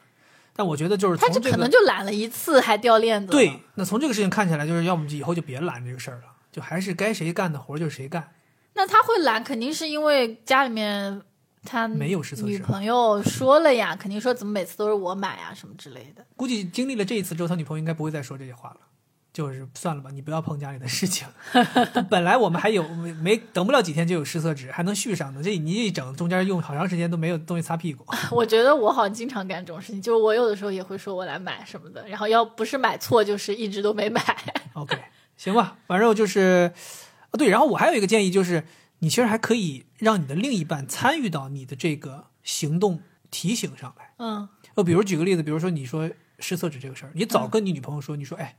[0.55, 3.31] 但我觉得就是他这可能就懒了一次，还掉链子。
[3.31, 8.29] 对，那从这个事情看起来，就是要么以后就别揽这个事儿了，就还是该谁干的活儿就是谁干。
[8.75, 11.19] 那他会懒，肯定是因为家里面
[11.63, 16.23] 他没有试测纸女朋友说了呀，肯定说怎么每次都是我买啊什么之类的。
[16.37, 18.77] 估计经历了这一次之后，他女朋友应该不会再说这些话了。
[19.35, 21.27] 就是算了吧，你不要碰家里的事情。
[22.09, 25.43] 本来我们还有没没等不了几天就有湿厕纸，还能续上呢。
[25.43, 28.05] 这你一整中间用好长时间都没有东西擦屁股。
[28.31, 34.23] 我觉得我好像经常干这种事情，就是我有的时候也会说我来买什么的，然后要不是买错，就是一直都没买。
[34.71, 34.97] OK，
[35.35, 36.71] 行吧，反正就是，
[37.31, 38.63] 啊对，然后我还有一个建议就是，
[38.99, 44.13] 你其实还可以让你的另一半参与到你的这个行动提醒上来。
[44.19, 46.09] 嗯呃，比如举个例子，比如说你说
[46.39, 48.55] 湿厕纸这个事儿，你早跟你女朋友说，你说哎，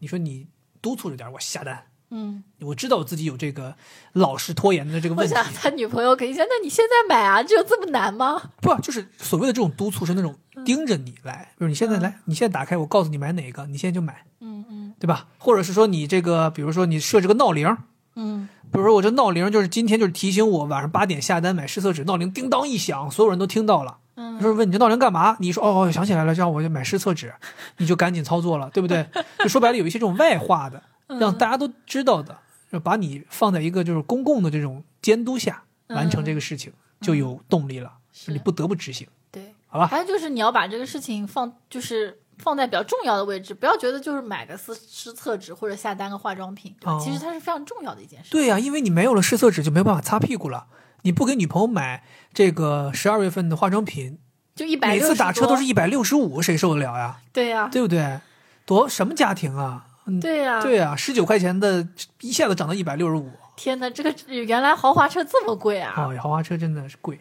[0.00, 0.48] 你说你
[0.82, 3.76] 督促着点我下单，嗯，我知道我自己有这个
[4.12, 8.50] 老是拖延的这个问题，想他女朋友肯定想，那你现在买啊，这有这么难吗？
[8.60, 15.28] 不就是所谓的这种督促是那种盯着你来，就是你现在来，你现在打开，我告诉你买哪个，你现在就买，嗯嗯对吧？
[15.38, 17.76] 或者是说你这个，比如说你设置个闹铃，
[18.16, 23.98] 嗯比如说我这闹铃就是今天就是提醒我晚上八点下单买试色纸，闹铃叮当一响，所有人都听到了。
[24.20, 25.36] 嗯他说问你这闹铃干嘛？
[25.40, 27.32] 你说哦哦想起来了，让我就买湿厕纸，
[27.78, 29.06] 你就赶紧操作了，对不对？
[29.40, 32.36] 就说白了有一些这种外化的，让大家都知道的，
[32.70, 36.70] 就把你放在一个就是公共的这种监督下完成这个事情，
[37.00, 39.54] 就有动力了，是你不得不执行，对。
[39.68, 39.86] 好吧？
[39.86, 46.92] 还有就是你要把这个事情放，就是放在比较重要的位置，不要觉得就是买个湿湿厕纸或者下单个化妆品，对吧？
[46.94, 48.30] 哦其实它是非常重要的一件事。
[48.32, 50.66] 对呀、因为你没有了湿厕纸就没有办法擦屁股了。
[51.02, 54.18] 你不给女朋友买这个十二月份的化妆品，
[54.54, 57.18] 就一百每次打车都是一百六十五，谁受得了呀？
[57.32, 58.20] 对呀、对不对？
[58.66, 59.86] 多什么家庭啊？
[60.06, 61.86] 嗯，对呀、对呀、十九块钱的
[62.20, 65.92] 一下子涨到一百六十五，天哪，这个原来豪华车这么贵啊！
[65.96, 67.20] 哦，豪华车真的是贵。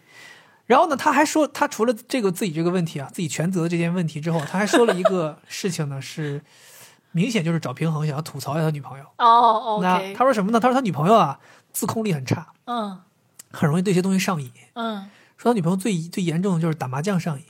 [0.65, 6.41] 然后呢，他还说，他除了这个自己这个问题啊，自己全责这件问题之后，他还说了一个事情呢，是
[7.11, 9.05] 明显就是找平衡，想要吐槽一下他女朋友。
[9.17, 10.59] 哦那，OK，他说什么呢？
[10.59, 11.39] 他说他女朋友啊，
[11.73, 12.99] 自控力很差，嗯
[13.51, 14.51] 很容易对一些东西上瘾。
[14.73, 17.45] 嗯，说他女朋友最最严重的就是打麻将上瘾，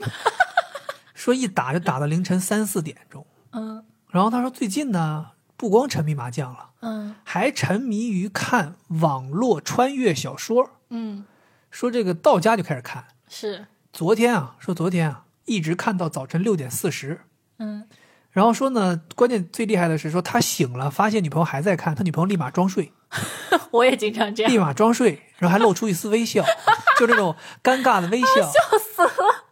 [1.14, 3.26] 说一打就打到凌晨三四点钟。
[3.52, 10.72] 嗯然后他说最近呢，不光沉迷麻将了，嗯还沉迷于看网络穿越小说。
[10.90, 11.26] 嗯，
[11.70, 17.22] 说这个到家就开始看，是，昨天啊，说昨天啊，一直看到早晨六点四十。
[17.58, 17.88] 嗯
[18.32, 22.94] 然后说呢，关键最厉害的是说他醒了，发现女朋友还在看，他女朋友立马装睡，
[23.72, 26.44] 我也经常这样立，马装睡，然后还露出一丝微笑，
[27.00, 28.42] 就这种尴尬的微笑。
[28.52, 29.46] 笑死了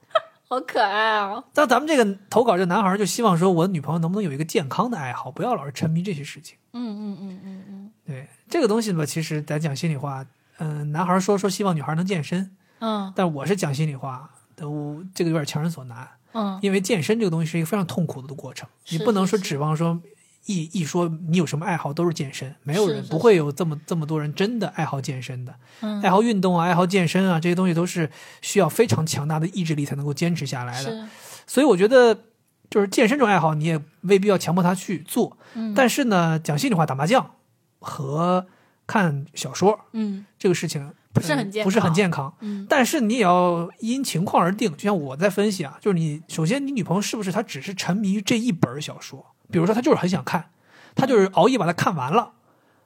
[0.49, 1.43] 好可爱啊！
[1.53, 6.57] 但咱们这个投稿这男孩就希望说，我的女朋友能不能有一个健康的爱好，不要老是沉迷这些事情。
[6.71, 10.25] 嗯嗯嗯嗯嗯对这个东西吧，其实咱讲心里话，
[10.59, 14.29] 嗯、男孩说说希望女孩能健身，嗯但我是讲心里话，
[14.61, 16.07] 我这个有点强人所难，
[16.37, 19.99] 嗯因为健身这个东西是一个非常痛苦的过程，你是不能说指望说
[20.45, 28.09] 一一说你有什么爱好都是健身，没有人是不会有这么这么多人真的爱好健身的，嗯，爱好运动啊，爱好健身啊，这些东西都是
[28.41, 31.09] 需要非常强大的意志力才能够坚持下来的。
[31.45, 32.23] 所以我觉得，
[32.69, 35.37] 就是健身这种爱好，你也未必要强迫他去做。
[35.55, 37.35] 嗯但是呢，讲心里话，打麻将
[37.79, 38.47] 和
[38.85, 42.33] 看小说嗯这个事情不是很健呃不是很康健康。
[42.39, 42.65] 嗯。
[42.69, 50.49] 但是你也要因情况而定，就像我在分析啊，就是你首先你女朋友是不是她只是沉迷于这一本小说，比如说她就是很想看，
[50.95, 52.33] 她就是熬夜把它看完了，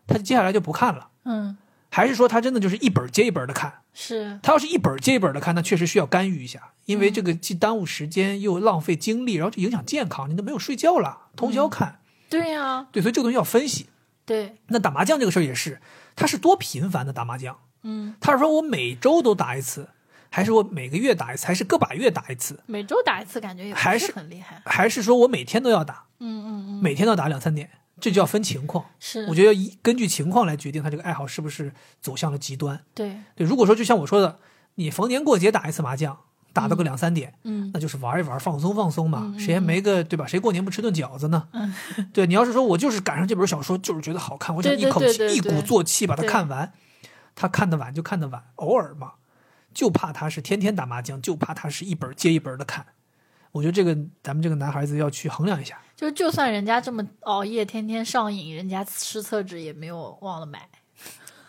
[0.07, 1.57] 她接下来就不看了，嗯。
[1.93, 3.73] 还是说她真的就是一本接一本的看？
[3.93, 11.99] 是，她要是一本接一本的看，那确实需要干预一下，因为这个既耽误时间又浪费精力，然后就影响健康，你都没有睡觉了，通宵看，
[12.29, 13.87] 对呀，对，所以这个东西要分析。
[14.23, 15.81] 对，那打麻将这个事儿也是，
[16.15, 17.57] 他是多频繁的打麻将？
[17.83, 19.87] 嗯，他是说我每周都打一次，
[20.29, 24.61] 还是我每个月打一次，还是个把月打一次，每周打一次，感觉也是还是很厉害。
[24.65, 27.69] 还是说我每天都要打，嗯嗯嗯，每天都打两三点？
[27.99, 28.85] 这就要分情况。
[28.99, 32.83] 是，我觉得要依根据情况来决定他这个爱好是不是走向了极端。
[32.95, 34.39] 对，对，如果说就像我说的，
[34.75, 36.17] 你逢年过节打一次麻将，
[36.51, 39.35] 打到个两三点，嗯那就是玩一玩，放松放松嘛。
[39.37, 40.25] 谁还没个对吧？
[40.25, 41.47] 谁过年不吃顿饺子呢？
[41.51, 41.75] 嗯
[42.11, 46.73] 对你要是说我就是赶上这本小说，就是觉得好看，我想一口气一鼓作气把它看完。
[47.35, 49.13] 他看得晚就看得晚，偶尔嘛，
[49.73, 52.85] 就怕他是天天打麻将，就怕他是一本接一本的看。
[53.51, 53.93] 我觉得这个
[54.23, 55.81] 咱们这个男孩子要去衡量一下。
[55.95, 60.69] 就就算人家这么熬夜，天天上瘾，人家吃厕纸也没有忘了买。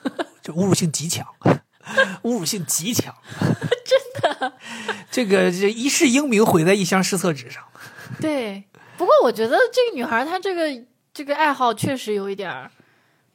[0.42, 1.26] 这侮辱性极强，
[2.22, 4.52] 侮辱性极强， 真的。
[5.10, 7.62] 这个这一世英名毁在一箱湿厕纸上。
[8.20, 8.64] 对，
[8.98, 10.84] 不过我觉得这个女孩她这个
[11.14, 12.70] 这个爱好确实有一点儿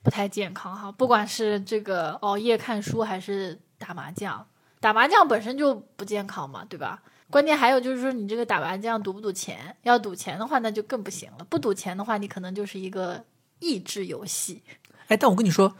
[0.07, 4.47] 不太健康哈，不管是这个熬夜看书还是打麻将，
[4.79, 7.03] 打麻将本身就不健康嘛，对吧？
[7.29, 9.75] 关键还有就是说，你这个打麻将赌不赌钱？
[9.83, 11.45] 要赌钱的话，那就更不行了。
[11.49, 13.21] 不赌钱的话，你可能就是一个
[13.59, 14.63] 益智游戏。
[15.09, 15.75] 哎，但我跟你说，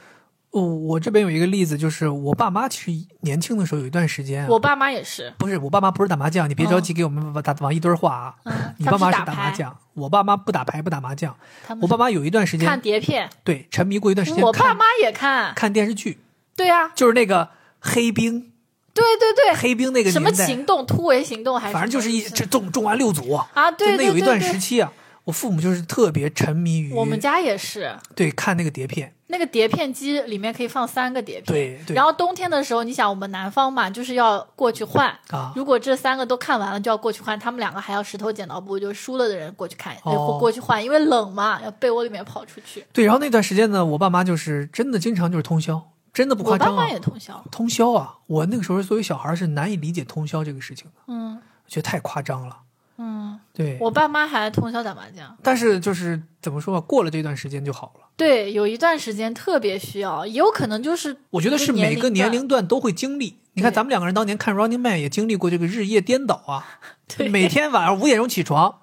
[0.52, 8.36] 我我这边有一个例子，就是我爸妈其实年轻的时候有一段时间、啊，我爸妈也是，不是我爸妈不是打麻将，你别着急给我们打往一堆儿话啊。
[8.45, 11.36] 嗯，你他爸妈是打牌麻，将，我爸妈不打牌不打麻将。
[11.82, 16.18] 我爸妈有一段时间看间碟片，对沉迷过一段时间我爸妈也看，看电视剧，
[16.56, 17.49] 对啊，就是那个
[17.80, 18.52] 黑冰，
[18.94, 24.91] 对对对，黑冰那个什么，行动，突围行动还是反正就是一这中中完六组，啊，对那有一段时期啊，
[25.27, 31.43] 我父母就是特别沉迷于我们家也是，对看那个碟片，那个碟片机里面可以放三个碟片。
[31.47, 35.07] 对对然后冬天的时候，你想我们南方嘛，就是要过去换。
[35.31, 37.37] 啊，如果这三个都看完了，就要过去换。
[37.37, 42.85] 他们两个还要石头剪刀布，就输了的人过去看，过去换，因为冷嘛，要被窝里面跑出去。
[42.93, 47.43] 对，然后那段时间呢，我爸妈就是真的经常就是通宵，真的不夸张啊我爸妈，也通宵。
[47.51, 48.15] 通宵啊！
[48.27, 52.59] 我那个时候作为小孩是难以理解通宵这个事情的，嗯我觉得太夸张了。
[52.98, 55.38] 嗯，对，我爸妈还通宵打麻将。
[55.44, 58.07] 但是就是怎么说吧，过了这段时间就好了。
[58.15, 63.38] 对，有一段时间特别需要，也有可能就是我觉得是每个年龄段都会经历。
[63.53, 66.80] 你看，咱们两个人当年看《Running Man》也经历过这个日夜颠倒啊，
[67.15, 68.80] 对每天晚上五点钟起床，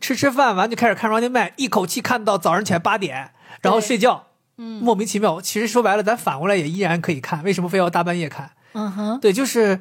[0.00, 4.24] 吃吃饭完就开始看《Running Man》，一口气看到早上起来八点，然后睡觉。
[4.60, 5.40] 嗯莫名其妙。
[5.40, 8.50] 其实说白了，咱反过来也依然可以看，为什么非要大半夜看？
[8.72, 9.80] 嗯哼，对，就是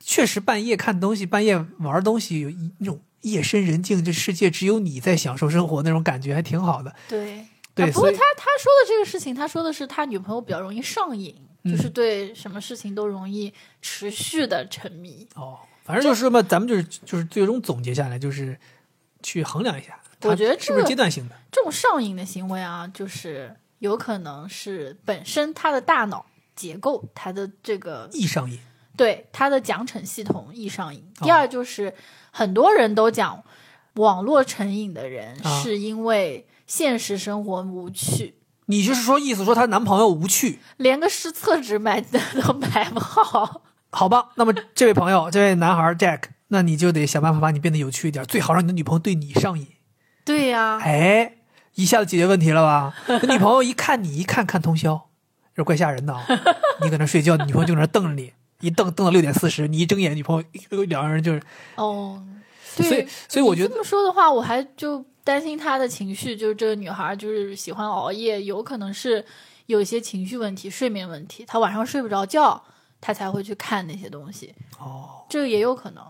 [0.00, 6.94] 确实半夜看东西，半夜玩东西，有一那种夜深人静，这世界只有你在享受生活那种感觉，还挺好的。
[7.08, 7.44] 对。
[7.74, 15.24] 对，啊、不过他他说的这个事情，他说的是他女朋友比较容易上瘾，嗯就是对什么事情都容易持续的沉迷。
[15.36, 18.58] 哦，反正就是嘛，咱们就是就是最终总结下来，就是
[19.22, 21.36] 去衡量一下，我觉得是不是阶段性的。
[21.52, 26.26] 这种上瘾的行为啊，就是有可能是本身他的大脑
[26.56, 28.58] 结构，他的这个易上瘾，
[28.98, 31.02] 对他的奖惩系统易上瘾。
[31.20, 31.94] 哦第二就是
[32.30, 33.42] 很多人都讲，
[33.94, 38.34] 网络成瘾的人啊是因为现实生活无趣，
[38.66, 43.62] 你就是说意思说她男朋友无趣，连个试厕纸买的都买不好。
[43.90, 44.32] 好吧？
[44.34, 49.66] 那么这位朋友，这位男孩 Jack，那你就得想办法把你变得有趣一点，最好让你的女朋友对你上瘾。
[50.26, 51.36] 对呀、哎，
[51.74, 52.94] 一下子解决问题了吧？
[53.06, 55.08] 那女朋友一看你一看看通宵，
[55.54, 56.22] 这怪吓人的啊！
[56.82, 61.42] 你搁那睡觉，女朋友就搁那瞪着你，一瞪瞪到六点四十，你一睁眼，女朋友 两个人就是，
[61.76, 62.22] 哦，
[62.64, 69.24] 所以，所以我觉得这么说的话，我还就担心她的情绪，就是这个女孩就是喜欢熬夜，有可能是
[69.66, 72.62] 有一些情绪问题、睡眠问题，她晚上睡不着觉，
[73.00, 74.54] 她才会去看那些东西。
[74.78, 76.04] 哦，这个也有可能。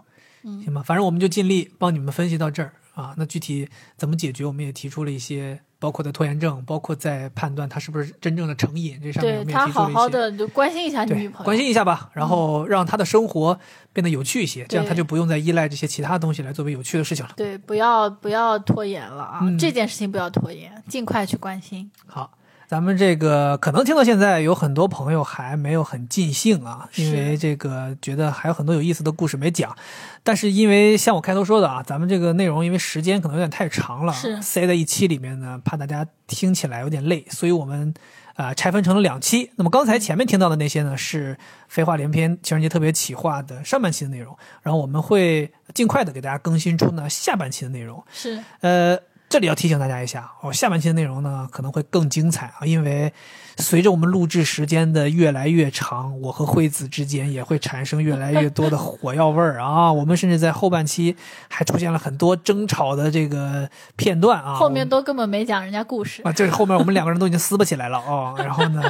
[0.64, 3.14] 行吧，反正我们就尽力帮你们分析到这儿啊。
[3.18, 9.92] 那具体怎么解决，我们也提出了一些，包括在拖延症，包括在判断他是不是真正的成瘾这上对她提出一些。
[9.94, 13.59] 好好的就关心一下你女朋友，关心一下吧，然后让他的生活
[13.92, 17.32] 变得有趣一些，这样对他就不用再依赖这些其他东西来作为有趣的事情了。
[17.36, 19.38] 对，不要不要拖延了啊！
[19.42, 21.90] 嗯这件事情不要拖延，尽快去关心。
[22.06, 22.30] 好，
[22.69, 29.74] 咱们这个可能听到现在有很多朋友还没有很尽兴啊，因为这个觉得还有很多有意思的故事没讲。
[30.23, 37.95] 但是因为像我开头说的啊，咱们这个内容因为时间可能有点太长了，是塞在一期里面呢，怕大家听起来有点累，所以我们。
[38.39, 39.51] 啊、拆分成了两期。
[39.57, 41.36] 那么刚才前面听到的那些呢，是
[41.66, 44.32] 废话连篇情人节特别企划的上半期的内容，
[44.62, 48.01] 然后我们会尽快的给大家更新出呢下半期的内容。
[48.12, 48.97] 是呃，
[49.28, 53.12] 这里要提醒大家一下哦，下半期的内容呢可能会更精彩啊，因为
[53.59, 59.92] 随着我们录制时间的越来越长，我和惠子之间也会产生越来越多的火药味儿啊。
[59.92, 61.14] 我们甚至在后半期
[61.48, 66.22] 还出现了很多争吵的这个片段啊，后面都根本没讲人家故事。
[66.22, 68.34] 啊，这后面我们两个人都已经撕巴起来了哦。
[68.38, 68.82] 然后呢，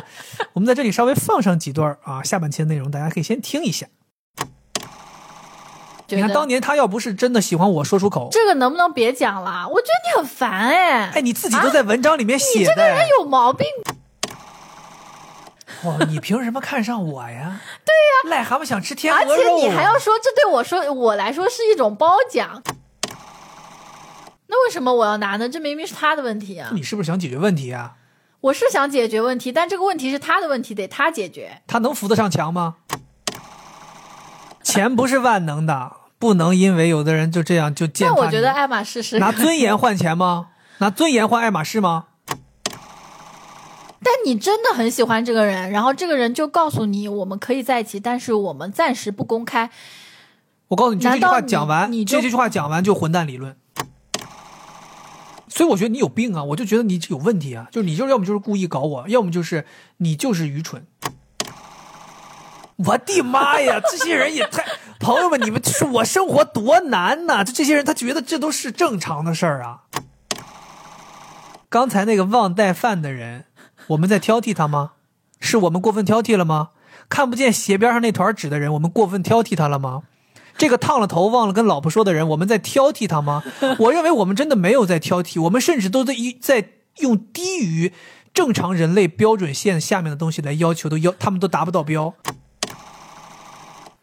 [0.52, 3.88] 我们在这里稍微放上几段啊，下半期的内容大家可以先听一下。
[6.16, 9.68] 你看，当年他要不是真的喜欢我说出口，这个能不能别讲了？
[9.68, 11.10] 我觉得你很烦哎！
[11.14, 13.66] 哎，你自己都在文章里面写的，你这个人有毛病。
[15.84, 17.60] 哇，你凭什么看上我呀？
[17.84, 22.62] 对呀、癞蛤蟆想吃天而且鹅肉啊，你还要说这对我说我来说是一种褒奖，
[24.46, 25.46] 那为什么我要拿呢？
[25.48, 26.70] 这明明是他的问题啊！
[26.72, 27.96] 你是不是想解决问题啊？
[28.40, 31.60] 我是想解决问题，但这个问题是他的问题，得他解决。
[31.66, 32.76] 他能扶得上墙吗？
[34.62, 38.16] 钱不是万能的，不能因为有的人就这样就践踏你。
[38.18, 40.48] 但我觉得爱马仕是，拿尊严换钱吗？
[40.78, 42.06] 拿尊严换爱马仕吗？
[44.00, 49.70] 但你真的很喜欢这个人，然后这个人就告诉你我们可以在一起，但是我们暂时不公开。
[50.68, 53.56] 我告诉你，就这句话讲完，你就这句话讲完就混蛋理论。
[55.48, 56.44] 所以我觉得你有病啊！
[56.44, 57.66] 我就觉得你有问题啊！
[57.72, 59.64] 就是你就是要么就是故意搞我，要么就是
[59.96, 60.86] 你就是愚蠢。
[62.86, 63.80] 我的妈呀！
[63.90, 64.64] 这些人也太……
[65.00, 69.82] 朋友们，你们说我生活多难呐、就这些人，他觉得这都是正常的事儿啊。
[71.68, 73.44] 刚才那个忘带饭的人，
[73.88, 74.92] 我们在挑剔他吗？
[75.40, 76.70] 是我们过分挑剔了吗？
[77.08, 80.02] 看不见鞋边上那团纸的人，我们过分挑剔他了吗？
[80.56, 83.42] 这个烫了头忘了跟老婆说的人，我们在挑剔他吗？
[83.78, 87.92] 我认为我们真的没有在挑剔，我们甚至都在一在用低于
[88.34, 92.14] 正常人类标准线下面的东西来要求，都要他们都达不到标。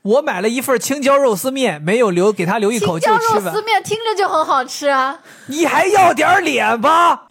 [0.05, 5.19] 我买了一份青椒肉丝面，没有留给他留一口就青椒肉丝，面听着就很好吃啊！
[5.47, 7.27] 你还要点脸吧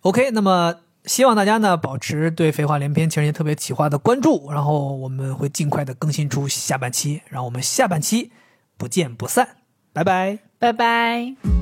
[0.00, 8.32] ？OK，那么希望大家呢保持对《废话连篇》情人节特别企划的关注，然后我们会尽快的更新出下半期，然后我们下半期
[8.78, 9.56] 不见不散，
[9.92, 10.38] 拜拜。
[10.58, 11.57] 拜拜。